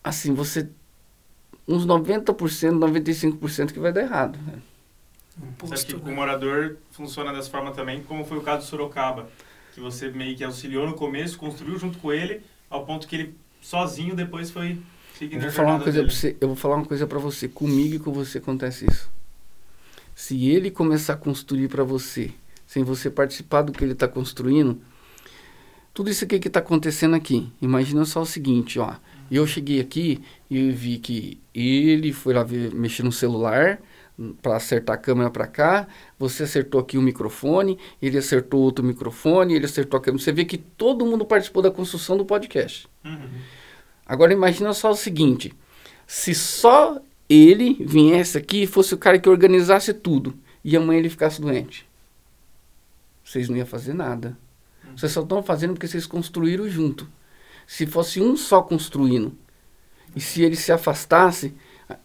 [0.03, 0.67] assim, você
[1.67, 2.33] uns 90%,
[2.77, 4.37] 95% que vai dar errado.
[4.45, 4.59] Né?
[5.59, 6.11] Você acha que né?
[6.11, 9.29] o morador funciona dessa forma também, como foi o caso do Sorocaba?
[9.73, 13.35] Que você meio que auxiliou no começo, construiu junto com ele, ao ponto que ele
[13.61, 14.77] sozinho depois foi
[15.17, 17.47] seguindo eu vou falar uma coisa pra você, Eu vou falar uma coisa para você.
[17.47, 19.09] Comigo e com você acontece isso.
[20.13, 22.31] Se ele começar a construir para você,
[22.65, 24.79] sem você participar do que ele está construindo,
[25.93, 27.49] tudo isso aqui que está acontecendo aqui.
[27.61, 28.95] Imagina só o seguinte, ó.
[29.31, 33.79] Eu cheguei aqui e vi que ele foi lá ver, mexer no celular,
[34.41, 35.87] para acertar a câmera para cá,
[36.17, 40.23] você acertou aqui o microfone, ele acertou outro microfone, ele acertou a câmera.
[40.23, 42.87] Você vê que todo mundo participou da construção do podcast.
[43.03, 43.29] Uhum.
[44.05, 45.53] Agora imagina só o seguinte:
[46.07, 50.33] se só ele viesse aqui e fosse o cara que organizasse tudo
[50.63, 51.85] e amanhã ele ficasse doente,
[53.23, 54.37] vocês não iam fazer nada.
[54.83, 54.97] Uhum.
[54.97, 57.07] Vocês só estão fazendo porque vocês construíram junto.
[57.67, 59.35] Se fosse um só construindo
[60.15, 61.53] e se ele se afastasse,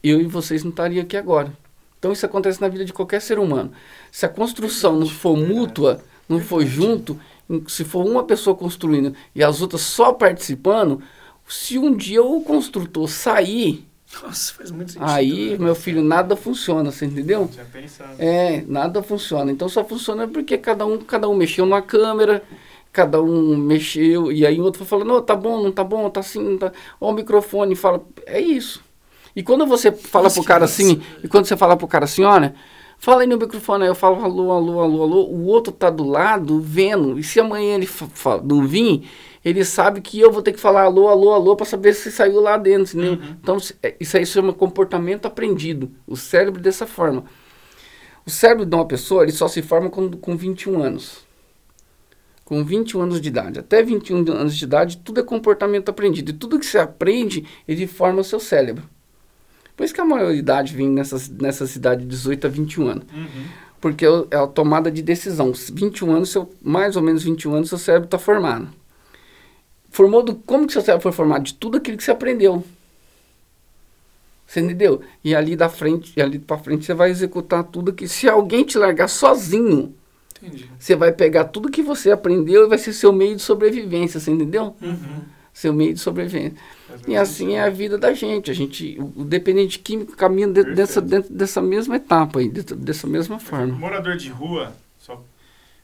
[0.03, 1.53] eu e vocês não estariam aqui agora.
[2.01, 3.71] Então isso acontece na vida de qualquer ser humano.
[4.11, 7.21] Se a construção não for mútua, não for junto,
[7.69, 11.03] se for uma pessoa construindo e as outras só participando,
[11.47, 13.87] se um dia o construtor sair,
[14.23, 15.09] nossa, faz muito sentido.
[15.09, 15.59] Aí, né?
[15.59, 17.49] meu filho, nada funciona, você entendeu?
[17.55, 18.15] Já pensado.
[18.19, 19.53] É, nada funciona.
[19.53, 22.43] Então só funciona porque cada um, cada um mexeu numa câmera,
[22.93, 26.21] cada um mexeu, e aí o outro falando, não, tá bom, não tá bom, tá
[26.21, 26.73] assim, não tá.
[26.99, 28.83] Ó, o microfone fala, é isso.
[29.35, 32.25] E quando você fala Nossa, pro cara assim, e quando você fala pro cara assim,
[32.25, 32.55] olha,
[32.99, 36.05] fala aí no microfone, aí eu falo alô, alô, alô, alô, o outro tá do
[36.05, 37.89] lado vendo, e se amanhã ele
[38.45, 39.09] não vir,
[39.45, 42.41] ele sabe que eu vou ter que falar alô, alô, alô, para saber se saiu
[42.41, 43.15] lá dentro, entendeu?
[43.15, 43.37] Uhum.
[43.43, 47.25] Então, é, isso aí chama comportamento aprendido, o cérebro dessa forma.
[48.27, 51.25] O cérebro de uma pessoa, ele só se forma com, com 21 anos.
[52.45, 53.61] Com 21 anos de idade.
[53.61, 56.31] Até 21 anos de idade, tudo é comportamento aprendido.
[56.31, 58.85] E tudo que você aprende, ele forma o seu cérebro.
[59.81, 63.05] Por isso que a maioridade vem nessas, nessa cidade de 18 a 21 anos.
[63.15, 63.45] Uhum.
[63.81, 65.55] Porque é a tomada de decisão.
[65.55, 68.69] 21 anos, seu, mais ou menos 21 anos, seu cérebro está formado.
[69.89, 70.35] Formou do.
[70.35, 71.45] Como que seu cérebro foi formado?
[71.45, 72.63] De tudo aquilo que você aprendeu.
[74.47, 75.01] Você entendeu?
[75.25, 78.07] E ali da frente, e ali para frente você vai executar tudo que.
[78.07, 79.95] Se alguém te largar sozinho,
[80.43, 80.71] Entendi.
[80.79, 84.31] você vai pegar tudo que você aprendeu e vai ser seu meio de sobrevivência, você
[84.31, 84.77] entendeu?
[84.83, 85.23] Uhum.
[85.55, 86.53] Seu meio de sobrevivência.
[87.07, 88.51] E assim é a vida da gente.
[88.51, 93.07] A gente, o dependente químico caminha dentro dessa, dentro dessa mesma etapa aí, dentro, dessa
[93.07, 93.75] mesma forma.
[93.75, 95.23] Morador de rua, só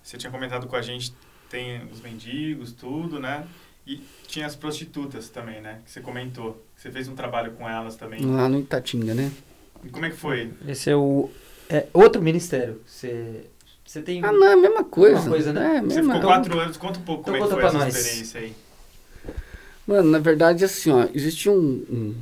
[0.02, 1.12] você tinha comentado com a gente,
[1.50, 3.44] tem os mendigos, tudo, né?
[3.86, 5.80] E tinha as prostitutas também, né?
[5.84, 6.62] Que você comentou.
[6.76, 8.20] Você fez um trabalho com elas também.
[8.20, 9.30] Lá no Itatinga, né?
[9.84, 10.52] E como é que foi?
[10.66, 11.30] Esse é o
[11.68, 12.80] é outro ministério.
[12.86, 13.46] Você
[13.84, 15.16] você tem Ah, não, é a mesma coisa.
[15.16, 15.76] Mesma coisa, né?
[15.76, 17.96] É, você ficou quatro anos, conta um pouco então como é que foi essa nós.
[17.96, 18.52] experiência aí.
[19.86, 22.14] Mano, na verdade, assim, ó, existe um,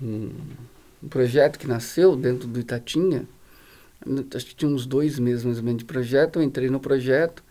[0.00, 0.30] um,
[1.02, 3.26] um, projeto que nasceu dentro do Itatinha,
[4.32, 7.42] acho que tinha uns dois meses mais ou menos de projeto, eu entrei no projeto,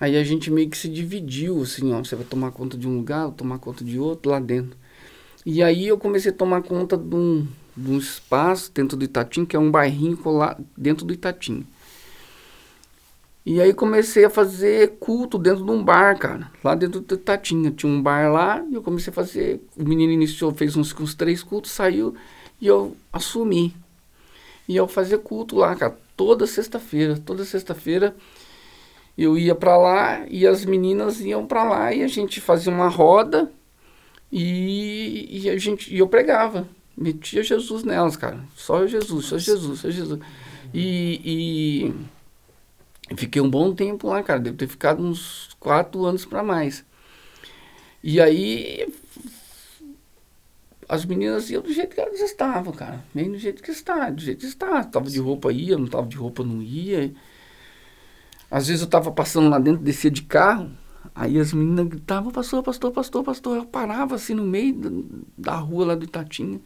[0.00, 2.96] aí a gente meio que se dividiu, assim, ó, você vai tomar conta de um
[2.96, 4.76] lugar, tomar conta de outro lá dentro.
[5.46, 7.46] E aí eu comecei a tomar conta de um,
[7.76, 11.64] de um espaço dentro do Itatinha, que é um bairrinho lá dentro do Itatinha.
[13.50, 16.52] E aí comecei a fazer culto dentro de um bar, cara.
[16.62, 17.70] Lá dentro do Tatinha.
[17.70, 19.62] Tinha um bar lá e eu comecei a fazer.
[19.74, 22.14] O menino iniciou, fez uns, uns três cultos, saiu
[22.60, 23.74] e eu assumi.
[24.68, 25.96] E eu fazia culto lá, cara.
[26.14, 27.16] Toda sexta-feira.
[27.24, 28.14] Toda sexta-feira
[29.16, 32.88] eu ia pra lá e as meninas iam pra lá e a gente fazia uma
[32.88, 33.50] roda
[34.30, 36.68] e, e a gente e eu pregava.
[36.94, 38.40] Metia Jesus nelas, cara.
[38.54, 40.20] Só Jesus, só Jesus, só Jesus.
[40.74, 42.17] E, e
[43.16, 44.40] fiquei um bom tempo lá, cara.
[44.40, 46.84] Devo ter ficado uns quatro anos pra mais.
[48.02, 48.86] E aí
[50.88, 53.04] as meninas iam do jeito que elas estavam, cara.
[53.14, 54.82] Bem do jeito que está, do jeito que está.
[54.84, 57.12] Tava de roupa ia, não tava de roupa não ia.
[58.50, 60.70] Às vezes eu tava passando lá dentro, descia de carro,
[61.14, 63.56] aí as meninas gritavam, pastor, pastor, pastor, pastor.
[63.58, 64.90] Eu parava assim no meio da,
[65.36, 66.58] da rua lá do Itatinha.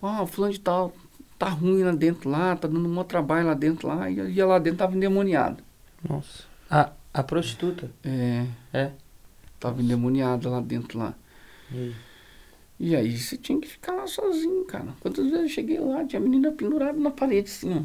[0.00, 0.92] Ó, oh, fulano de tal,
[1.38, 4.10] tá ruim lá dentro lá, tá dando um maior trabalho lá dentro lá.
[4.10, 5.62] E eu ia lá dentro, tava endemoniado.
[6.06, 6.44] Nossa.
[6.68, 7.90] A, a prostituta?
[8.04, 8.46] É.
[8.72, 8.90] É.
[9.60, 11.14] Tava endemoniada lá dentro lá.
[11.70, 11.94] E aí?
[12.80, 14.94] E aí você tinha que ficar lá sozinho, cara.
[15.00, 17.82] Quantas vezes eu cheguei lá, tinha a menina pendurada na parede, assim, ó.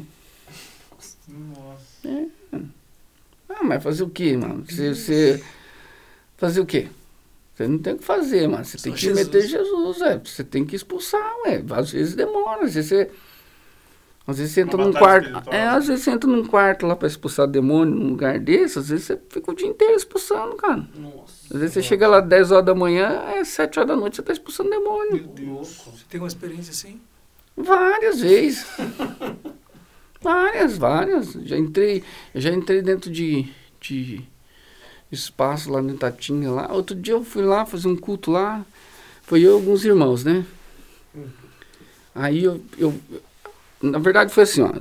[1.28, 2.08] Nossa.
[2.08, 2.28] É.
[3.48, 4.64] Ah, mas fazer o quê, mano?
[4.64, 5.44] Você, você...
[6.36, 6.88] Fazer o quê?
[7.54, 8.64] Você não tem o que fazer, mano.
[8.64, 9.26] Você Só tem que Jesus.
[9.26, 10.18] meter Jesus, é.
[10.18, 11.62] Você tem que expulsar, ué.
[11.70, 13.10] Às vezes demora, às vezes você...
[14.26, 15.26] Às vezes você entra Uma num quarto...
[15.26, 15.54] espiritual.
[15.54, 18.88] É, às vezes você entra num quarto lá pra expulsar demônio, num lugar desse, às
[18.88, 20.88] vezes você fica o dia inteiro expulsando, cara.
[20.96, 21.52] Nossa.
[21.52, 24.22] Às vezes você chega lá 10 horas da manhã, é 7 horas da noite, você
[24.22, 25.16] tá expulsando demônio.
[25.16, 25.82] Meu Deus.
[25.84, 27.00] Você tem uma experiência assim?
[27.54, 28.66] Várias vezes.
[30.22, 31.32] várias, várias.
[31.44, 32.02] Já entrei,
[32.34, 33.46] eu já entrei dentro de,
[33.78, 34.24] de
[35.12, 36.72] espaço lá no Tatinha lá.
[36.72, 38.64] Outro dia eu fui lá fazer um culto lá.
[39.22, 40.46] Foi eu e alguns irmãos, né?
[42.14, 42.94] Aí eu, eu
[43.84, 44.72] na verdade foi assim, ó.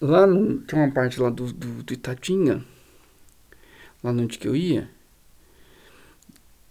[0.00, 2.64] Lá no, tem uma parte lá do, do, do Itatinha,
[4.02, 4.90] lá onde que eu ia,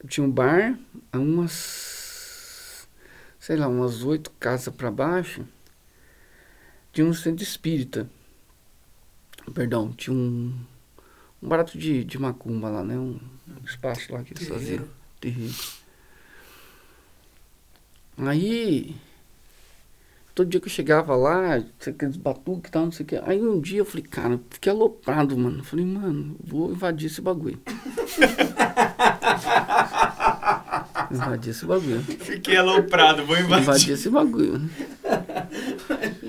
[0.07, 0.79] tinha um bar,
[1.11, 2.87] a umas,
[3.39, 5.45] sei lá, umas oito casas para baixo,
[6.91, 8.09] tinha um centro espírita.
[9.53, 10.53] Perdão, tinha um,
[11.41, 12.97] um barato de, de macumba lá, né?
[12.97, 13.19] Um
[13.63, 14.87] espaço lá que eles faziam.
[15.19, 15.53] Terreiro.
[18.17, 18.95] Aí,
[20.35, 23.15] todo dia que eu chegava lá, aqueles batuques e tal, não sei o que.
[23.25, 25.59] Aí um dia eu falei, cara, fiquei aloprado, mano.
[25.59, 27.59] Eu falei, mano, vou invadir esse bagulho.
[31.11, 32.01] invadir esse bagulho.
[32.01, 33.63] Fiquei aloprado, vou Vou invadir.
[33.63, 34.61] invadir esse bagulho.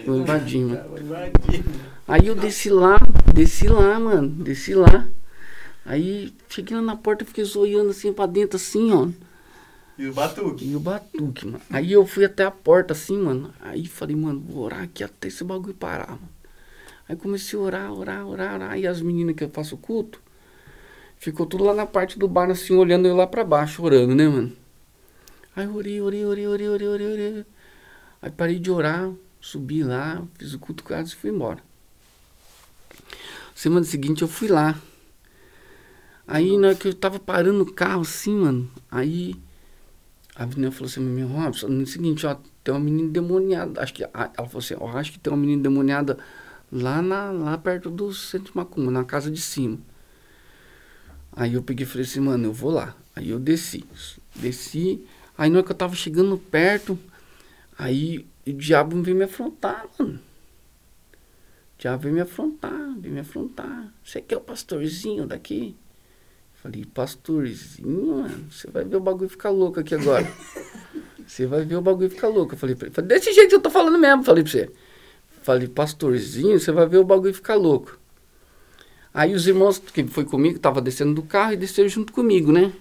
[0.06, 0.80] Vou invadir, mano.
[2.08, 2.98] Aí eu desci lá,
[3.34, 5.06] desci lá, mano, desci lá.
[5.84, 9.08] Aí cheguei lá na porta, fiquei zoiando assim pra dentro, assim, ó.
[10.00, 10.64] E o batuque.
[10.64, 11.60] E o batuque, mano.
[11.68, 13.52] Aí eu fui até a porta assim, mano.
[13.60, 16.30] Aí falei, mano, vou orar aqui até esse bagulho parar, mano.
[17.06, 18.78] Aí comecei a orar, orar, orar, orar.
[18.78, 20.18] E as meninas que eu faço culto,
[21.18, 24.26] ficou tudo lá na parte do bar, assim, olhando eu lá pra baixo, orando, né,
[24.26, 24.56] mano?
[25.54, 27.46] Aí orei, orei, orei, orei, orei, orei, orei.
[28.22, 31.62] Aí parei de orar, subi lá, fiz o culto com elas e fui embora.
[33.54, 34.80] Semana seguinte eu fui lá.
[36.26, 39.36] Aí na hora que eu tava parando o carro assim, mano, aí
[40.40, 42.34] a menina falou assim, meu Robson, no seguinte, ó,
[42.64, 43.82] tem uma menina demoniada.
[43.82, 46.16] Acho que, ela falou assim, ó, acho que tem uma menina demoniada
[46.72, 49.78] lá, na, lá perto do centro de Macumba, na casa de cima.
[51.30, 52.96] Aí eu peguei e falei assim, mano, eu vou lá.
[53.14, 53.84] Aí eu desci.
[54.34, 55.04] Desci.
[55.36, 56.98] Aí na hora que eu tava chegando perto,
[57.78, 60.14] aí o diabo veio me afrontar, mano.
[60.14, 63.92] O diabo veio me afrontar, veio me afrontar.
[64.02, 65.76] Você que é o pastorzinho daqui?
[66.62, 70.30] Falei, pastorzinho, mano, você vai ver o bagulho ficar louco aqui agora.
[71.26, 72.54] Você vai ver o bagulho ficar louco.
[72.54, 74.68] Eu falei, pra ele, falei, desse jeito eu tô falando mesmo, falei pra você.
[75.42, 77.96] Falei, pastorzinho, você vai ver o bagulho ficar louco.
[79.14, 82.72] Aí os irmãos que foi comigo, tava descendo do carro e desceram junto comigo, né?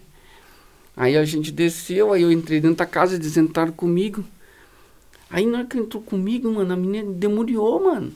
[0.98, 4.26] Aí a gente desceu, aí eu entrei dentro da casa, eles entraram comigo.
[5.30, 8.12] Aí na hora que entrou comigo, mano, a menina demoniou, mano.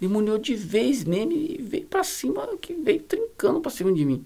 [0.00, 4.24] Demoniou de vez mesmo e veio pra cima, que veio trincando pra cima de mim.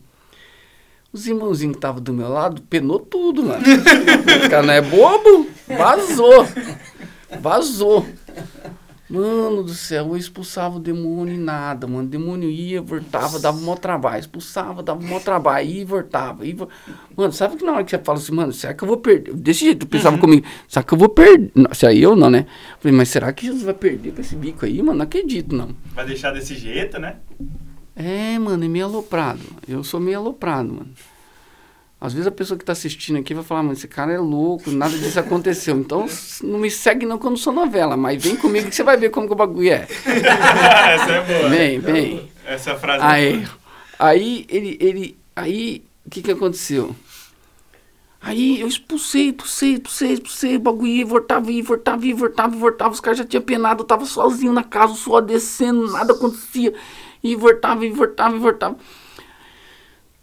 [1.13, 3.63] Os irmãozinhos que estavam do meu lado penou tudo, mano.
[3.63, 5.47] Esse cara não é bobo?
[5.69, 6.47] Vazou.
[7.41, 8.07] Vazou.
[9.11, 12.05] Mano do céu, eu expulsava o demônio e nada, mano.
[12.05, 14.21] O demônio ia, voltava, dava um maior trabalho.
[14.21, 16.47] Expulsava, dava um maior trabalho, ia e voltava.
[16.47, 16.57] Ia,
[17.15, 19.35] Mano, sabe que na hora que você fala assim, mano, será que eu vou perder?
[19.35, 21.53] Desse jeito, eu pensava comigo, será que eu vou perder?
[21.75, 22.47] Se aí eu não, né?
[22.81, 24.97] Falei, mas será que Jesus vai perder pra esse bico aí, mano?
[24.97, 25.77] Não acredito, não.
[25.95, 27.17] Vai deixar desse jeito, né?
[27.95, 29.41] É, mano, é meio aloprado.
[29.69, 30.91] Eu sou meio aloprado, mano.
[32.01, 34.73] Às vezes a pessoa que tá assistindo aqui vai falar, mano, esse cara é louco,
[34.73, 35.77] nada disso aconteceu.
[35.77, 36.07] Então
[36.43, 39.29] não me segue não não sou novela, mas vem comigo que você vai ver como
[39.29, 39.87] que o bagulho é.
[40.05, 41.49] Essa é boa.
[41.49, 42.29] Vem, vem.
[42.45, 43.49] Essa frase é Aí, boa.
[44.01, 46.95] aí ele, ele, aí, o que que aconteceu?
[48.21, 52.95] Aí eu expulsei, expulsei, expulsei, expulsei, o bagulho ia, voltava, ia, voltava, ia, voltava, voltava,
[52.95, 56.73] os caras já tinham penado, eu tava sozinho na casa, o suor descendo, nada acontecia.
[57.23, 58.77] E voltava, e voltava, e voltava.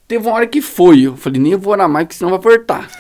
[0.08, 1.02] Teve uma hora que foi.
[1.02, 2.90] Eu falei, nem vou orar mais, porque senão vai voltar.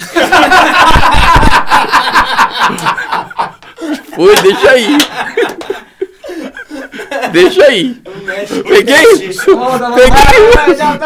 [4.15, 4.97] foi, deixa aí.
[7.31, 8.01] Deixa aí.
[8.63, 9.33] Peguei,
[9.87, 10.49] peguei,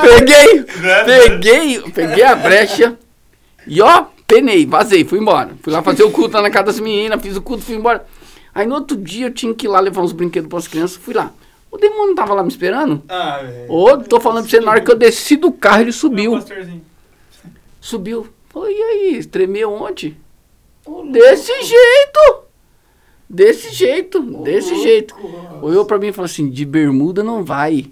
[0.01, 0.63] peguei,
[1.05, 2.97] peguei, peguei a brecha
[3.65, 5.51] e ó, penei, vazei, fui embora.
[5.61, 8.05] Fui lá fazer o culto na casa das meninas, fiz o culto, fui embora.
[8.53, 10.97] Aí no outro dia eu tinha que ir lá levar uns brinquedos para as crianças,
[10.97, 11.31] fui lá.
[11.73, 13.01] O demônio tava lá me esperando.
[13.09, 13.71] Ah, velho.
[13.71, 16.33] Ô, tô falando pra você, na hora que eu desci do carro, ele subiu.
[16.33, 16.85] Meu pastorzinho.
[17.81, 18.27] Subiu.
[18.49, 20.15] Falei, e aí, tremeu ontem?
[21.11, 22.43] Desse jeito!
[23.27, 25.15] Desse jeito, desse jeito.
[25.63, 27.91] Olhou pra mim e falou assim, de bermuda não vai.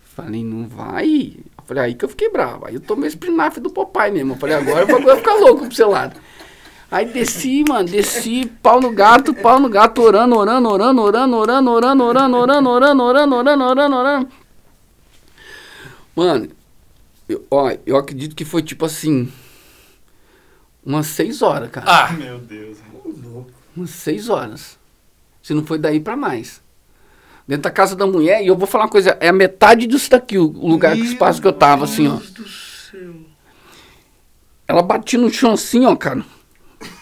[0.00, 1.36] Falei, não vai?
[1.36, 2.66] Eu falei, aí que eu fiquei bravo.
[2.66, 4.32] Aí eu tomei esse espinafre do papai mesmo.
[4.32, 6.20] Eu falei, agora o bagulho vai ficar louco pro seu lado.
[6.90, 11.70] Aí desci, mano, desci, pau no gato, pau no gato, orando, orando, orando, orando, orando,
[11.70, 14.28] orando, orando, orando, orando, orando, orando, orando, orando.
[16.16, 16.48] Mano,
[17.28, 19.30] eu, ó, eu acredito que foi tipo assim,
[20.84, 21.86] umas seis horas, cara.
[21.86, 22.78] Ah, Meu Deus.
[23.76, 24.78] Umas seis horas.
[25.42, 26.62] Se não foi daí pra mais.
[27.46, 30.10] Dentro da casa da mulher, e eu vou falar uma coisa, é a metade disso
[30.10, 32.16] daqui, o o lugar, o espaço que eu tava, assim, ó.
[32.16, 33.14] Deus do céu.
[34.66, 36.24] Ela batia no chão assim, ó, cara.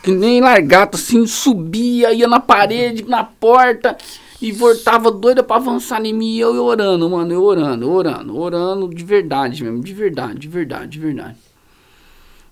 [0.02, 3.96] Que nem largato, assim, subia, ia na parede, na porta,
[4.40, 8.88] e voltava doida pra avançar em mim, e eu orando, mano, eu orando, orando, orando
[8.88, 11.36] de verdade mesmo, de verdade, de verdade, de verdade.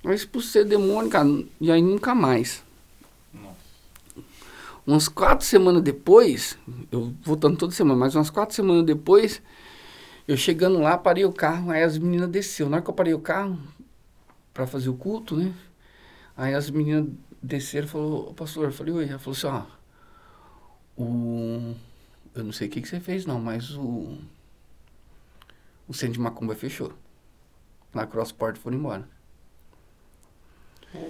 [0.04, 1.28] Aí expulsei o demônio, cara,
[1.60, 2.62] e aí nunca mais.
[4.86, 6.58] Umas quatro semanas depois,
[6.92, 9.40] eu voltando toda semana, mas umas quatro semanas depois,
[10.28, 12.68] eu chegando lá, parei o carro, aí as meninas desceu.
[12.68, 13.58] Na hora que eu parei o carro,
[14.52, 15.52] pra fazer o culto, né?
[16.36, 17.12] Aí as meninas
[17.42, 19.08] desceram e falou, "Ô, pastor, eu falei, oi.
[19.08, 19.64] Ela falou assim, ó,
[20.96, 21.74] o...
[22.34, 24.18] Eu não sei o que, que você fez não, mas o...
[25.88, 26.92] O centro de Macumba fechou.
[27.94, 29.08] Na Crossport foram embora.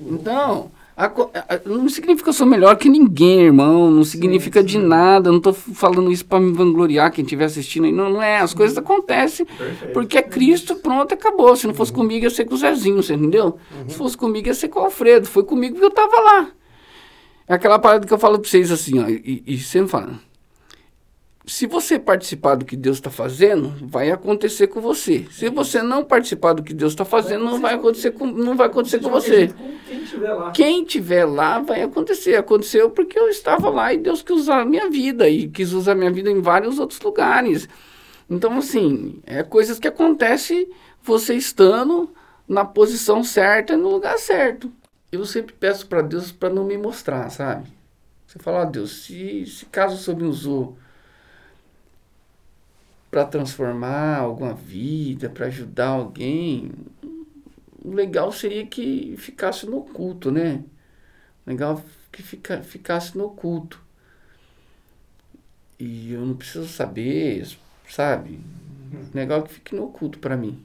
[0.03, 0.84] Então, a- a-
[1.67, 3.91] não significa que eu sou melhor que ninguém, irmão.
[3.91, 5.29] Não significa de nada.
[5.29, 7.93] Eu não f- falando isso pra me vangloriar quem estiver assistindo aí.
[7.93, 8.39] Não, não é.
[8.39, 9.47] As coisas acontecem
[9.93, 11.57] porque é Cristo, pronto, acabou.
[11.57, 13.57] Se não fosse comigo, ia ser com o Zezinho, você entendeu?
[13.89, 15.27] Se fosse comigo, ia ser com o Alfredo.
[15.27, 16.49] Foi comigo porque eu tava lá.
[17.49, 20.19] É aquela parada que eu falo pra vocês assim, ó, e, e sempre falando.
[21.47, 25.27] Se você participar do que Deus está fazendo, vai acontecer com você.
[25.31, 28.67] Se você não participar do que Deus está fazendo, não vai acontecer com, não vai
[28.67, 29.53] acontecer com você.
[29.87, 30.51] Quem estiver lá.
[30.53, 32.37] Quem tiver lá vai acontecer.
[32.37, 35.93] Aconteceu porque eu estava lá e Deus quis usar a minha vida e quis usar
[35.93, 37.69] a minha vida em vários outros lugares.
[38.29, 40.67] Então, assim, é coisas que acontecem
[41.03, 42.09] você estando
[42.49, 44.73] na posição certa, no lugar certo.
[45.13, 47.69] Eu sempre peço para Deus para não me mostrar, sabe?
[48.27, 50.79] Você fala, ó Deus, se, se caso o Senhor me usou
[53.15, 56.73] para transformar alguma vida, para ajudar alguém,
[57.81, 60.65] o legal seria que ficasse no culto, né?
[61.47, 61.81] Legal
[62.11, 63.81] que fica, ficasse no culto.
[65.79, 67.47] E eu não preciso saber,
[67.89, 68.41] sabe?
[69.15, 70.61] Legal que fique no culto para mim.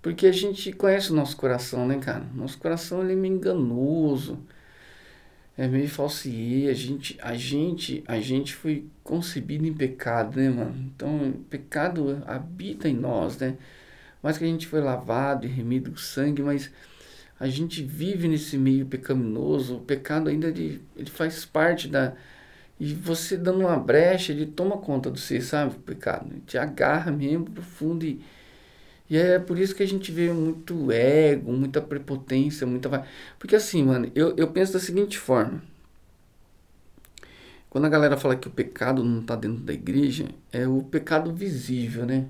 [0.00, 2.24] Porque a gente conhece o nosso coração, né, cara?
[2.34, 4.38] Nosso coração ele é meio enganoso.
[5.58, 6.70] É meio falsier.
[6.70, 10.74] A gente, a gente, a gente foi concebido em pecado, né, mano?
[10.94, 13.56] Então, pecado habita em nós, né?
[14.22, 16.70] Mas que a gente foi lavado e remido com sangue, mas
[17.38, 19.76] a gente vive nesse meio pecaminoso.
[19.76, 22.14] O pecado ainda ele, ele faz parte da.
[22.78, 25.76] E você dando uma brecha, ele toma conta de você, sabe?
[25.76, 26.28] O pecado.
[26.30, 28.20] Ele te agarra mesmo profundo e.
[29.08, 33.06] E é por isso que a gente vê muito ego, muita prepotência, muita.
[33.38, 35.62] Porque assim, mano, eu, eu penso da seguinte forma.
[37.70, 41.32] Quando a galera fala que o pecado não está dentro da igreja, é o pecado
[41.34, 42.28] visível, né?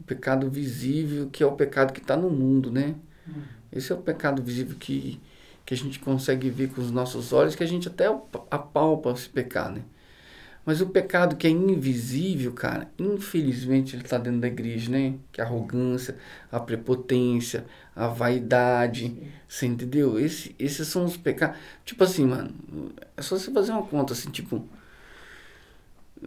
[0.00, 2.96] O pecado visível, que é o pecado que está no mundo, né?
[3.72, 5.20] Esse é o pecado visível que,
[5.66, 9.12] que a gente consegue ver com os nossos olhos, que a gente até ap- apalpa
[9.12, 9.82] esse pecado, né?
[10.68, 15.14] Mas o pecado que é invisível, cara, infelizmente ele está dentro da igreja, né?
[15.32, 16.18] Que é a arrogância,
[16.52, 17.64] a prepotência,
[17.96, 19.16] a vaidade,
[19.48, 20.20] você entendeu?
[20.20, 21.56] Esse, esses são os pecados.
[21.86, 22.54] Tipo assim, mano,
[23.16, 24.68] é só você fazer uma conta assim, tipo.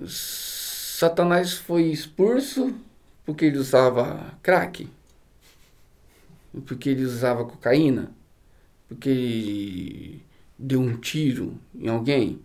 [0.07, 2.73] Satanás foi expulso
[3.23, 4.89] porque ele usava crack,
[6.65, 8.11] porque ele usava cocaína,
[8.87, 10.25] porque ele
[10.57, 12.41] deu um tiro em alguém.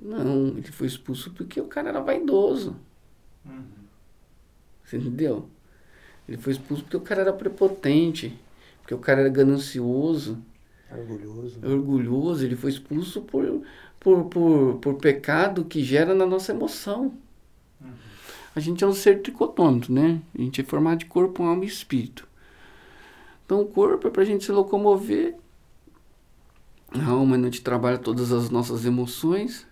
[0.00, 2.76] Não, ele foi expulso porque o cara era vaidoso.
[4.84, 5.48] Você entendeu?
[6.28, 8.38] Ele foi expulso porque o cara era prepotente,
[8.82, 10.38] porque o cara era ganancioso,
[10.90, 11.58] Orgulhoso.
[11.66, 12.44] orgulhoso.
[12.44, 13.62] Ele foi expulso por,
[14.00, 17.14] por, por, por pecado que gera na nossa emoção.
[18.54, 20.20] a gente é um ser tricotômico, né?
[20.34, 22.26] A gente é formado de corpo, alma e espírito.
[23.44, 25.36] Então o corpo é para a gente se locomover,
[26.92, 29.65] a alma a gente trabalha todas as nossas emoções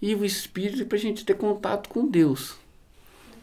[0.00, 2.56] e o espírito para a gente ter contato com Deus.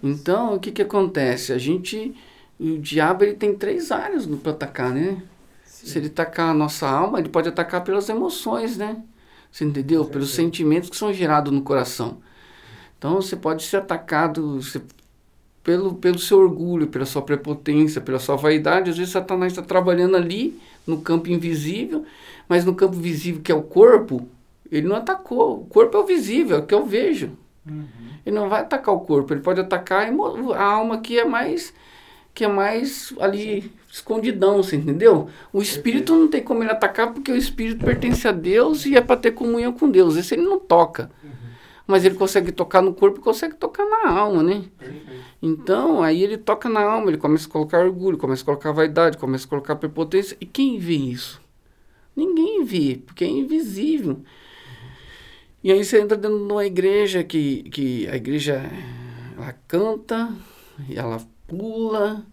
[0.02, 1.54] Então o que que acontece?
[1.54, 2.16] A gente,
[2.60, 5.22] o diabo ele tem três áreas para atacar, né?
[5.66, 9.02] Se ele atacar a nossa alma, ele pode atacar pelas emoções, né?
[9.52, 10.06] Você entendeu?
[10.06, 12.18] Pelos sentimentos que são gerados no coração.
[12.98, 14.82] Então você pode ser atacado você,
[15.64, 18.90] pelo, pelo seu orgulho, pela sua prepotência, pela sua vaidade.
[18.90, 22.06] Às vezes Satanás está trabalhando ali no campo invisível,
[22.48, 24.28] mas no campo visível que é o corpo,
[24.72, 25.62] ele não atacou.
[25.62, 27.32] O corpo é o visível, é o que eu vejo.
[27.66, 27.86] Uhum.
[28.26, 30.08] Ele não vai atacar o corpo, ele pode atacar
[30.56, 31.74] a alma que é mais
[32.34, 35.28] que é mais ali escondidão, você entendeu?
[35.52, 39.02] O espírito não tem como ele atacar porque o espírito pertence a Deus e é
[39.02, 40.16] para ter comunhão com Deus.
[40.16, 41.10] Esse ele não toca.
[41.88, 44.66] Mas ele consegue tocar no corpo e consegue tocar na alma, né?
[44.78, 45.08] Perfeito.
[45.42, 49.18] Então, aí ele toca na alma, ele começa a colocar orgulho, começa a colocar vaidade,
[49.18, 50.36] começa a colocar prepotência.
[50.40, 51.42] E quem vê isso?
[52.16, 54.22] Ninguém vê, porque é invisível.
[55.64, 58.62] E aí você entra dentro de uma igreja que, que a igreja
[59.36, 60.34] ela canta,
[60.94, 62.26] ela pula,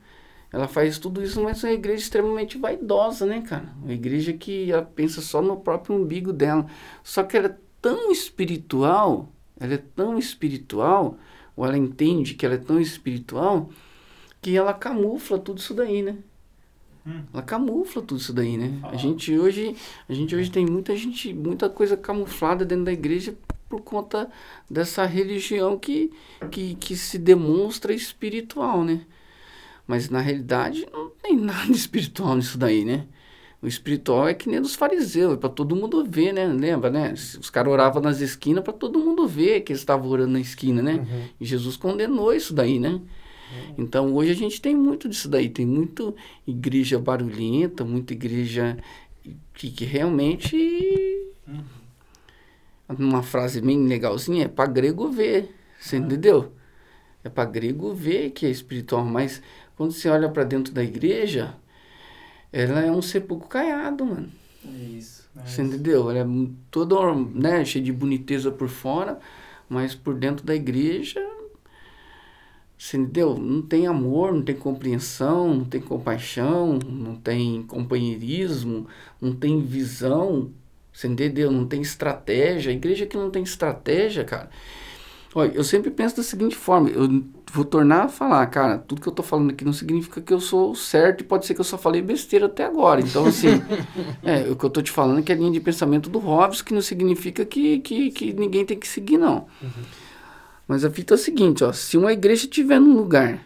[0.52, 3.72] ela faz tudo isso, mas é uma igreja extremamente vaidosa, né, cara?
[3.82, 6.66] Uma igreja que ela pensa só no próprio umbigo dela.
[7.02, 11.18] Só que ela é tão espiritual, ela é tão espiritual,
[11.56, 13.70] ou ela entende que ela é tão espiritual,
[14.40, 16.18] que ela camufla tudo isso daí, né?
[17.32, 18.78] Ela camufla tudo isso daí, né?
[18.82, 18.96] A Ah.
[18.96, 19.76] gente hoje,
[20.08, 23.34] a gente hoje tem muita gente, muita coisa camuflada dentro da igreja
[23.68, 24.30] por conta
[24.70, 26.10] dessa religião que,
[26.50, 29.02] que, que se demonstra espiritual, né?
[29.86, 33.06] Mas na realidade não tem nada espiritual nisso daí, né?
[33.60, 36.46] O espiritual é que nem dos fariseus, é para todo mundo ver, né?
[36.46, 37.12] Lembra, né?
[37.12, 40.82] Os caras oravam nas esquinas para todo mundo ver que eles estavam orando na esquina,
[40.82, 40.94] né?
[40.96, 41.22] Uhum.
[41.40, 43.00] E Jesus condenou isso daí, né?
[43.76, 46.14] Então hoje a gente tem muito disso daí, tem muito
[46.46, 48.76] igreja barulhenta, muita igreja
[49.54, 50.56] que, que realmente,
[51.46, 51.62] Uhum.
[52.98, 56.52] uma frase bem legalzinha, é para grego ver, você entendeu?
[57.22, 59.42] É para grego ver que é espiritual, mas
[59.76, 61.54] quando você olha para dentro da igreja,
[62.52, 64.30] ela é um sepulcro caiado, mano.
[64.64, 65.28] É isso.
[65.36, 65.72] É Você isso.
[65.74, 66.10] entendeu?
[66.10, 66.26] Ela é
[66.70, 69.18] toda né, cheia de boniteza por fora,
[69.68, 71.20] mas por dentro da igreja,
[72.84, 73.38] você entendeu?
[73.38, 78.86] Não tem amor, não tem compreensão, não tem compaixão, não tem companheirismo,
[79.18, 80.50] não tem visão,
[80.92, 81.50] você entendeu?
[81.50, 82.70] Não tem estratégia.
[82.70, 84.50] A igreja que não tem estratégia, cara.
[85.34, 87.24] Olha, eu sempre penso da seguinte forma, eu
[87.54, 90.38] vou tornar a falar, cara, tudo que eu tô falando aqui não significa que eu
[90.38, 93.00] sou certo e pode ser que eu só falei besteira até agora.
[93.00, 93.62] Então, assim,
[94.22, 96.18] é, o que eu tô te falando é que é a linha de pensamento do
[96.18, 99.46] Hobbes, que não significa que, que, que ninguém tem que seguir, não.
[100.66, 103.44] Mas a fita é a seguinte, ó, se uma igreja estiver num lugar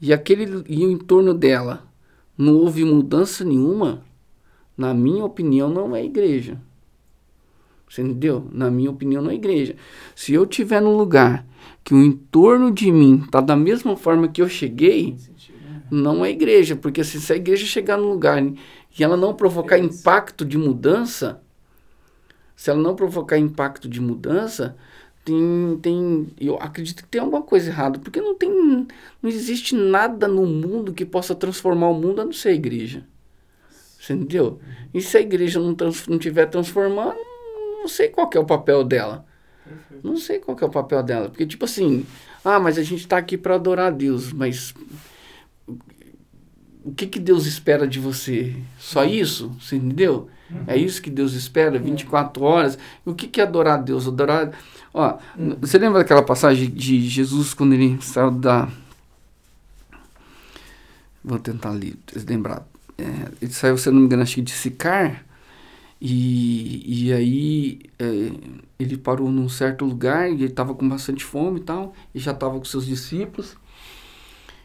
[0.00, 1.86] e aquele e o entorno dela
[2.36, 4.02] não houve mudança nenhuma,
[4.76, 6.58] na minha opinião, não é igreja.
[7.88, 8.48] Você entendeu?
[8.52, 9.74] Na minha opinião, não é igreja.
[10.14, 11.44] Se eu estiver num lugar
[11.82, 15.16] que o entorno de mim tá da mesma forma que eu cheguei,
[15.90, 19.76] não é igreja, porque se, se a igreja chegar num lugar e ela não provocar
[19.76, 21.42] impacto de mudança,
[22.54, 24.76] se ela não provocar impacto de mudança,
[25.24, 30.26] tem, tem, eu acredito que tem alguma coisa errada, porque não tem, não existe nada
[30.26, 33.04] no mundo que possa transformar o mundo a não ser a igreja.
[33.98, 34.58] Você entendeu?
[34.94, 37.18] E se a igreja não, trans, não estiver transformando,
[37.80, 39.26] não sei qual é o papel dela.
[40.02, 41.28] Não sei qual é o papel dela.
[41.28, 42.06] Porque, tipo assim,
[42.44, 44.74] ah, mas a gente tá aqui para adorar a Deus, mas
[46.82, 48.56] o que, que Deus espera de você?
[48.78, 49.54] Só isso?
[49.60, 50.28] Você entendeu?
[50.66, 52.78] É isso que Deus espera, 24 horas.
[53.04, 54.08] O que, que é adorar a Deus?
[54.08, 54.50] Adorar.
[54.92, 55.18] Ó,
[55.60, 58.68] você lembra daquela passagem de Jesus quando ele saiu da.
[61.24, 61.76] Vou tentar
[62.28, 62.66] lembrar.
[62.98, 63.04] É,
[63.40, 65.24] ele saiu, se eu não me engano, acho que de Sicar.
[66.00, 68.32] E, e aí é,
[68.78, 71.94] ele parou num certo lugar e ele estava com bastante fome e tal.
[72.14, 73.56] E já estava com seus discípulos.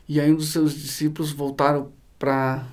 [0.08, 2.66] E aí um dos seus discípulos voltaram para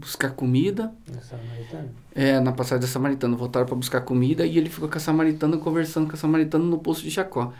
[0.00, 0.92] buscar comida.
[1.08, 1.88] Essa samaritana.
[2.14, 5.58] É, na passagem da Samaritana, voltaram para buscar comida e ele ficou com a Samaritana
[5.58, 7.52] conversando com a Samaritana no poço de Jacó.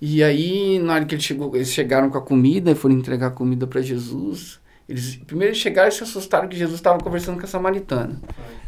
[0.00, 3.28] E aí, na hora que ele chegou, eles chegaram com a comida e foram entregar
[3.28, 4.60] a comida para Jesus.
[4.88, 8.20] Eles primeiro eles chegaram e se assustaram que Jesus estava conversando com a Samaritana.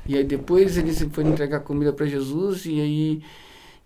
[0.06, 3.22] E aí depois eles foram entregar a comida para Jesus e aí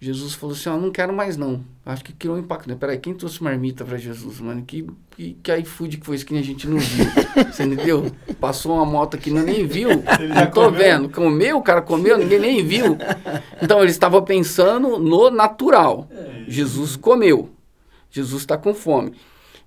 [0.05, 1.65] Jesus falou assim, ó, não quero mais não.
[1.87, 2.69] Acho que criou um impacto.
[2.69, 2.75] Né?
[2.75, 4.65] Peraí, quem trouxe marmita pra Jesus, mano?
[4.67, 7.07] Que, que, que iFood que foi isso que a gente não viu?
[7.47, 8.11] Você entendeu?
[8.41, 9.91] Passou uma moto aqui, não nem viu.
[10.35, 10.73] Não tô comeu?
[10.73, 11.09] vendo.
[11.09, 12.99] Comeu, o cara comeu, ninguém nem viu.
[13.63, 16.09] Então ele estava pensando no natural.
[16.49, 17.51] Jesus comeu.
[18.11, 19.13] Jesus está com fome.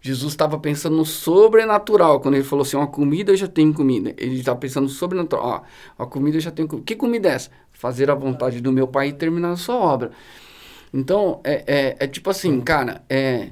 [0.01, 2.19] Jesus estava pensando no sobrenatural.
[2.19, 4.13] Quando ele falou assim, uma comida eu já tenho comida.
[4.17, 5.65] Ele estava pensando no sobrenatural.
[5.97, 6.85] Ó, a comida eu já tenho comida.
[6.85, 7.49] Que comida é essa?
[7.85, 10.09] Fazer a vontade do meu pai e terminar a sua obra.
[10.91, 13.49] Então, é, é, é tipo assim, cara, é,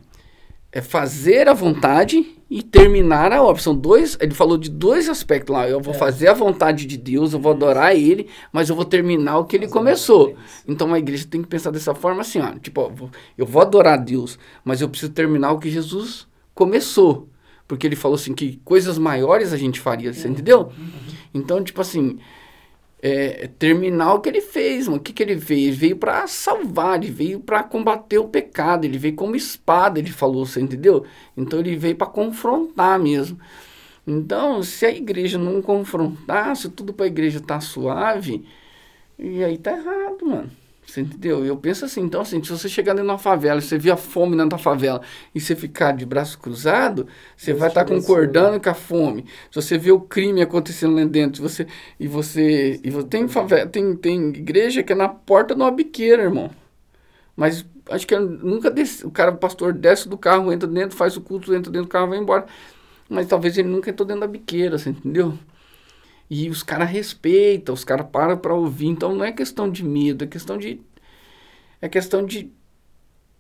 [0.72, 3.62] é fazer a vontade e terminar a obra.
[3.62, 5.70] São dois, ele falou de dois aspectos lá.
[5.70, 5.98] Eu vou É.
[6.00, 9.56] fazer a vontade de Deus, eu vou adorar ele, mas eu vou terminar o que
[9.56, 10.36] ele começou.
[10.68, 12.90] Então a igreja tem que pensar dessa forma assim, ó, tipo, ó,
[13.38, 17.30] eu vou adorar Deus, mas eu preciso terminar o que Jesus começou.
[17.68, 20.72] Porque ele falou assim que coisas maiores a gente faria, você entendeu?
[21.36, 22.18] Então, tipo assim,
[23.06, 24.98] é, terminar o que ele fez, mano.
[24.98, 25.60] O que, que ele fez?
[25.60, 30.10] Ele veio pra salvar, ele veio pra combater o pecado, ele veio como espada, ele
[30.10, 31.06] falou, você entendeu?
[31.36, 33.38] Então ele veio pra confrontar mesmo.
[34.08, 38.46] Então, se a igreja não confrontar, se tudo pra igreja tá suave,
[39.20, 40.63] e aí tá errado, mano.
[40.86, 41.46] Você entendeu?
[41.46, 43.98] Eu penso assim, então assim, se você chegar dentro de uma favela, você vê a
[43.98, 45.02] fome dentro da favela
[45.34, 47.08] e você ficar de braço cruzado,
[47.38, 48.02] você vai estar abençoe.
[48.02, 49.26] concordando com a fome.
[49.50, 51.66] Se você vê o crime acontecendo lá dentro, você
[52.00, 55.72] e você e você tem favela, tem tem igreja que é na porta de uma
[55.72, 56.52] biqueira, irmão.
[57.36, 60.96] Mas acho que eu nunca desce, o cara, o pastor desce do carro, entra dentro,
[60.98, 62.46] faz o culto, entra dentro do carro, vai embora.
[63.10, 65.38] Mas talvez ele nunca entrou dentro da biqueira, você entendeu?
[66.34, 68.88] E os caras respeitam, os caras param pra ouvir.
[68.88, 70.82] Então não é questão de medo, é questão de.
[71.82, 72.44] É questão de.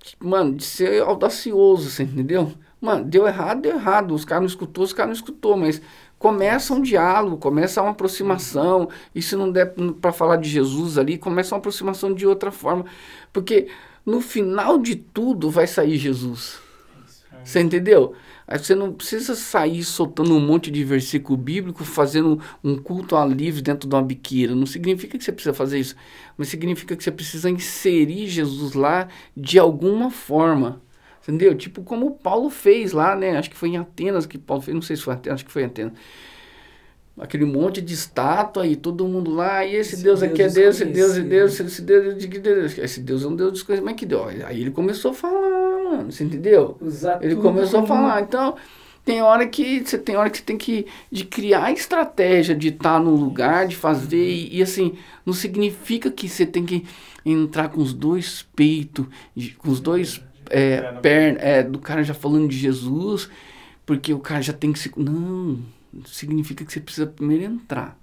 [0.03, 2.51] de- Mano, de ser audacioso, você entendeu?
[2.79, 4.13] Mano, deu errado, deu errado.
[4.13, 5.81] Os caras não escutou, os caras não escutou, mas
[6.19, 8.89] começa um diálogo, começa uma aproximação.
[9.15, 12.85] E se não der pra falar de Jesus ali, começa uma aproximação de outra forma.
[13.31, 13.67] Porque
[14.05, 16.59] no final de tudo vai sair Jesus.
[17.43, 18.13] Você entendeu?
[18.47, 23.25] Aí você não precisa sair soltando um monte de versículo bíblico, fazendo um culto a
[23.25, 24.53] livre dentro de uma biqueira.
[24.53, 25.95] Não significa que você precisa fazer isso,
[26.37, 30.81] mas significa que você precisa inserir Jesus lá de alguma forma.
[31.21, 31.55] Entendeu?
[31.55, 33.37] Tipo como Paulo fez lá, né?
[33.37, 35.51] Acho que foi em Atenas que Paulo fez, não sei se foi Atenas, acho que
[35.51, 35.93] foi em Atenas.
[37.17, 40.49] Aquele monte de estátua e todo mundo lá, e esse, Esse Deus, Deus aqui é
[40.49, 41.29] Deus, esse Deus, esse desconhecido.
[41.29, 44.33] Deus, esse Deus, de que Deus, esse Deus é um Deus desconhecido, mas que Deus?
[44.43, 46.77] Aí ele começou a falar, mano, você entendeu?
[46.81, 48.21] Usar Ele começou a falar.
[48.21, 48.55] Então,
[49.05, 52.99] tem hora que você tem hora que você tem que de criar estratégia de estar
[52.99, 54.93] no lugar, de fazer e, e, assim,
[55.25, 56.85] não significa que você tem que
[57.25, 59.05] entrar com os dois peitos,
[59.57, 60.99] com os dois é, Perna.
[60.99, 63.29] perna, é, do cara já falando de Jesus,
[63.85, 65.59] porque o cara já tem que se não,
[66.05, 67.97] significa que você precisa primeiro entrar.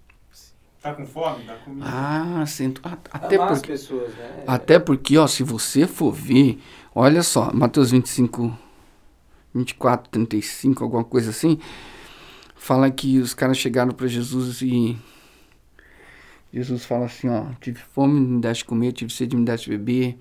[0.83, 1.45] Tá com fome?
[1.45, 1.85] Dá comida.
[1.87, 4.45] Ah, sento, a- até Amar porque pessoas, né?
[4.47, 6.59] até porque, ó, se você for ver,
[6.95, 8.57] olha só, Mateus 25,
[9.55, 11.59] 24, 35, alguma coisa assim,
[12.55, 14.97] fala que os caras chegaram para Jesus e
[16.53, 20.19] Jesus fala assim, ó, tive fome, me deste comer, tive sede, me deste beber,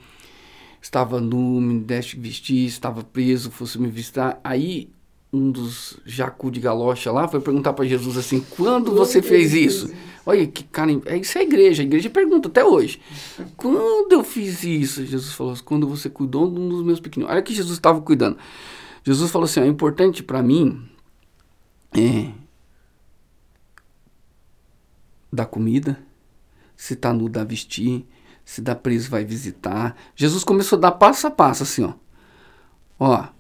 [0.82, 4.40] estava nu, me deste vestir, estava preso, fosse me visitar.
[4.44, 4.90] Aí
[5.31, 9.93] um dos jacu de galocha lá foi perguntar para Jesus assim, quando você fez isso?
[10.26, 12.99] Olha que cara, é isso é a igreja, a igreja pergunta até hoje.
[13.56, 15.06] Quando eu fiz isso?
[15.06, 17.31] Jesus falou assim, quando você cuidou de um dos meus pequeninos.
[17.34, 18.38] Olha que Jesus estava cuidando.
[19.03, 20.88] Jesus falou assim, ó, é importante para mim
[21.93, 22.31] é
[25.31, 25.99] dar comida,
[26.76, 28.06] se tá nu dá vestir,
[28.43, 29.95] se dá preso vai visitar.
[30.15, 31.93] Jesus começou a dar passo a passo assim, ó.
[32.99, 33.39] Ó.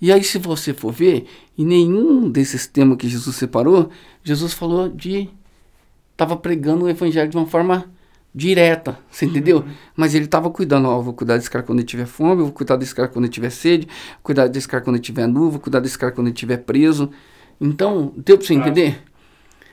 [0.00, 3.90] E aí se você for ver, em nenhum desses temas que Jesus separou,
[4.22, 5.28] Jesus falou de
[6.16, 7.90] tava pregando o evangelho de uma forma
[8.34, 9.64] direta, você entendeu?
[9.96, 12.76] Mas ele tava cuidando, ó, vou cuidar desse cara quando ele tiver fome, vou cuidar
[12.76, 13.88] desse cara quando ele tiver sede,
[14.22, 17.10] cuidar desse cara quando ele tiver nu, vou cuidar desse cara quando ele tiver preso.
[17.58, 19.02] Então, deu pra você entender?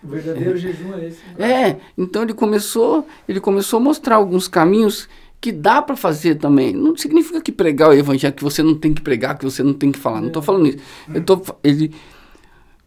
[0.02, 1.20] O verdadeiro jejum é esse.
[1.38, 5.10] É, então ele começou, ele começou a mostrar alguns caminhos
[5.44, 6.72] que dá pra fazer também.
[6.72, 9.74] Não significa que pregar o evangelho que você não tem que pregar, que você não
[9.74, 10.22] tem que falar.
[10.22, 10.78] Não tô falando isso.
[11.14, 11.94] Eu tô ele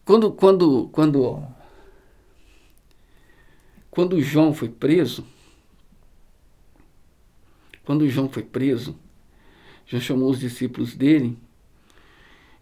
[0.03, 1.43] quando quando quando
[3.91, 5.23] quando João foi preso,
[7.85, 8.97] quando João foi preso,
[9.85, 11.37] João chamou os discípulos dele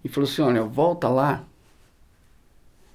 [0.04, 1.46] e falou assim: "Olha, volta lá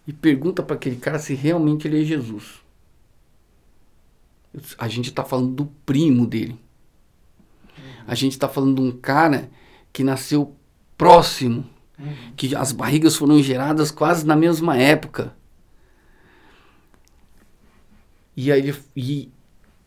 [0.06, 2.60] e pergunta para aquele cara se realmente ele é Jesus.
[4.76, 6.60] A gente está falando do primo dele.
[8.10, 9.48] A gente está falando de um cara
[9.92, 10.56] que nasceu
[10.98, 11.64] próximo,
[12.36, 15.32] que as barrigas foram geradas quase na mesma época.
[18.36, 19.30] E aí e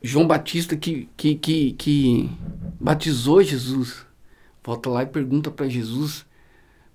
[0.02, 2.30] João Batista que, que, que, que
[2.80, 4.06] batizou Jesus.
[4.64, 6.26] Volta lá e pergunta para Jesus,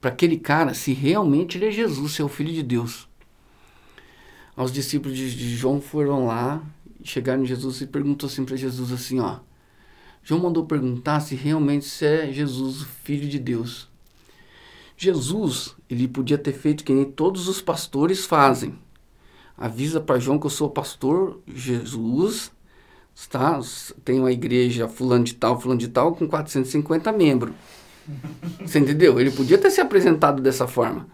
[0.00, 3.06] para aquele cara, se realmente ele é Jesus, se é o Filho de Deus.
[4.56, 6.62] Os discípulos de, de João foram lá,
[7.04, 9.40] chegaram em Jesus e perguntou assim para Jesus assim, ó.
[10.28, 13.88] João mandou perguntar se realmente se é Jesus, o Filho de Deus.
[14.94, 18.78] Jesus, ele podia ter feito que nem todos os pastores fazem.
[19.56, 22.52] Avisa para João que eu sou pastor Jesus,
[23.30, 23.58] tá?
[24.04, 27.54] Tem uma igreja fulano de tal, fulano de tal, com 450 membros.
[28.60, 29.18] Você entendeu?
[29.18, 31.08] Ele podia ter se apresentado dessa forma.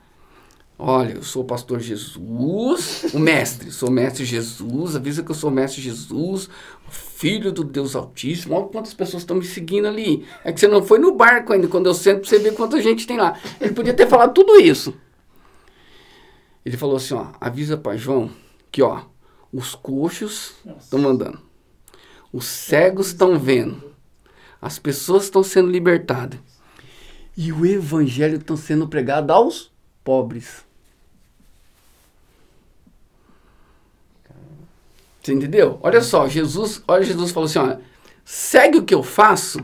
[0.76, 5.34] Olha, eu sou o pastor Jesus, o mestre, sou o mestre Jesus, avisa que eu
[5.34, 6.48] sou o mestre Jesus,
[6.90, 8.56] filho do Deus Altíssimo.
[8.56, 10.26] Olha quantas pessoas estão me seguindo ali.
[10.42, 12.82] É que você não foi no barco ainda, quando eu sento, pra você ver quanta
[12.82, 13.38] gente tem lá.
[13.60, 14.92] Ele podia ter falado tudo isso.
[16.64, 18.30] Ele falou assim, ó, avisa para João
[18.72, 19.02] que, ó,
[19.52, 21.38] os coxos estão andando,
[22.32, 23.80] os cegos estão vendo,
[24.60, 26.40] as pessoas estão sendo libertadas
[27.36, 29.73] e o evangelho está sendo pregado aos
[30.05, 30.64] pobres.
[35.22, 35.78] Você entendeu?
[35.82, 37.78] Olha só, Jesus, olha Jesus falou assim, ó,
[38.24, 39.59] segue o que eu faço,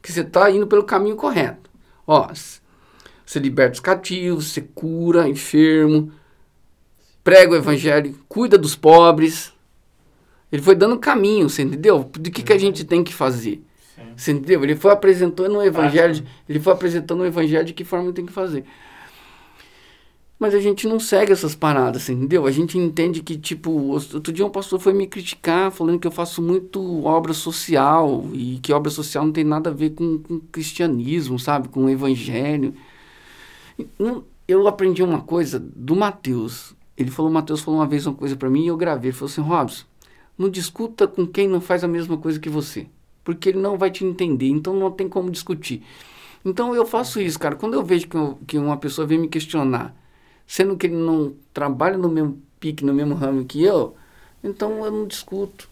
[0.00, 1.68] que você está indo pelo caminho correto.
[2.06, 2.28] Ó,
[3.26, 6.12] você liberta os cativos, você cura enfermo,
[7.24, 9.52] prega o evangelho, cuida dos pobres.
[10.50, 12.04] Ele foi dando caminho, você entendeu?
[12.04, 13.62] Do que, que a gente tem que fazer.
[14.18, 14.64] Você entendeu?
[14.64, 18.32] Ele foi apresentando o evangelho, ele foi apresentando o evangelho de que forma tem que
[18.32, 18.64] fazer.
[20.40, 22.44] Mas a gente não segue essas paradas, entendeu?
[22.44, 26.10] A gente entende que, tipo, outro dia um pastor foi me criticar, falando que eu
[26.10, 30.40] faço muito obra social e que obra social não tem nada a ver com, com
[30.50, 31.68] cristianismo, sabe?
[31.68, 32.74] Com o evangelho.
[34.48, 36.74] Eu aprendi uma coisa do Mateus.
[36.96, 39.10] Ele falou, Mateus falou uma vez uma coisa para mim e eu gravei.
[39.10, 39.84] Ele falou assim, Robson,
[40.36, 42.88] não discuta com quem não faz a mesma coisa que você
[43.24, 45.82] porque ele não vai te entender, então não tem como discutir.
[46.44, 47.56] Então eu faço isso, cara.
[47.56, 49.94] Quando eu vejo que, eu, que uma pessoa vem me questionar,
[50.46, 53.94] sendo que ele não trabalha no mesmo pique, no mesmo ramo que eu,
[54.42, 55.68] então eu não discuto.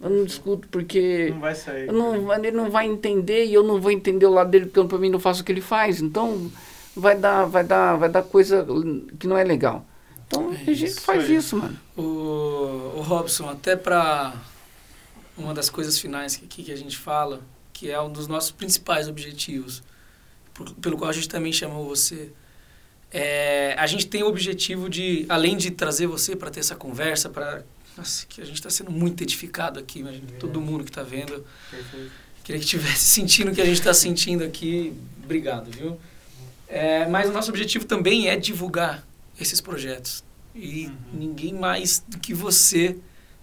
[0.00, 1.30] Eu não discuto porque.
[1.30, 1.90] Não vai sair.
[1.90, 4.86] Não, ele não vai entender e eu não vou entender o lado dele porque eu
[4.86, 6.00] para mim não faço o que ele faz.
[6.00, 6.50] Então
[6.94, 8.66] vai dar, vai dar, vai dar coisa
[9.18, 9.86] que não é legal.
[10.26, 11.78] Então é a gente faz isso, mano.
[11.96, 12.02] O,
[12.96, 14.34] o Robson, até para
[15.36, 17.40] uma das coisas finais que, que a gente fala,
[17.72, 19.82] que é um dos nossos principais objetivos,
[20.52, 22.30] por, pelo qual a gente também chamou você.
[23.10, 27.28] É, a gente tem o objetivo de, além de trazer você para ter essa conversa,
[27.28, 27.62] para
[28.28, 30.36] que a gente está sendo muito edificado aqui, imagina, é.
[30.38, 31.44] todo mundo que está vendo.
[31.70, 32.10] Perfeito.
[32.42, 34.92] Queria que estivesse sentindo o que a gente está sentindo aqui.
[35.22, 35.98] Obrigado, viu?
[36.66, 39.06] É, mas o nosso objetivo também é divulgar
[39.38, 40.24] esses projetos.
[40.54, 40.96] E uhum.
[41.12, 42.96] ninguém mais do que você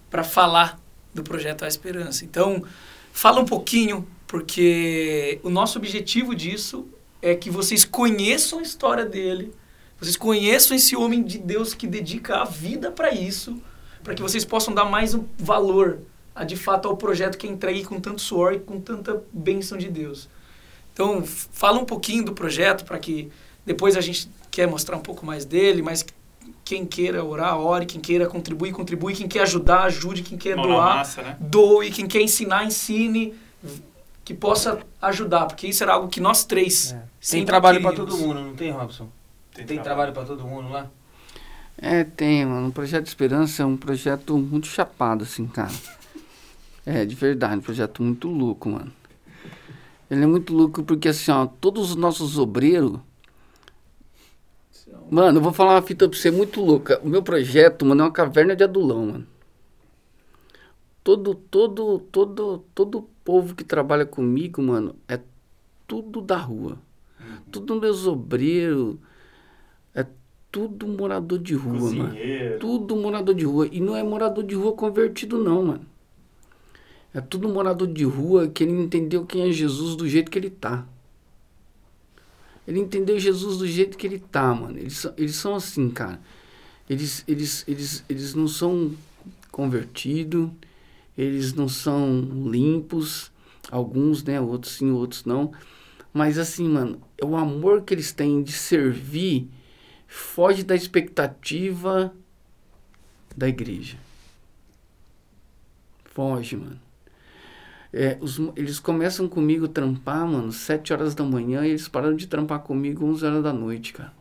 [0.10, 0.80] para falar
[1.14, 2.26] do projeto A Esperança.
[2.26, 2.64] Então,
[3.12, 6.88] fala um pouquinho, porque o nosso objetivo disso
[7.22, 9.54] é que vocês conheçam a história dele,
[10.00, 13.62] vocês conheçam esse homem de Deus que dedica a vida para isso,
[14.04, 16.00] para que vocês possam dar mais um valor
[16.34, 19.78] a, de fato ao projeto que é entregue com tanto suor e com tanta bênção
[19.78, 20.28] de Deus.
[20.94, 23.32] Então, fala um pouquinho do projeto para que
[23.66, 26.06] depois a gente quer mostrar um pouco mais dele, mas
[26.64, 27.86] quem queira orar, ore.
[27.86, 29.14] Quem queira contribuir, contribui.
[29.14, 30.22] Quem quer ajudar, ajude.
[30.24, 31.38] Quem quer Mão doar, massa, né?
[31.40, 31.92] doe.
[31.92, 33.34] Quem quer ensinar, ensine.
[34.24, 36.94] Que possa ajudar, porque isso era algo que nós três.
[36.94, 37.02] É.
[37.32, 39.10] Tem trabalho para todo mundo, não tem, Robson?
[39.54, 40.90] Tem, tem trabalho para todo mundo lá?
[41.78, 42.70] É, tem, mano.
[42.70, 45.72] O Projeto Esperança é um projeto muito chapado, assim, cara.
[46.86, 48.92] É, de verdade, um projeto muito louco, mano.
[50.10, 53.00] Ele é muito louco porque, assim, ó, todos os nossos obreiros
[55.12, 57.02] Mano, eu vou falar uma fita pra você muito louca.
[57.04, 59.28] O meu projeto, mano, é uma caverna de adulão, mano.
[61.04, 65.20] Todo, todo, todo, todo povo que trabalha comigo, mano, é
[65.86, 66.78] tudo da rua.
[67.20, 67.38] Uhum.
[67.52, 68.96] Tudo meus obreiros.
[69.94, 70.06] É
[70.50, 72.46] tudo morador de rua, Cozinheiro.
[72.46, 72.60] mano.
[72.60, 73.68] Tudo morador de rua.
[73.70, 75.86] E não é morador de rua convertido, não, mano.
[77.14, 80.50] É tudo morador de rua que ele entendeu quem é Jesus do jeito que ele
[80.50, 80.88] tá.
[82.68, 84.78] Ele entendeu Jesus do jeito que ele tá, mano.
[84.78, 86.20] Eles são, eles são assim, cara.
[86.90, 88.92] Eles, eles, eles, eles não são
[89.52, 90.50] convertidos,
[91.18, 93.32] eles não são limpos,
[93.70, 94.40] alguns, né?
[94.40, 95.52] Outros sim, outros não.
[96.14, 99.50] Mas assim, mano, é o amor que eles têm de servir
[100.12, 102.14] foge da expectativa
[103.36, 103.98] da igreja.
[106.04, 106.80] Foge, mano.
[107.94, 112.16] É, os, eles começam comigo a trampar, mano, 7 horas da manhã e eles pararam
[112.16, 114.14] de trampar comigo 11 horas da noite, cara.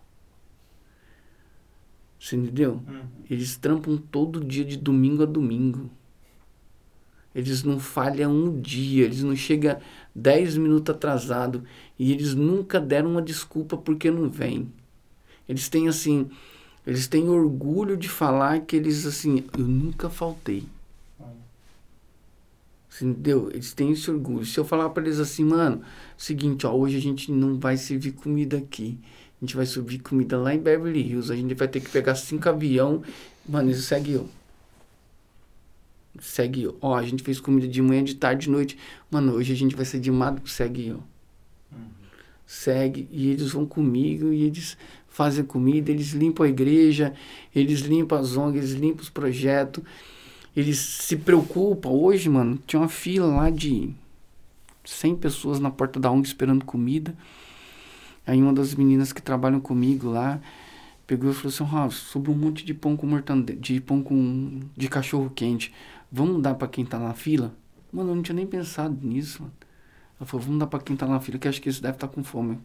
[2.19, 2.83] Você entendeu?
[2.87, 3.03] Uhum.
[3.31, 5.89] Eles trampam todo dia de domingo a domingo.
[7.35, 9.79] Eles não falham um dia, eles não chegam
[10.15, 11.65] 10 minutos atrasado
[11.99, 14.71] e eles nunca deram uma desculpa porque não vêm.
[15.49, 16.29] Eles têm assim,
[16.85, 20.65] eles têm orgulho de falar que eles assim, eu nunca faltei.
[23.01, 23.51] Entendeu?
[23.53, 24.45] Eles têm esse orgulho.
[24.45, 25.81] Se eu falar para eles assim, mano,
[26.17, 28.99] seguinte, ó, hoje a gente não vai servir comida aqui.
[29.41, 31.33] A gente vai servir comida lá em Beverly Hills.
[31.33, 33.03] A gente vai ter que pegar cinco avião.
[33.49, 34.29] Mano, isso segue eu.
[36.21, 36.77] Segue eu.
[36.81, 38.77] Ó, a gente fez comida de manhã, de tarde, de noite.
[39.11, 40.51] Mano, hoje a gente vai ser de madrugada.
[40.51, 41.03] Segue eu.
[42.47, 43.09] Segue.
[43.11, 44.77] E eles vão comigo e eles
[45.09, 47.15] fazem comida, eles limpam a igreja,
[47.55, 49.83] eles limpam as ONGs, eles limpam os projetos.
[50.57, 51.91] Eles se preocupam.
[51.91, 53.95] Hoje, mano, tinha uma fila lá de
[54.85, 57.15] 100 pessoas na porta da ONG esperando comida.
[58.27, 60.41] Aí uma das meninas que trabalham comigo lá
[61.07, 64.61] pegou e falou assim, Rafa, sobrou um monte de pão com mortandela, de pão com
[64.77, 65.73] de cachorro quente.
[66.11, 67.53] Vamos dar para quem tá na fila?
[67.93, 69.43] Mano, eu não tinha nem pensado nisso.
[70.19, 72.07] Ela falou, vamos dar para quem tá na fila, que acho que eles devem estar
[72.07, 72.59] tá com fome.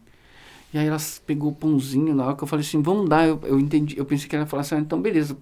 [0.74, 3.40] E aí ela pegou o pãozinho, na hora que eu falei assim, vamos dar, eu,
[3.44, 5.38] eu entendi, eu pensei que ela ia falar assim, ah, então beleza,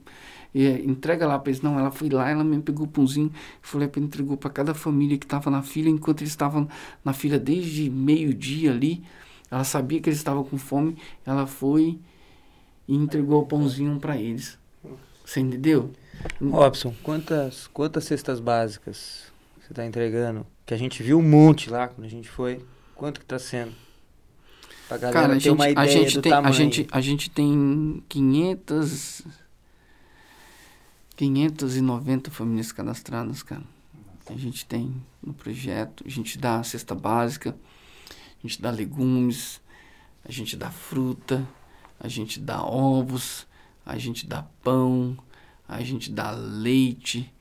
[0.54, 1.62] e, entrega lá para eles.
[1.62, 3.32] Não, ela foi lá, ela mesmo pegou o pãozinho,
[3.62, 6.68] foi lá e entregou para cada família que estava na fila, enquanto eles estavam
[7.04, 9.04] na fila desde meio-dia ali,
[9.50, 12.00] ela sabia que eles estavam com fome, ela foi
[12.88, 14.58] e entregou o pãozinho para eles.
[15.26, 15.92] Você entendeu?
[16.42, 19.32] Robson, quantas, quantas cestas básicas
[19.62, 20.46] você está entregando?
[20.66, 22.60] Que a gente viu um monte lá quando a gente foi.
[22.96, 23.74] Quanto que está sendo?
[24.88, 26.54] Pra galera Cara, a gente, a, gente tem, a, tamanho.
[26.54, 29.24] gente, a gente tem 500,
[31.16, 33.64] 590 famílias cadastradas, cara.
[34.28, 37.56] A gente tem no projeto, a gente dá cesta básica,
[38.10, 39.62] a gente dá legumes,
[40.24, 41.48] a gente dá fruta,
[42.00, 43.46] a gente dá ovos,
[43.86, 45.18] a gente dá pão,
[45.68, 47.32] a gente dá leite,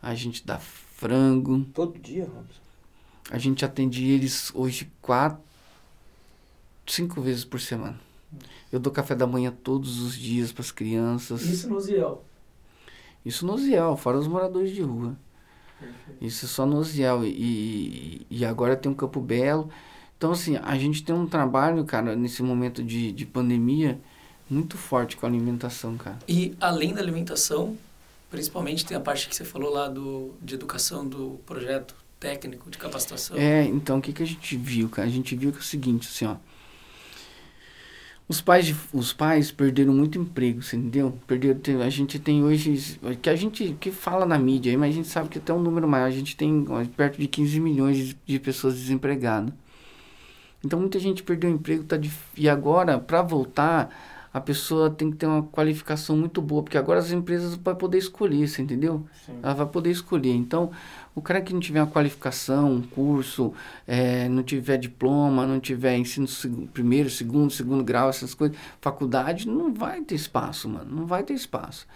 [0.00, 1.64] a gente dá frango.
[1.72, 2.60] Todo dia, Robson?
[3.30, 5.42] A gente atende eles hoje quatro,
[6.86, 7.98] cinco vezes por semana.
[8.70, 11.42] Eu dou café da manhã todos os dias para as crianças.
[11.42, 12.24] Isso no Ziel.
[13.24, 15.16] Isso no Ziel, fora os moradores de rua.
[16.20, 17.24] Isso é só no Ziel.
[17.24, 19.68] E, e agora tem um Campo Belo.
[20.16, 24.00] Então, assim, a gente tem um trabalho, cara, nesse momento de, de pandemia,
[24.48, 26.18] muito forte com a alimentação, cara.
[26.28, 27.76] E além da alimentação,
[28.30, 32.78] principalmente tem a parte que você falou lá do, de educação do projeto técnico de
[32.78, 33.36] capacitação.
[33.36, 35.08] É, então, o que, que a gente viu, cara?
[35.08, 36.36] A gente viu que é o seguinte, assim, ó.
[38.32, 41.18] Os pais, de- os pais perderam muito emprego, você entendeu?
[41.26, 45.08] Perderam, a gente tem hoje, que a gente que fala na mídia, mas a gente
[45.08, 46.64] sabe que até um número maior, a gente tem
[46.96, 49.52] perto de 15 milhões de, de pessoas desempregadas.
[50.64, 55.10] Então muita gente perdeu o emprego, tá dif- e agora, para voltar, a pessoa tem
[55.10, 59.06] que ter uma qualificação muito boa, porque agora as empresas vão poder escolher, você entendeu?
[59.26, 59.38] Sim.
[59.42, 60.32] Ela vai poder escolher.
[60.34, 60.70] Então,
[61.14, 63.52] o cara que não tiver uma qualificação, um curso,
[63.86, 69.46] eh, não tiver diploma, não tiver ensino seg- primeiro, segundo, segundo grau, essas coisas, faculdade,
[69.46, 70.90] não vai ter espaço, mano.
[70.94, 71.86] Não vai ter espaço.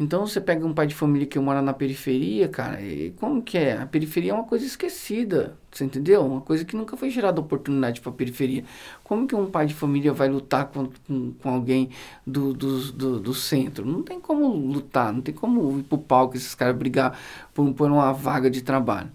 [0.00, 3.58] Então, você pega um pai de família que mora na periferia, cara, e como que
[3.58, 3.76] é?
[3.76, 6.24] A periferia é uma coisa esquecida, você entendeu?
[6.24, 8.64] Uma coisa que nunca foi gerada oportunidade para a periferia.
[9.04, 11.90] Como que um pai de família vai lutar com, com, com alguém
[12.26, 13.84] do, do, do, do centro?
[13.84, 17.18] Não tem como lutar, não tem como ir pro palco esses caras brigar
[17.52, 19.10] por, por uma vaga de trabalho.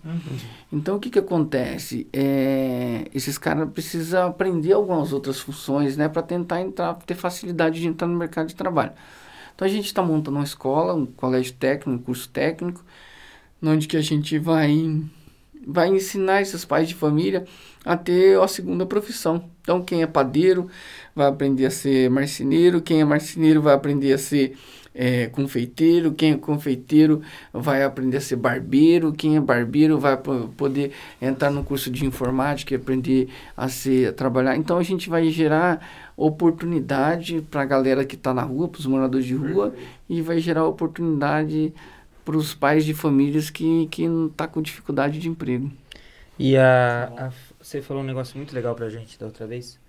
[0.72, 2.08] Então, o que que acontece?
[2.14, 6.08] É, esses caras precisam aprender algumas outras funções, né?
[6.08, 8.92] para tentar entrar, ter facilidade de entrar no mercado de trabalho.
[9.56, 12.84] Então, a gente está montando uma escola, um colégio técnico, um curso técnico,
[13.64, 15.02] onde que a gente vai,
[15.66, 17.46] vai ensinar esses pais de família
[17.84, 19.50] a ter a segunda profissão.
[19.62, 20.70] Então, quem é padeiro
[21.16, 24.58] vai aprender a ser marceneiro, quem é marceneiro vai aprender a ser
[24.94, 27.22] é, confeiteiro, quem é confeiteiro
[27.52, 32.06] vai aprender a ser barbeiro, quem é barbeiro vai po- poder entrar no curso de
[32.06, 33.28] informática e aprender
[33.58, 34.56] a ser a trabalhar.
[34.56, 35.86] Então a gente vai gerar
[36.18, 39.74] oportunidade para a galera que está na rua, para os moradores de rua,
[40.10, 41.74] e vai gerar oportunidade
[42.24, 44.06] para os pais de famílias que, que
[44.36, 45.72] tá com dificuldade de emprego.
[46.38, 49.80] E a, a- você falou um negócio muito legal pra gente da outra vez,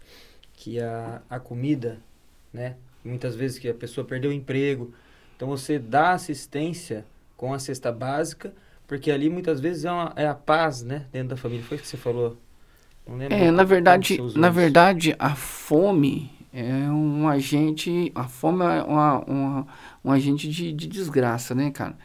[0.54, 1.98] que a, a comida,
[2.52, 2.76] né?
[3.04, 4.92] Muitas vezes que a pessoa perdeu o emprego,
[5.36, 7.04] então você dá assistência
[7.36, 8.54] com a cesta básica,
[8.86, 11.06] porque ali muitas vezes é, uma, é a paz, né?
[11.12, 11.64] Dentro da família.
[11.64, 12.36] Foi o que você falou?
[13.28, 19.18] É, na você verdade, na verdade, a fome é um agente, a fome é uma,
[19.24, 19.66] uma-
[20.04, 21.96] um agente de, de desgraça, né, cara?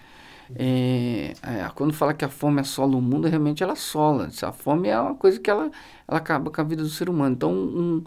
[0.55, 4.29] É, é, quando fala que a fome assola o mundo, realmente ela assola.
[4.43, 5.71] A fome é uma coisa que ela,
[6.07, 7.35] ela acaba com a vida do ser humano.
[7.35, 8.03] Então, um-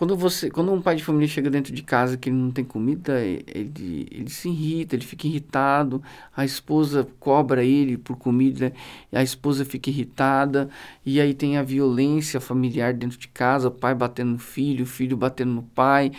[0.00, 2.64] quando você, quando um pai de família chega dentro de casa que ele não tem
[2.64, 6.02] comida, ele, ele se irrita, ele fica irritado.
[6.34, 8.72] A esposa cobra ele por comida,
[9.12, 10.70] a esposa fica irritada.
[11.04, 14.86] E aí tem a violência familiar dentro de casa, o pai batendo no filho, o
[14.86, 16.12] filho batendo no pai.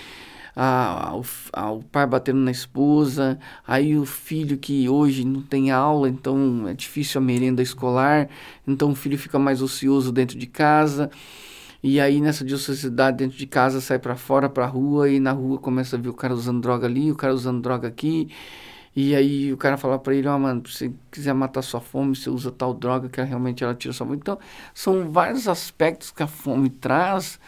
[0.56, 1.14] a-
[1.54, 6.68] a- o pai batendo na esposa, aí o filho que hoje não tem aula, então
[6.68, 8.30] é difícil a merenda escolar,
[8.68, 11.10] então o filho fica mais ocioso dentro de casa.
[11.84, 15.58] E aí nessa ociosidade dentro de casa sai pra fora, pra rua, e na rua
[15.58, 18.30] começa a ver o cara usando droga ali, o cara usando droga aqui.
[18.96, 22.16] E aí o cara fala pra ele, ó, mano, se você quiser matar sua fome,
[22.16, 24.18] você usa tal droga que realmente ela tira sua fome.
[24.18, 24.38] Então,
[24.74, 27.40] são vários aspectos que a fome traz.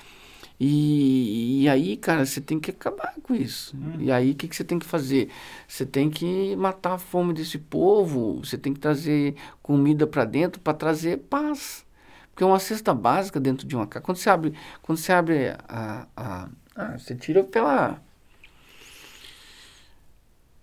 [0.60, 3.76] E, e aí, cara, você tem que acabar com isso.
[4.00, 5.30] E aí, o que, que você tem que fazer?
[5.68, 10.62] Você tem que matar a fome desse povo, você tem que trazer comida pra dentro
[10.62, 11.83] para trazer paz.
[12.34, 14.04] Porque uma cesta básica dentro de uma casa.
[14.04, 18.02] Quando você abre, quando você abre a, a, ah, você tira pela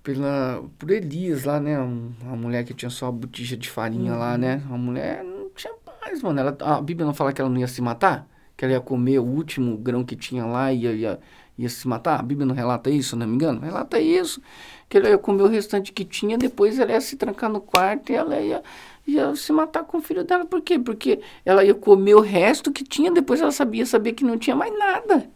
[0.03, 1.79] pela por Elias lá, né?
[1.81, 4.63] Um- Uma mulher que tinha só a botija de farinha lá, né?
[4.67, 6.41] Uma mulher não tinha paz, mano.
[6.41, 8.27] Ela, a Bíblia não fala que ela não ia se matar?
[8.57, 11.21] Que ela ia comer o último grão que tinha lá e ia, ia,
[11.59, 12.19] ia se matar?
[12.19, 13.61] A Bíblia não relata isso, não me engano?
[13.61, 14.43] Relata isso.
[14.89, 18.11] Que ela ia comer o restante que tinha, depois ela ia se trancar no quarto
[18.11, 18.63] e ela ia,
[19.07, 20.45] ia se matar com o filho dela.
[20.45, 20.79] Por quê?
[20.79, 24.57] Porque ela ia comer o resto que tinha, depois ela sabia saber que não tinha
[24.57, 25.31] mais nada.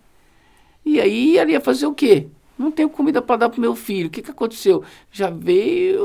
[0.84, 2.28] E aí ela ia fazer o quê?
[2.58, 4.06] Não tenho comida para dar pro meu filho.
[4.06, 4.84] O que, que aconteceu?
[5.10, 6.02] Já veio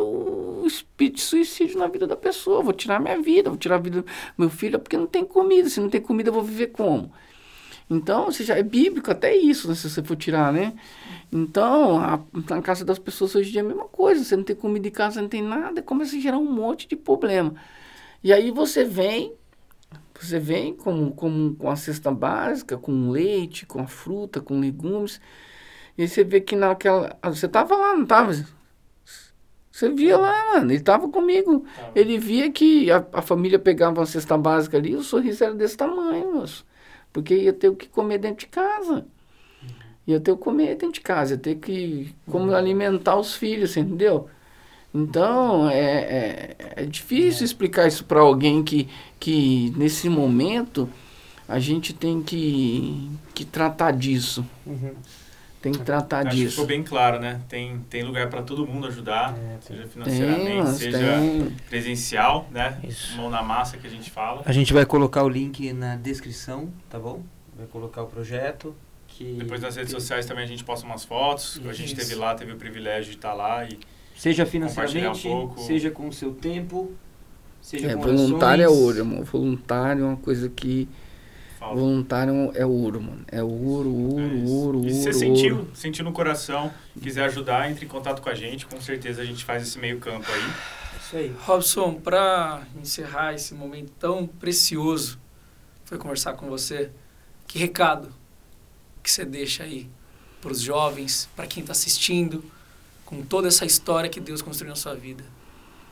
[0.64, 2.64] o espírito de suicídio na vida da pessoa.
[2.64, 4.08] Vou tirar minha vida, vou tirar a vida do
[4.38, 5.70] meu filho porque não tem comida.
[5.70, 7.12] Se não tem comida, eu vou viver como?
[7.90, 10.74] Então, seja, é bíblico até isso, né, se você for tirar, né?
[11.32, 14.24] Então, a, na casa das pessoas hoje em dia é a mesma coisa.
[14.24, 16.96] Você não tem comida em casa, não tem nada, começa a gerar um monte de
[16.96, 17.56] problema.
[18.24, 19.34] E aí você vem,
[20.20, 25.22] você vem com, com, com a cesta básica, com leite, com a fruta, com legumes.
[25.98, 27.18] E aí você vê que naquela.
[27.22, 28.34] ah, Você tava lá, não tava?
[29.72, 30.72] Você via lá, mano.
[30.72, 31.66] Ele tava comigo.
[31.96, 35.78] Ele via que a, a família pegava uma cesta básica ali, o sorriso era desse
[35.78, 36.66] tamanho, moço.
[37.12, 39.06] Porque ia ter o que comer dentro de casa.
[40.08, 43.76] Ia ter o que comer dentro de casa, ia ter que como alimentar os filhos,
[43.78, 44.30] entendeu?
[44.94, 48.88] Então, é, é, é difícil explicar isso para alguém que,
[49.20, 50.90] que, nesse momento,
[51.48, 54.44] a gente tem que, que tratar disso.
[54.66, 54.94] Uhum.
[55.62, 56.52] Tem que tratar Acho que disso.
[56.52, 57.42] ficou bem claro, né?
[57.50, 61.56] Tem, tem lugar para todo mundo ajudar, É, seja Tem, financeiramente, mas seja tem.
[61.70, 62.80] presencial, né?
[62.84, 63.18] Isso.
[63.18, 64.42] Mão na massa que a gente fala.
[64.46, 67.24] A gente vai colocar o link na descrição, tá bom?
[67.58, 68.74] Vai colocar o projeto.
[69.08, 71.60] Que, Depois nas redes que- sociais também a gente posta umas fotos.
[71.68, 71.96] A gente Isso.
[71.98, 73.78] teve lá, teve o privilégio de estar lá e
[74.16, 75.62] Seja financeiramente, um pouco.
[75.62, 76.94] seja com o seu tempo,
[77.62, 78.84] seja É, com voluntário é orações.
[78.86, 79.24] ouro, irmão.
[79.26, 80.88] Voluntário é uma coisa que.
[81.60, 81.76] Fala.
[81.76, 83.26] Voluntário é ouro, mano.
[83.28, 85.04] É ouro, ouro, É ouro, E se ouro.
[85.04, 85.72] você sentiu, ouro.
[85.76, 88.66] sentiu no coração, quiser ajudar, entre em contato com a gente.
[88.66, 90.52] Com certeza a gente faz esse meio campo aí.
[91.00, 91.36] Isso aí.
[91.42, 95.20] Robson, para encerrar esse momento tão precioso,
[95.86, 96.90] foi conversar com você.
[97.48, 98.14] Que recado
[99.04, 99.90] que você deixa aí
[100.42, 102.44] para os jovens, para quem está assistindo,
[103.06, 105.24] com toda essa história que Deus construiu na sua vida?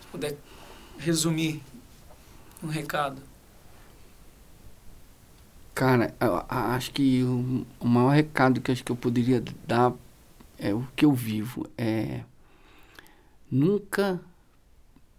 [0.02, 0.35] Se puder
[0.99, 1.61] resumir
[2.64, 3.22] um recado.
[5.77, 6.15] Cara,
[6.49, 9.93] acho que o, o maior recado que acho que eu poderia dar
[10.57, 11.69] é o que eu vivo.
[11.77, 12.23] É
[13.51, 14.19] nunca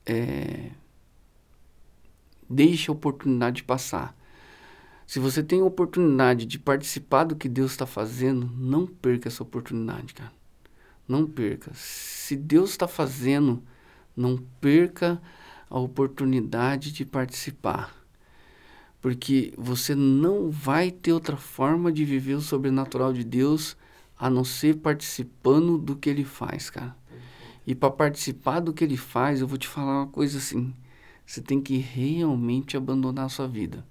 [0.05, 0.73] é,
[2.51, 4.17] deixe a oportunidade passar.
[5.07, 9.45] Se você tem a oportunidade de participar do que Deus está fazendo, não perca essa
[9.45, 10.33] oportunidade, cara.
[11.07, 11.71] Não perca.
[11.73, 13.63] Se Deus está fazendo,
[14.17, 15.23] não perca
[15.71, 17.98] a oportunidade de participar.
[19.01, 23.77] Porque você não vai ter outra forma de viver o sobrenatural de Deus
[24.19, 26.97] a não ser participando do que ele faz, cara.
[27.67, 30.75] E para participar do que ele faz, eu vou te falar uma coisa assim:
[31.25, 33.87] você tem que realmente abandonar a sua vida.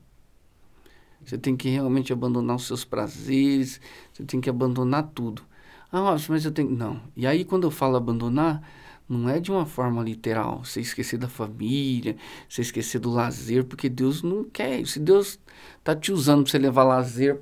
[1.24, 3.80] Você tem que realmente abandonar os seus prazeres,
[4.12, 5.44] você tem que abandonar tudo.
[5.92, 6.70] Ah, mas eu tenho.
[6.70, 7.02] Não.
[7.16, 8.62] E aí, quando eu falo abandonar,
[9.08, 10.64] não é de uma forma literal.
[10.64, 12.18] Você esquecer da família,
[12.48, 14.86] você esquecer do lazer, porque Deus não quer.
[14.86, 15.40] Se Deus
[15.84, 17.40] tá te usando para você levar lazer,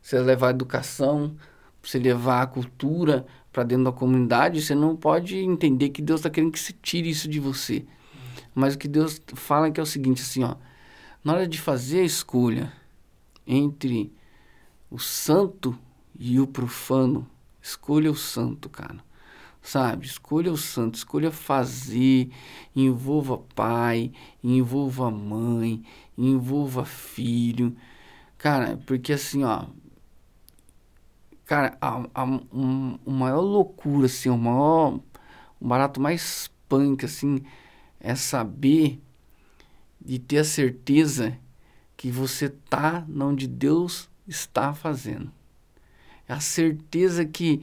[0.00, 1.36] você levar educação,
[1.82, 6.30] você levar a cultura para dentro da comunidade, você não pode entender que Deus está
[6.30, 7.84] querendo que você tire isso de você.
[8.54, 10.56] Mas o que Deus fala é que é o seguinte, assim, ó,
[11.22, 12.72] na hora de fazer a escolha
[13.46, 14.12] entre
[14.90, 15.78] o santo
[16.18, 17.28] e o profano,
[17.60, 19.07] escolha o santo, cara.
[19.68, 20.06] Sabe?
[20.06, 22.30] Escolha o santo, escolha fazer,
[22.74, 24.10] envolva pai,
[24.42, 25.84] envolva mãe,
[26.16, 27.76] envolva filho.
[28.38, 29.66] Cara, porque assim, ó,
[31.44, 35.00] Cara, a, a, um, maior loucura, assim, o maior.
[35.60, 37.42] O barato mais punk, assim,
[38.00, 38.98] é saber
[40.00, 41.38] de ter a certeza
[41.94, 45.30] que você tá onde Deus está fazendo.
[46.26, 47.62] É a certeza que.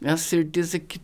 [0.00, 1.00] É a certeza que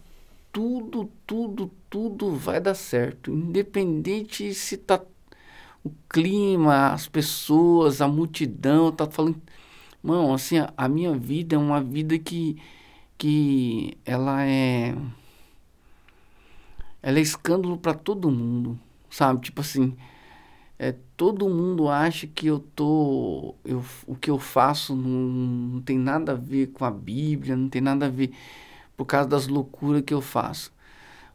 [0.53, 3.31] tudo, tudo, tudo vai dar certo.
[3.31, 5.03] Independente se tá
[5.85, 9.41] o clima, as pessoas, a multidão, tá falando.
[10.03, 12.57] Mano, assim, a, a minha vida é uma vida que.
[13.19, 14.95] que ela é.
[17.03, 18.79] Ela é escândalo para todo mundo,
[19.11, 19.41] sabe?
[19.41, 19.97] Tipo assim,
[20.79, 23.55] é, todo mundo acha que eu tô.
[23.65, 25.11] Eu, o que eu faço não,
[25.75, 28.33] não tem nada a ver com a Bíblia, não tem nada a ver
[28.99, 30.73] por causa das loucuras que eu faço.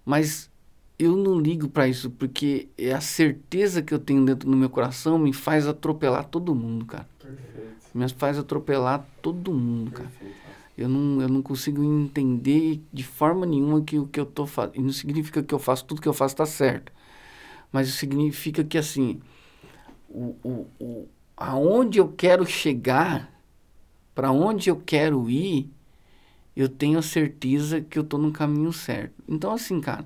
[0.05, 0.51] Mas
[0.99, 4.69] eu não ligo para isso, porque é a certeza que eu tenho dentro do meu
[4.69, 7.07] coração me faz atropelar todo mundo, cara.
[7.17, 7.73] Perfeito.
[7.93, 10.09] Me faz atropelar todo mundo, cara.
[10.09, 10.43] Perfeito.
[10.77, 14.83] Eu não, eu não consigo entender de forma nenhuma que o que eu tô fazendo.
[14.83, 16.91] Não significa que eu faço tudo que eu faço tá certo.
[17.71, 19.21] Mas significa que assim,
[20.09, 21.07] o, o, o,
[21.37, 23.31] aonde eu quero chegar,
[24.13, 25.71] para onde eu quero ir,
[26.55, 29.13] eu tenho certeza que eu tô no caminho certo.
[29.27, 30.05] Então, assim, cara,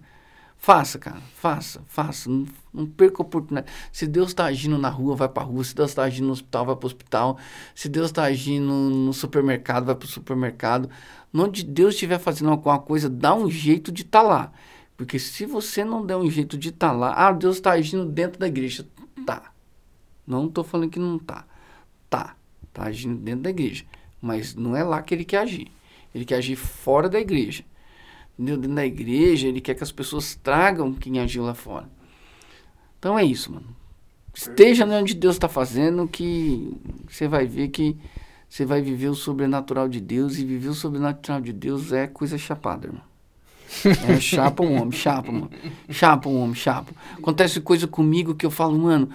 [0.58, 2.30] faça, cara, faça, faça.
[2.30, 3.72] Não, não perca a oportunidade.
[3.92, 5.64] Se Deus está agindo na rua, vai pra rua.
[5.64, 7.38] Se Deus está agindo no hospital, vai pro hospital.
[7.76, 10.90] Se Deus está agindo no supermercado, vai pro supermercado.
[11.34, 14.52] Onde Deus estiver fazendo alguma coisa, dá um jeito de estar tá lá.
[14.96, 18.06] Porque se você não der um jeito de estar tá lá, ah, Deus está agindo
[18.06, 18.88] dentro da igreja.
[19.26, 19.52] Tá.
[20.26, 21.46] Não estou falando que não tá.
[22.10, 22.36] Tá.
[22.74, 23.86] Tá agindo dentro da igreja.
[24.20, 25.72] Mas não é lá que ele quer agir.
[26.14, 27.64] Ele quer agir fora da igreja.
[28.38, 31.90] Dentro da igreja, ele quer que as pessoas tragam quem agiu lá fora.
[33.00, 33.76] Então é isso, mano.
[34.34, 36.72] Esteja onde Deus está fazendo, que
[37.10, 37.98] você vai ver que
[38.48, 40.38] você vai viver o sobrenatural de Deus.
[40.38, 43.02] E viver o sobrenatural de Deus é coisa chapada, irmão.
[44.08, 45.50] É, chapa um homem, chapa, mano.
[45.90, 46.94] Chapa um homem, chapa.
[47.18, 49.10] Acontece coisa comigo que eu falo, mano,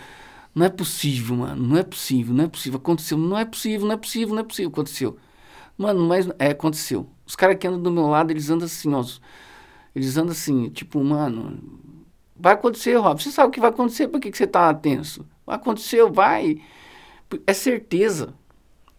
[0.54, 1.68] não é possível, mano.
[1.68, 2.78] Não é possível, não é possível.
[2.78, 4.70] Aconteceu, não é possível, não é possível, não é possível.
[4.70, 5.18] Aconteceu.
[5.76, 7.06] Mano, mas é, aconteceu.
[7.26, 9.04] Os caras que andam do meu lado, eles andam assim, ó.
[9.94, 11.58] Eles andam assim, tipo, mano,
[12.36, 13.22] vai acontecer, Rob.
[13.22, 15.26] Você sabe o que vai acontecer, por que, que você tá tenso?
[15.46, 16.60] Vai acontecer, vai.
[17.46, 18.34] É certeza.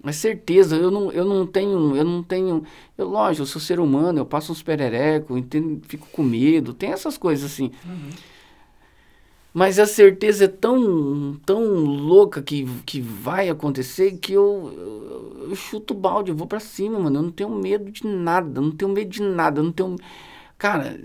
[0.05, 2.63] É certeza, eu não, eu não tenho, eu não tenho,
[2.97, 6.91] eu lógico, eu sou ser humano, eu passo uns perereco, entendo, fico com medo, tem
[6.91, 7.71] essas coisas assim.
[7.85, 8.09] Uhum.
[9.53, 15.55] Mas a certeza é tão, tão louca que, que vai acontecer que eu, eu, eu
[15.55, 17.19] chuto o balde, eu vou para cima, mano.
[17.19, 19.95] Eu não tenho medo de nada, não tenho medo de nada, eu não tenho.
[20.57, 20.99] Cara,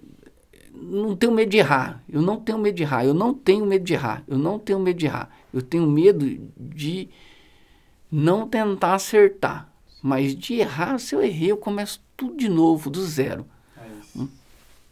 [0.73, 2.03] não tenho medo de errar.
[2.09, 3.05] Eu não tenho medo de errar.
[3.05, 4.25] Eu não tenho medo de errar.
[4.27, 5.31] Eu não tenho medo de errar.
[5.53, 7.11] Eu tenho medo de
[8.11, 9.71] não tentar acertar.
[10.03, 13.45] Mas de errar, se eu errei, eu começo tudo de novo, do zero.
[13.77, 14.31] É isso,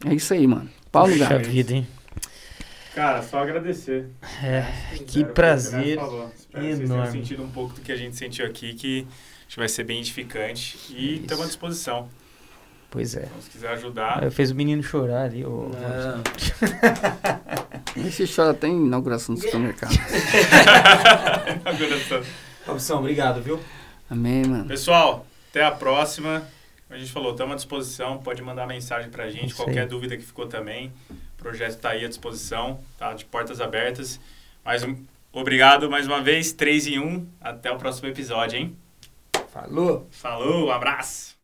[0.04, 0.68] é isso aí, mano.
[0.90, 1.48] Paulo Puxa Gato.
[1.48, 1.86] vida, hein?
[2.96, 4.06] Cara, só agradecer.
[4.42, 4.64] É,
[5.06, 8.72] que prazer Espero que vocês tenham sentido um pouco do que a gente sentiu aqui,
[8.72, 9.06] que
[9.40, 10.78] acho que vai ser bem edificante.
[10.88, 12.08] E estamos à disposição.
[12.90, 13.26] Pois é.
[13.26, 14.22] Então, se quiser ajudar.
[14.22, 15.44] Eu fiz o menino chorar ali.
[15.44, 15.70] Ô,
[17.98, 19.92] Esse chora até em inauguração do supermercado.
[21.60, 22.22] inauguração.
[22.66, 23.60] Robson, obrigado, viu?
[24.08, 24.64] Amém, mano.
[24.64, 26.48] Pessoal, até a próxima.
[26.88, 28.16] A gente falou, estamos à disposição.
[28.16, 30.90] Pode mandar mensagem pra gente, qualquer dúvida que ficou também.
[31.46, 33.14] O projeto está aí à disposição, tá?
[33.14, 34.18] De portas abertas.
[34.64, 34.96] Mais um,
[35.32, 37.24] obrigado mais uma vez, 3 em 1.
[37.40, 38.76] Até o próximo episódio, hein?
[39.52, 40.08] Falou!
[40.10, 41.26] Falou, um abraço!